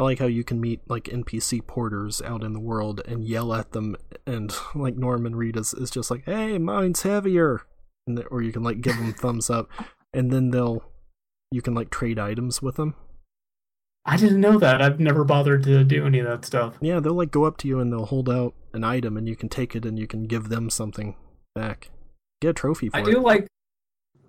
[0.00, 3.52] I like how you can meet like NPC porters out in the world and yell
[3.52, 3.96] at them,
[4.26, 7.66] and like Norman Reedus is just like, "Hey, mine's heavier,"
[8.06, 9.68] and th- or you can like give them thumbs up,
[10.14, 10.82] and then they'll
[11.52, 12.94] you can like trade items with them.
[14.06, 14.80] I didn't know that.
[14.80, 16.78] I've never bothered to do any of that stuff.
[16.80, 19.36] Yeah, they'll like go up to you and they'll hold out an item, and you
[19.36, 21.14] can take it and you can give them something
[21.54, 21.90] back.
[22.40, 23.04] Get a trophy for I it.
[23.04, 23.48] do like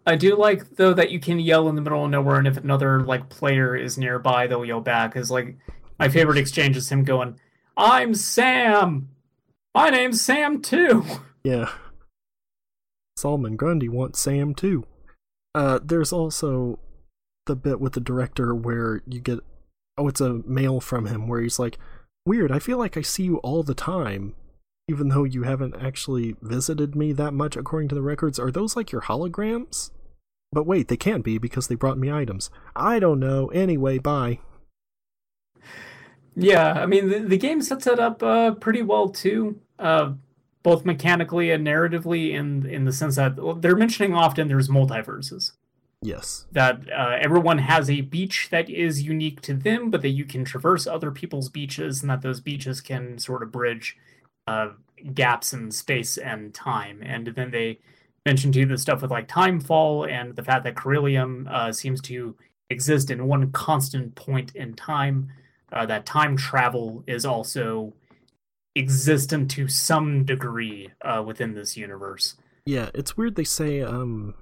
[0.06, 2.58] I do like though that you can yell in the middle of nowhere and if
[2.58, 5.58] another like player is nearby they'll yell back is like
[6.00, 7.40] my favorite exchange is him going,
[7.78, 9.10] I'm Sam.
[9.76, 11.06] My name's Sam too.
[11.44, 11.72] Yeah.
[13.18, 14.86] Solomon Grundy wants Sam too.
[15.56, 16.78] Uh, there's also
[17.48, 19.40] the bit with the director where you get
[19.98, 21.80] oh, it's a mail from him where he's like,
[22.28, 24.36] "Weird, I feel like I see you all the time,
[24.92, 28.38] even though you haven't actually visited me that much according to the records.
[28.38, 29.92] Are those like your holograms?"
[30.52, 32.50] But wait, they can't be because they brought me items.
[32.76, 33.48] I don't know.
[33.48, 34.40] Anyway, bye.
[36.36, 40.14] Yeah, I mean the, the game sets it up uh, pretty well too, uh,
[40.64, 45.54] both mechanically and narratively in in the sense that they're mentioning often there's multiverses.
[46.04, 46.48] Yes.
[46.52, 50.44] that uh, everyone has a beach that is unique to them, but that you can
[50.44, 53.98] traverse other people's beaches, and that those beaches can sort of bridge
[54.48, 54.70] uh,
[55.14, 57.02] gaps in space and time.
[57.04, 57.80] And then they
[58.26, 62.36] mention too the stuff with like timefall and the fact that chiralium uh, seems to
[62.70, 65.30] exist in one constant point in time.
[65.74, 67.94] Uh, that time travel is also
[68.76, 72.36] existent to some degree uh, within this universe.
[72.66, 74.36] Yeah, it's weird they say um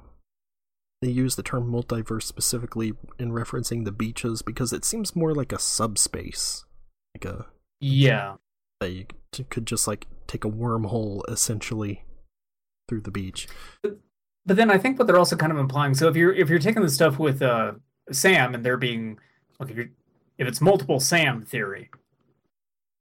[1.02, 5.54] they use the term multiverse specifically in referencing the beaches because it seems more like
[5.54, 6.66] a subspace.
[7.16, 7.48] Like a
[7.80, 8.36] Yeah.
[8.80, 9.06] That you
[9.50, 12.04] could just like take a wormhole essentially
[12.88, 13.48] through the beach.
[13.84, 15.94] But then I think what they're also kind of implying.
[15.94, 17.74] So if you're if you're taking the stuff with uh,
[18.12, 19.20] Sam and there being
[19.60, 19.90] like if you're
[20.38, 21.90] if it's multiple Sam theory,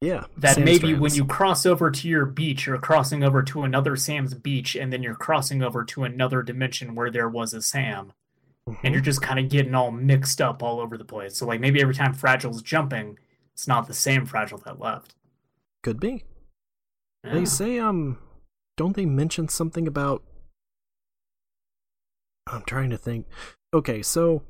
[0.00, 0.24] Yeah.
[0.36, 4.34] that maybe when you cross over to your beach, you're crossing over to another Sam's
[4.34, 8.12] beach, and then you're crossing over to another dimension where there was a Sam,
[8.82, 11.36] and you're just kind of getting all mixed up all over the place.
[11.36, 13.18] So like maybe every time Fragile's jumping,
[13.54, 15.14] it's not the same Fragile that left.
[15.88, 16.22] Could be.
[17.24, 17.32] Yeah.
[17.32, 18.18] They say um
[18.76, 20.22] don't they mention something about
[22.46, 23.26] I'm trying to think.
[23.72, 24.42] Okay, so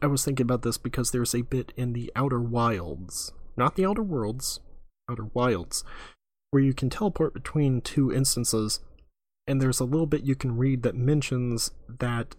[0.00, 3.84] I was thinking about this because there's a bit in the Outer Wilds, not the
[3.84, 4.60] Outer Worlds,
[5.10, 5.82] Outer Wilds,
[6.50, 8.80] where you can teleport between two instances,
[9.46, 12.36] and there's a little bit you can read that mentions that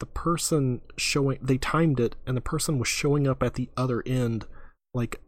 [0.00, 4.02] the person showing they timed it and the person was showing up at the other
[4.04, 4.46] end
[4.92, 5.20] like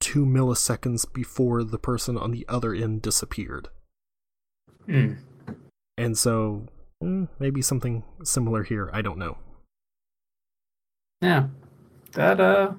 [0.00, 3.68] two milliseconds before the person on the other end disappeared.
[4.86, 5.14] Hmm.
[5.98, 6.66] And so
[7.02, 8.90] mm, maybe something similar here.
[8.92, 9.38] I don't know.
[11.20, 11.48] Yeah.
[12.12, 12.72] That uh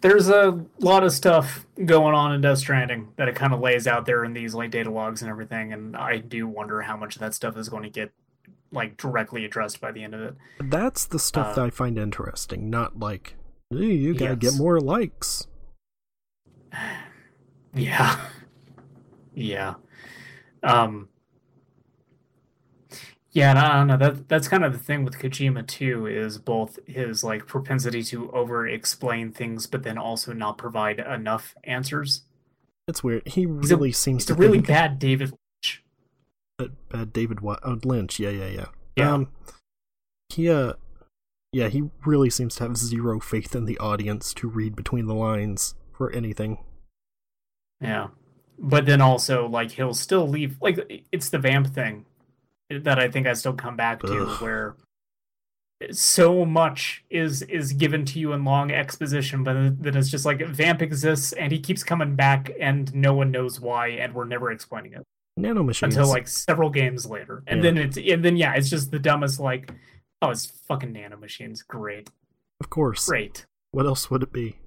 [0.00, 3.86] there's a lot of stuff going on in Death Stranding that it kind of lays
[3.86, 7.14] out there in these like data logs and everything, and I do wonder how much
[7.14, 8.10] of that stuff is going to get
[8.72, 10.34] like directly addressed by the end of it.
[10.58, 13.36] That's the stuff Uh, that I find interesting, not like
[13.70, 14.54] "Hey, you gotta Yes.
[14.54, 15.46] get more likes.
[17.74, 18.20] Yeah.
[19.34, 19.74] Yeah.
[20.62, 21.08] Um
[23.30, 23.96] Yeah, and I don't know.
[23.96, 28.30] That that's kind of the thing with Kojima too, is both his like propensity to
[28.32, 32.22] over explain things but then also not provide enough answers.
[32.86, 33.26] It's weird.
[33.26, 35.82] He a- really seems He's to a really bad David Lynch.
[36.90, 38.20] bad David Wa- oh, Lynch.
[38.20, 38.66] Yeah, yeah, yeah.
[38.96, 39.14] Yeah.
[39.14, 39.28] Um,
[40.28, 40.74] he uh,
[41.52, 45.14] yeah, he really seems to have zero faith in the audience to read between the
[45.14, 46.58] lines for anything.
[47.80, 48.08] Yeah.
[48.58, 52.06] But then also like he'll still leave like it's the vamp thing
[52.70, 54.42] that I think I still come back to Ugh.
[54.42, 54.74] where
[55.92, 60.40] so much is is given to you in long exposition but then it's just like
[60.46, 64.52] vamp exists and he keeps coming back and no one knows why and we're never
[64.52, 65.02] explaining it
[65.38, 65.82] Nanomachines.
[65.82, 67.62] until like several games later and Yeah.
[67.72, 69.72] then it's and then yeah it's just the dumbest like
[70.22, 72.10] oh it's fucking nanomachines great
[72.60, 73.06] of course.
[73.08, 74.58] great What else would it be?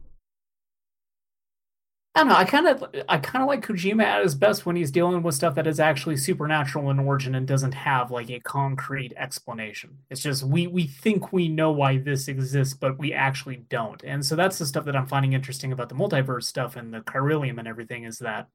[2.16, 2.36] I don't know.
[2.36, 5.36] I kind of, I kind of like Kojima at his best when he's dealing with
[5.36, 9.98] stuff that is actually supernatural in origin and doesn't have like a concrete explanation.
[10.10, 14.02] It's just we we think we know why this exists, but we actually don't.
[14.06, 17.02] And so that's the stuff that I'm finding interesting about the multiverse stuff and the
[17.02, 18.48] Chiralium and everything is that,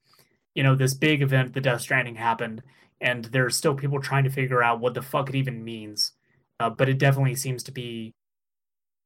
[0.54, 2.62] you know, this big event, the Death Stranding happened,
[2.98, 6.12] and there's still people trying to figure out what the fuck it even means.
[6.60, 8.14] Uh, but it definitely seems to be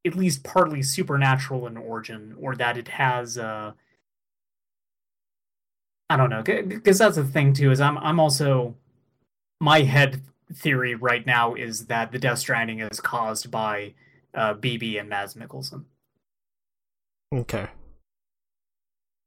[0.07, 3.37] at least partly supernatural in origin, or that it has.
[3.37, 3.73] Uh,
[6.15, 7.73] I don't know, because that's the thing too.
[7.73, 8.77] Is I'm I'm also
[9.61, 10.23] my head
[10.53, 13.95] theory right now is that the Death Stranding is caused by
[14.33, 15.87] uh, BB and Mads Mikkelsen.
[17.35, 17.67] Okay.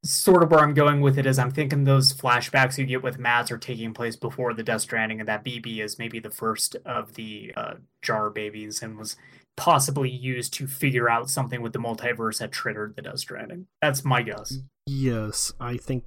[0.06, 3.20] Sort of where I'm going with it is I'm thinking those flashbacks you get with
[3.20, 6.78] Mads are taking place before the Death Stranding, and that BB is maybe the first
[6.86, 9.18] of the uh, jar babies and was
[9.58, 13.68] possibly used to figure out something with the multiverse that triggered the Death Stranding.
[13.82, 14.60] That's my guess.
[14.86, 16.06] Yes, I think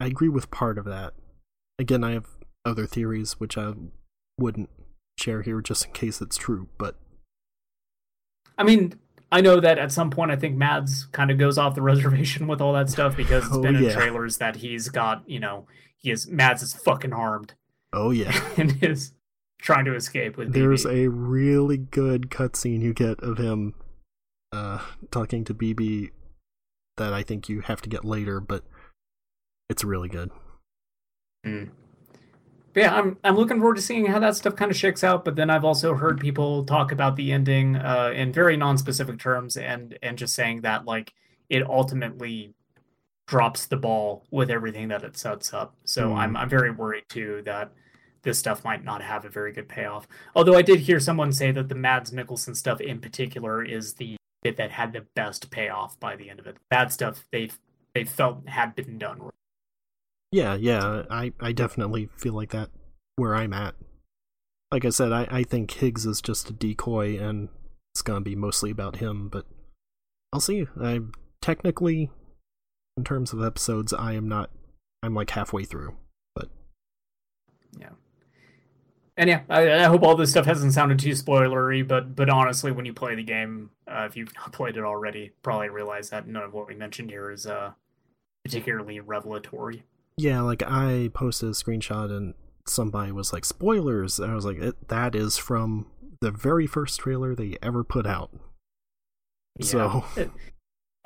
[0.00, 1.14] I agree with part of that.
[1.78, 2.26] Again, I have
[2.64, 3.72] other theories which I
[4.38, 4.70] wouldn't
[5.18, 6.96] share here just in case it's true, but
[8.56, 8.94] I mean,
[9.32, 12.46] I know that at some point I think Mads kind of goes off the reservation
[12.46, 13.94] with all that stuff because it's Oh, been in yeah.
[13.94, 15.66] trailers that he's got, you know,
[15.96, 17.54] he is Mads is fucking armed.
[17.92, 18.38] oh yeah.
[18.56, 19.12] and is
[19.60, 21.04] trying to escape with There's BB.
[21.06, 23.74] a really good cutscene you get of him
[24.52, 24.80] uh
[25.10, 26.10] talking to BB
[26.96, 28.62] that I think you have to get later, but
[29.68, 30.30] it's really good.
[31.46, 31.70] Mm.
[32.74, 35.24] Yeah, I'm I'm looking forward to seeing how that stuff kind of shakes out.
[35.24, 39.56] But then I've also heard people talk about the ending uh, in very non-specific terms,
[39.56, 41.14] and and just saying that like
[41.48, 42.54] it ultimately
[43.26, 45.76] drops the ball with everything that it sets up.
[45.84, 46.14] So Hmm.
[46.18, 47.72] I'm I'm very worried too that
[48.22, 50.08] this stuff might not have a very good payoff.
[50.34, 54.16] Although I did hear someone say that the Mads Mikkelsen stuff in particular is the
[54.42, 56.56] bit that had the best payoff by the end of it.
[56.70, 57.50] Bad stuff they
[57.94, 59.30] they felt had been done.
[60.34, 62.70] Yeah, yeah, I, I definitely feel like that
[63.14, 63.76] where I'm at.
[64.72, 67.50] Like I said, I, I think Higgs is just a decoy and
[67.94, 69.46] it's gonna be mostly about him, but
[70.32, 70.66] I'll see.
[70.82, 71.02] I
[71.40, 72.10] technically
[72.96, 74.50] in terms of episodes I am not
[75.04, 75.94] I'm like halfway through.
[76.34, 76.48] But
[77.78, 77.90] Yeah.
[79.16, 82.72] And yeah, I, I hope all this stuff hasn't sounded too spoilery, but but honestly,
[82.72, 86.26] when you play the game, uh, if you've not played it already, probably realize that
[86.26, 87.70] none of what we mentioned here is uh,
[88.44, 89.84] particularly revelatory.
[90.16, 92.34] Yeah, like I posted a screenshot and
[92.66, 94.18] somebody was like spoilers.
[94.18, 95.86] And I was like, it, that is from
[96.20, 98.30] the very first trailer they ever put out.
[99.58, 99.66] Yeah.
[99.66, 100.30] So It-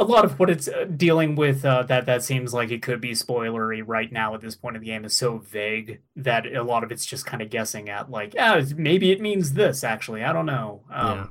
[0.01, 3.01] a lot of what it's uh, dealing with uh, that that seems like it could
[3.01, 6.63] be spoilery right now at this point in the game is so vague that a
[6.63, 9.83] lot of it's just kind of guessing at like, yeah, maybe it means this.
[9.83, 10.85] Actually, I don't know.
[10.89, 11.27] Um, Yeah.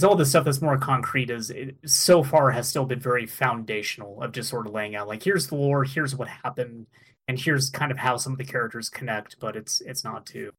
[0.00, 3.26] Because all the stuff that's more concrete is it, so far has still been very
[3.26, 6.86] foundational of just sort of laying out like here's the lore, here's what happened,
[7.28, 9.38] and here's kind of how some of the characters connect.
[9.40, 10.52] But it's it's not too.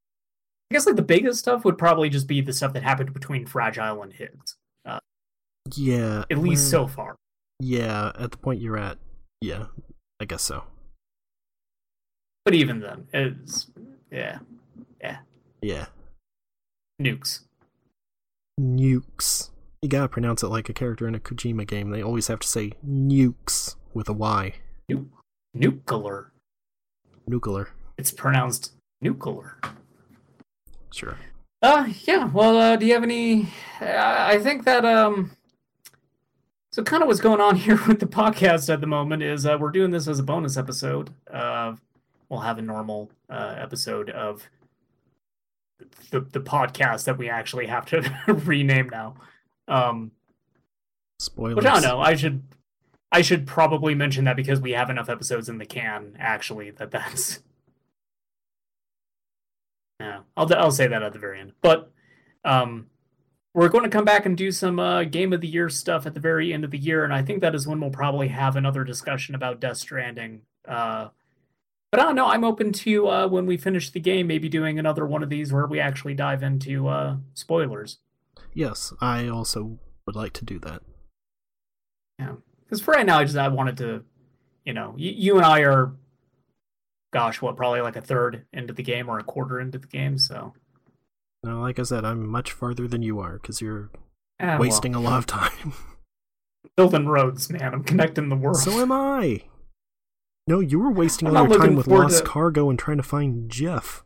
[0.70, 3.48] I guess like the biggest stuff would probably just be the stuff that happened between
[3.48, 5.00] Fragile and Higgs, uh,
[5.76, 6.24] yeah.
[6.30, 7.16] at least so far.
[7.60, 9.00] Yeah, at the point you're at,
[9.42, 9.66] yeah,
[10.20, 10.66] I guess so.
[12.46, 13.72] But even then, it's
[14.12, 14.38] yeah,
[15.02, 15.18] yeah,
[15.64, 15.88] Yeah.
[17.02, 17.40] nukes.
[18.62, 19.50] Nukes.
[19.82, 21.90] You gotta pronounce it like a character in a Kojima game.
[21.90, 24.54] They always have to say nukes with a Y.
[24.88, 25.10] Nu-
[25.56, 26.32] nuclear.
[27.26, 27.70] Nuclear.
[27.98, 29.58] It's pronounced nuclear.
[30.92, 31.18] Sure.
[31.64, 32.26] Uh, yeah.
[32.26, 33.48] Well, uh, do you have any?
[33.80, 35.32] I I think that um.
[36.72, 39.58] So, kind of what's going on here with the podcast at the moment is uh,
[39.60, 41.10] we're doing this as a bonus episode.
[41.32, 41.76] Uh,
[42.30, 44.48] we'll have a normal uh, episode of
[46.12, 48.02] the the podcast that we actually have to
[48.46, 49.16] rename now.
[49.68, 50.12] Um,
[51.20, 51.56] Spoilers.
[51.58, 52.00] which I don't know.
[52.00, 52.44] I should
[53.12, 56.92] I should probably mention that because we have enough episodes in the can, actually, that
[56.92, 57.40] that's.
[60.00, 61.52] Yeah, I'll I'll say that at the very end.
[61.62, 61.92] But
[62.44, 62.88] um,
[63.54, 66.16] we're going to come back and do some uh, game of the year stuff at
[66.16, 68.56] the very end of the year, and I think that is when we'll probably have
[68.56, 70.42] another discussion about Death Stranding.
[70.68, 71.10] Uh,
[71.92, 72.28] but I don't know.
[72.28, 75.52] I'm open to uh, when we finish the game, maybe doing another one of these
[75.52, 77.98] where we actually dive into uh, spoilers.
[78.54, 80.82] Yes, I also would like to do that.
[82.18, 84.04] Yeah, because for right now, I just I wanted to,
[84.66, 85.94] you know, you, you and I are,
[87.12, 90.18] gosh, what probably like a third into the game or a quarter into the game,
[90.18, 90.54] so.
[91.44, 93.90] Now, like I said, I'm much farther than you are because you're
[94.40, 95.74] well, wasting a lot of time.
[96.76, 97.74] building roads, man.
[97.74, 98.58] I'm connecting the world.
[98.58, 99.42] so am I.
[100.48, 103.50] No, you were wasting all your time with Lost to- Cargo and trying to find
[103.50, 104.04] Geoff.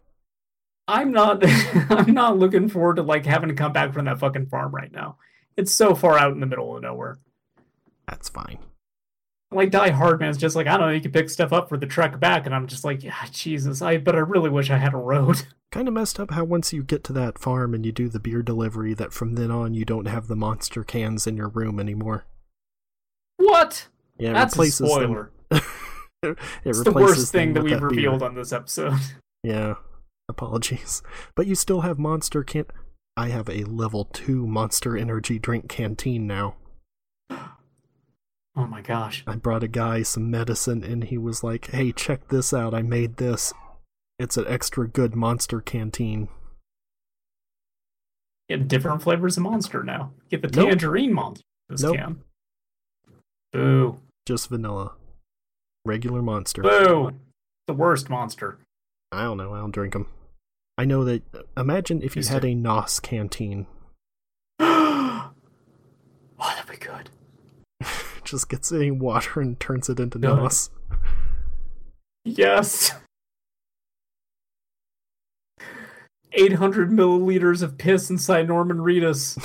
[0.88, 1.44] I'm not.
[1.90, 4.92] I'm not looking forward to like having to come back from that fucking farm right
[4.92, 5.18] now.
[5.58, 7.18] It's so far out in the middle of nowhere.
[8.08, 8.60] That's fine.
[9.52, 10.30] Like Die Hard, man.
[10.30, 10.94] It's just like I don't know.
[10.94, 13.82] You can pick stuff up for the trek back, and I'm just like, yeah, Jesus.
[13.82, 15.44] I but I really wish I had a road.
[15.72, 18.20] Kind of messed up how once you get to that farm and you do the
[18.20, 21.80] beer delivery, that from then on you don't have the monster cans in your room
[21.80, 22.26] anymore.
[23.38, 23.88] What?
[24.18, 25.32] Yeah, That's a replaces spoiler.
[25.50, 25.62] them.
[26.32, 27.88] it It's the worst thing that we've beer.
[27.90, 28.94] revealed on this episode.
[29.44, 29.76] Yeah,
[30.28, 31.04] apologies.
[31.36, 32.66] But you still have Monster can.
[33.16, 36.56] I have a level 2 Monster Energy drink canteen now.
[37.30, 39.24] Oh my gosh.
[39.28, 42.74] I brought a guy some medicine and he was like, hey, check this out.
[42.74, 43.54] I made this.
[44.18, 46.30] It's an extra good Monster canteen.
[48.50, 50.12] Get different flavors of monster now.
[50.30, 50.70] Get the Nope.
[50.70, 51.44] tangerine monster.
[51.70, 51.96] This Nope.
[51.98, 52.24] can.
[53.52, 54.00] Boo.
[54.26, 54.94] Just vanilla.
[55.86, 56.62] Regular Monster.
[56.64, 57.12] Boo.
[57.68, 58.58] The worst monster.
[59.12, 59.54] I don't know.
[59.54, 60.08] I don't drink them.
[60.78, 61.24] I know that.
[61.34, 63.66] Uh, imagine if you Yes, had a NOS canteen.
[64.60, 65.32] oh,
[66.40, 67.10] that'd be good.
[68.24, 70.20] Just gets any water and turns it into.
[70.20, 70.70] NOS.
[72.26, 72.92] Yes.
[76.34, 79.42] 800 milliliters of piss inside Norman Reedus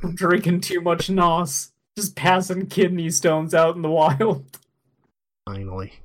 [0.00, 1.72] from drinking too much NOS.
[1.98, 4.44] Just passing kidney stones out in the wild.
[5.46, 6.00] Finally.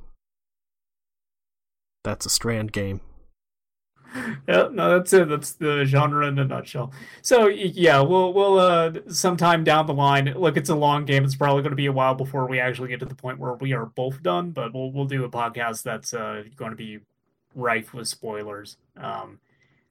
[2.04, 3.02] That's a Strand game.
[4.48, 5.30] Yeah, no, that's it.
[5.30, 6.92] That's the genre in a nutshell.
[7.22, 10.34] So yeah, we'll we'll uh sometime down the line.
[10.36, 11.24] Look, it's a long game.
[11.24, 13.54] It's probably going to be a while before we actually get to the point where
[13.54, 14.50] we are both done.
[14.52, 17.00] But we'll we'll do a podcast that's uh going to be
[17.54, 18.78] rife with spoilers.
[18.98, 19.40] Um,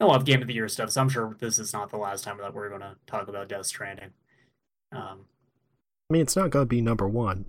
[0.01, 0.91] and we'll game of the year stuff.
[0.91, 3.49] So I'm sure this is not the last time that we're going to talk about
[3.49, 4.11] Death Stranding.
[4.93, 5.27] Um,
[6.11, 7.45] I mean, it's not going to be number one.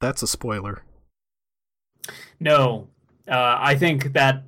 [0.00, 0.82] That's a spoiler.
[2.40, 2.88] No,
[3.28, 4.44] uh, I think that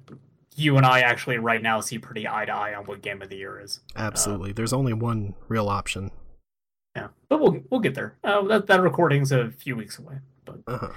[0.57, 3.29] you and I actually right now see pretty eye to eye on what game of
[3.31, 3.81] the year is.
[3.97, 4.53] Absolutely.
[4.53, 6.11] There's only one real option.
[6.97, 8.17] Yeah, but we'll we'll get there.
[8.25, 10.17] Uh, that that recording's a few weeks away.
[10.45, 10.89] But Uh-huh.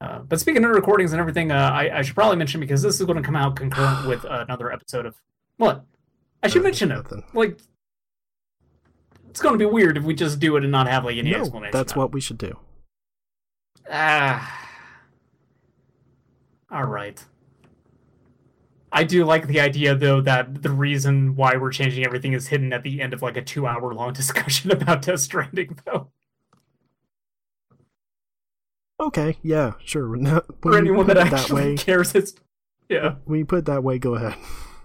[0.00, 3.00] uh, but speaking of recordings and everything, uh, I I should probably mention because this
[3.00, 5.16] is going to come out concurrent with another episode of
[5.56, 5.84] what
[6.42, 6.96] I should Uh, mention it.
[6.96, 7.24] nothing.
[7.32, 7.58] Like
[9.30, 11.30] it's going to be weird if we just do it and not have like any
[11.30, 11.72] No, explanation.
[11.72, 11.98] that's it.
[11.98, 12.58] what we should do.
[13.90, 14.61] Ah.
[16.72, 17.22] All right.
[18.90, 22.72] I do like the idea though that the reason why we're changing everything is hidden
[22.72, 26.08] at the end of like a two hour long discussion about Death Stranding though.
[28.98, 30.16] Okay, yeah, sure.
[30.16, 32.34] For when you anyone that it that actually way, cares, it's
[32.88, 34.36] yeah, when you put it that way, go ahead.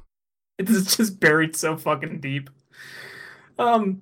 [0.60, 2.50] it's just buried so fucking deep.
[3.60, 4.02] Um,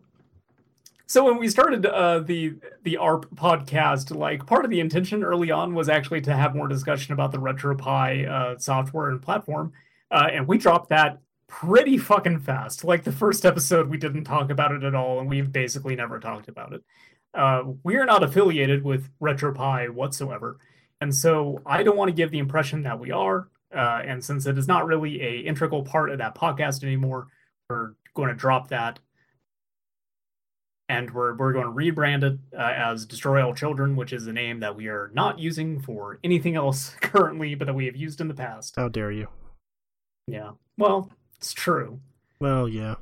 [1.08, 5.52] so when we started uh, the the ARP podcast, like part of the intention early
[5.52, 9.72] on was actually to have more discussion about the RetroPie uh, software and platform,
[10.12, 12.84] uh, and we dropped that pretty fucking fast.
[12.84, 16.20] Like the first episode, we didn't talk about it at all, and we've basically never
[16.20, 16.84] talked about it.
[17.34, 20.58] Uh, we are not affiliated with RetroPie whatsoever,
[21.02, 23.50] and so I don't want to give the impression that we are.
[23.76, 27.28] Uh, and since it is not really a integral part of that podcast anymore,
[27.70, 29.00] we're going to drop that
[30.90, 34.34] and we're we're going to rebrand it uh, as Destroy All Children, which is a
[34.34, 38.22] name that we are not using for anything else currently, but that we have used
[38.22, 38.76] in the past.
[38.76, 39.28] How dare you?
[40.28, 42.00] Yeah, well, it's true,
[42.40, 42.96] Well, yeah.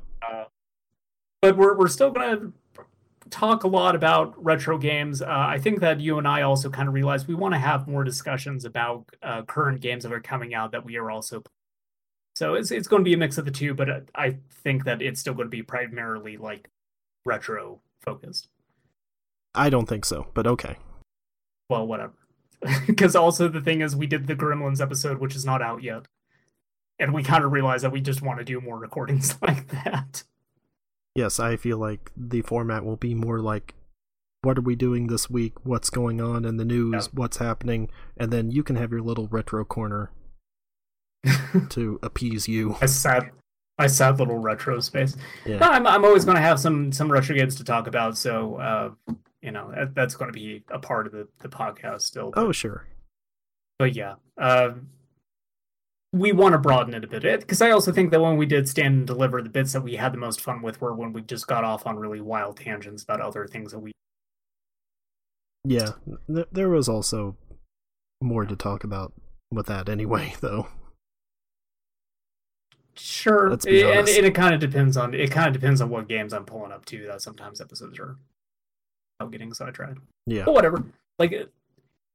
[1.40, 2.52] but we're we're still going to
[3.30, 5.22] talk a lot about retro games.
[5.22, 7.88] Uh, I think that you and I also kind of realize we want to have
[7.88, 11.42] more discussions about uh, current games that are coming out that we are also.
[12.36, 14.84] So it's it's going to be a mix of the two, but uh, I think
[14.84, 16.68] that it's still going to be primarily like
[17.24, 18.48] retro focused.
[19.54, 20.76] I don't think so, but okay.
[21.68, 22.14] well, whatever.
[22.86, 26.06] Because also the thing is, we did the Gremlins episode, which is not out yet,
[26.98, 30.24] and we kind of realized that we just want to do more recordings like that.
[31.14, 33.74] Yes, I feel like the format will be more like
[34.42, 37.10] what are we doing this week, what's going on in the news, Yeah.
[37.12, 40.10] what's happening, and then you can have your little retro corner
[41.70, 42.76] to appease you.
[42.80, 43.30] My sad,
[43.78, 45.16] my sad little retro space.
[45.44, 45.58] Yeah.
[45.58, 48.16] No, I'm I'm always going to have some some retro games to talk about.
[48.16, 52.02] So uh, you know that, that's going to be a part of the the podcast
[52.02, 52.32] still.
[52.36, 52.86] Oh, sure.
[53.78, 54.72] but yeah, uh,
[56.12, 58.68] we want to broaden it a bit because I also think that when we did
[58.68, 61.22] stand and deliver, the bits that we had the most fun with were when we
[61.22, 63.92] just got off on really wild tangents about other things that we.
[65.64, 65.92] Yeah,
[66.32, 67.36] th- there was also
[68.22, 69.12] more to talk about
[69.50, 70.68] with that anyway, though.
[72.96, 76.32] Sure, and, and it kind of depends on it kind of depends on what games
[76.32, 77.06] I'm pulling up too.
[77.06, 78.16] That sometimes episodes are
[79.20, 79.98] out getting sidetracked.
[80.26, 80.44] Yeah.
[80.44, 80.84] But whatever.
[81.18, 81.48] Like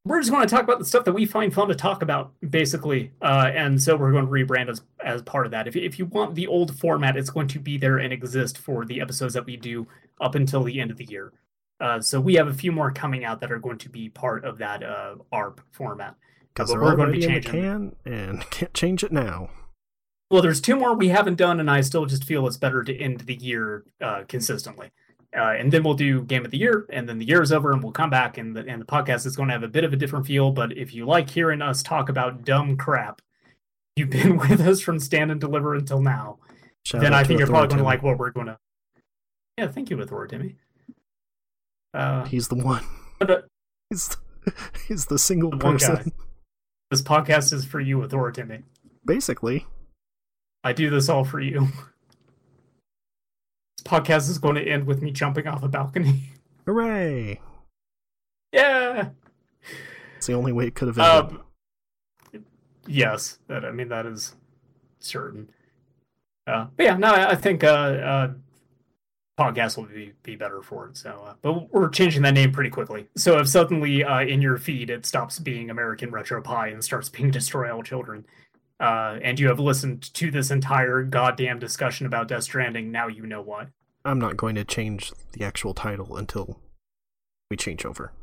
[0.06, 2.32] we're just going to talk about the stuff that we find fun to talk about,
[2.50, 3.12] basically.
[3.22, 5.68] Uh, and so we're going to rebrand as as part of that.
[5.68, 8.86] If if you want the old format, it's going to be there and exist for
[8.86, 9.88] the episodes that we do
[10.22, 11.34] up until the end of the year.
[11.80, 14.44] Uh, so we have a few more coming out that are going to be part
[14.44, 16.16] of that uh, ARP format.
[16.54, 17.52] Because we're going to be changing.
[17.52, 19.50] can and can't change it now.
[20.32, 22.96] Well, there's two more we haven't done, and I still just feel it's better to
[22.96, 24.92] end the year uh, consistently.
[25.36, 27.72] Uh, and then we'll do game of the year, and then the year is over,
[27.72, 29.84] and we'll come back, and the and the podcast is going to have a bit
[29.84, 30.52] of a different feel.
[30.52, 33.22] But if you like hearing us talk about dumb crap,
[33.96, 36.40] you've been with us from stand and deliver until now.
[36.84, 38.58] Shout then I think you're probably going to like what we're going to.
[39.58, 40.56] Yeah, thank you, Thor, Timmy.
[41.94, 42.84] Uh, He's the one.
[43.20, 43.42] but, uh,
[43.90, 44.16] He's
[44.88, 45.88] he's the single The one guy.
[45.96, 46.12] person.
[46.90, 48.60] this podcast is for you, Thor, Timmy.
[49.06, 49.66] Basically.
[50.64, 51.68] I do this all for you.
[53.78, 56.24] This podcast is going to end with me jumping off a balcony.
[56.66, 57.40] Hooray!
[58.52, 59.10] yeah.
[60.18, 61.40] It's the only way it could have ended.
[62.34, 62.44] Um,
[62.86, 64.36] yes, that I mean that is
[65.00, 65.50] certain.
[66.46, 68.34] Uh, but yeah, no, I I think uh, uh,
[69.40, 70.98] podcast will be be better for it.
[70.98, 73.08] So, uh, but we're changing that name pretty quickly.
[73.16, 77.08] So if suddenly uh, in your feed it stops being American Retro Pie and starts
[77.08, 78.26] being Destroy All Children,
[78.80, 83.26] uh, and you have listened to this entire goddamn discussion about Death Stranding, now you
[83.26, 83.68] know why.
[84.06, 86.60] I'm not going to change the actual title until
[87.52, 88.14] we change over.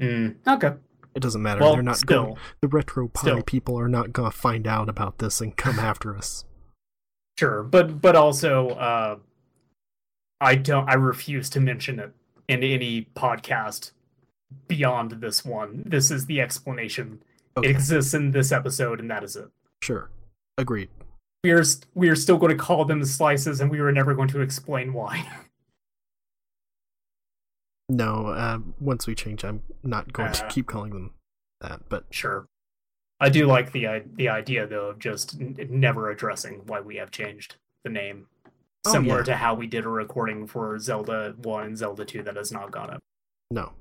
[0.00, 0.72] Mm, okay.
[1.14, 1.60] It doesn't matter.
[1.60, 2.24] Well, They're not still.
[2.24, 2.36] going.
[2.60, 6.44] The RetroPie people are not going to find out about this and come after us.
[7.38, 9.16] Sure, but but also, uh,
[10.40, 10.88] I don't.
[10.88, 12.12] I refuse to mention it
[12.48, 13.92] in any podcast
[14.68, 15.82] beyond this one.
[15.86, 17.22] This is the explanation.
[17.56, 17.68] Okay.
[17.68, 19.48] It exists in this episode, and that is it.
[19.82, 20.10] Sure.
[20.58, 20.88] Agreed.
[21.44, 21.62] We are
[21.94, 24.92] we are still going to call them slices, and we are never going to explain
[24.92, 25.26] why.
[27.88, 30.48] No, uh, once we change, I'm not going to Uh.
[30.48, 31.10] keep calling them
[31.60, 31.88] that.
[31.88, 32.46] But sure,
[33.20, 36.96] I do like the i- the idea though of just n- never addressing why we
[36.96, 38.28] have changed the name,
[38.86, 39.24] Oh, similar yeah.
[39.24, 42.70] to how we did a recording for Zelda One and Zelda Two that has not
[42.70, 43.00] gone up.
[43.50, 43.72] no,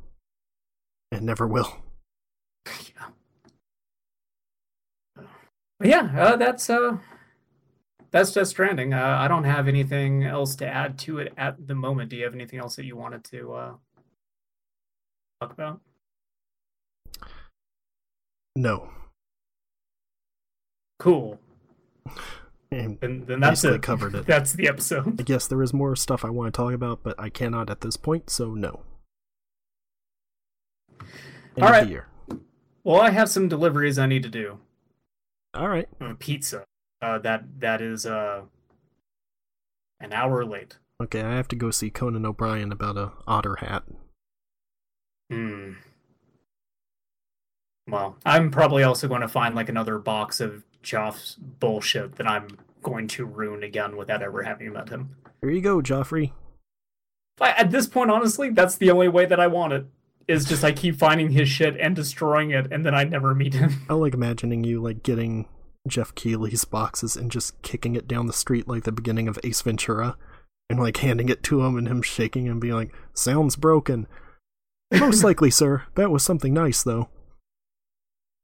[1.11, 1.81] it never will.
[2.68, 3.10] yeah.
[5.82, 6.98] But yeah, uh, that's uh,
[8.12, 8.94] that's Death Stranding.
[8.94, 12.12] Uh, I don't have anything else to add to it at the moment.
[12.12, 13.72] Do you have anything else that you wanted to uh,
[15.41, 15.82] talk about?
[18.56, 18.90] No.
[20.99, 21.40] Cool.
[22.74, 23.82] And Then, then that's it.
[23.82, 24.26] covered it.
[24.28, 25.20] That's the episode.
[25.20, 27.82] I guess there is more stuff I want to talk about, but I cannot at
[27.82, 28.80] this point, so no.
[31.02, 31.99] End All right.
[32.86, 34.60] Well, I have some deliveries I need to do.
[35.53, 35.88] All right.
[36.19, 36.64] pizza.
[37.02, 38.44] Uh, that that is uh,
[39.99, 40.78] an hour late.
[41.02, 43.84] Okay, I have to go see Conan O'Brien about a otter hat.
[45.32, 45.73] Hmm.
[47.88, 52.48] Well, I'm probably also going to find like another box of Joff's bullshit that I'm
[52.84, 55.15] going to ruin again without ever having met him.
[55.41, 56.32] Here you go, Joffrey.
[57.40, 59.86] At this point, honestly, that's the only way that I want it.
[60.32, 61.53] Is just I keep finding his hmm.
[61.53, 63.86] shit and destroying it, and then I never meet him.
[63.90, 65.48] I like imagining you like getting
[65.88, 69.62] Geoff Keighley's boxes and just kicking it down the street like the beginning of Ace
[69.62, 70.16] Ventura,
[70.70, 74.08] and like handing it to him and him shaking and being like, "Sounds broken."
[74.91, 75.84] Most likely, sir.
[75.95, 77.10] That was something nice, though.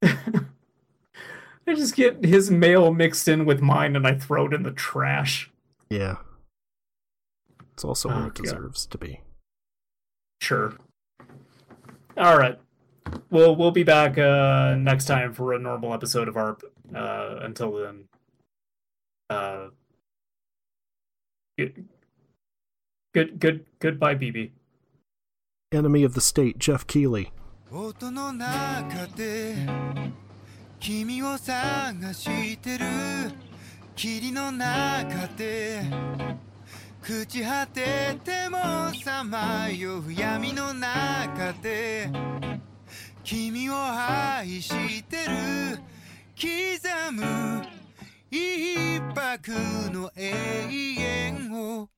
[0.04, 4.72] I just get his mail mixed in with mine, and I throw it in the
[4.72, 5.52] trash.
[5.90, 6.18] Yeah.
[7.74, 8.44] It's also Oh, where it God.
[8.44, 9.22] deserves to be.
[10.42, 10.74] Sure.
[12.18, 12.58] All right.
[13.30, 16.64] Well, we'll be back uh, next time for a normal episode of ARP.
[16.94, 18.06] Uh, until then,
[19.30, 19.68] uh,
[21.58, 21.86] good,
[23.14, 24.52] good, good, goodbye, BB.
[25.72, 27.32] Enemy of the State, Geoff Keighley.
[27.70, 29.56] 音の中で
[30.80, 32.86] 君を探してる
[33.94, 35.82] 霧の中で
[37.08, 38.58] 朽ち果てても
[39.02, 42.10] さまよう闇の中で
[43.24, 45.80] 君を愛してる。
[46.36, 47.64] 刻む
[48.30, 49.52] 一泊
[49.90, 51.90] の永遠を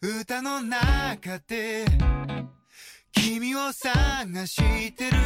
[0.00, 1.84] 歌の中で
[3.10, 5.16] 君を探してる。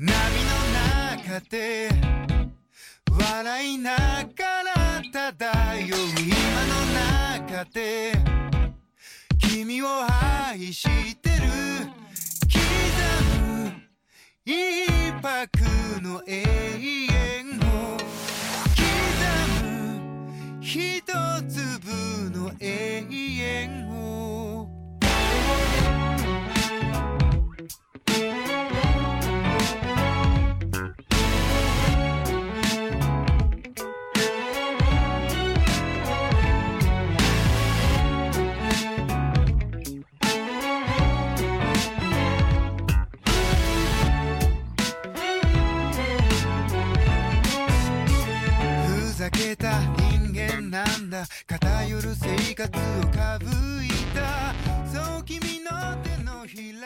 [0.00, 1.88] 波の中で
[3.10, 6.74] 笑いながら漂う今の
[7.54, 8.12] 中で
[9.38, 9.86] 君を
[10.50, 11.42] 愛してる
[12.52, 12.58] 刻
[13.42, 13.72] む
[14.44, 14.52] 一
[15.22, 15.48] 泊
[16.02, 18.80] の永遠を刻
[19.64, 19.66] む
[20.62, 21.02] 一
[21.48, 23.95] 粒の永遠を
[51.46, 53.46] 偏る生活をかぶ
[53.84, 54.54] いた。
[54.92, 56.85] そう君の手のひら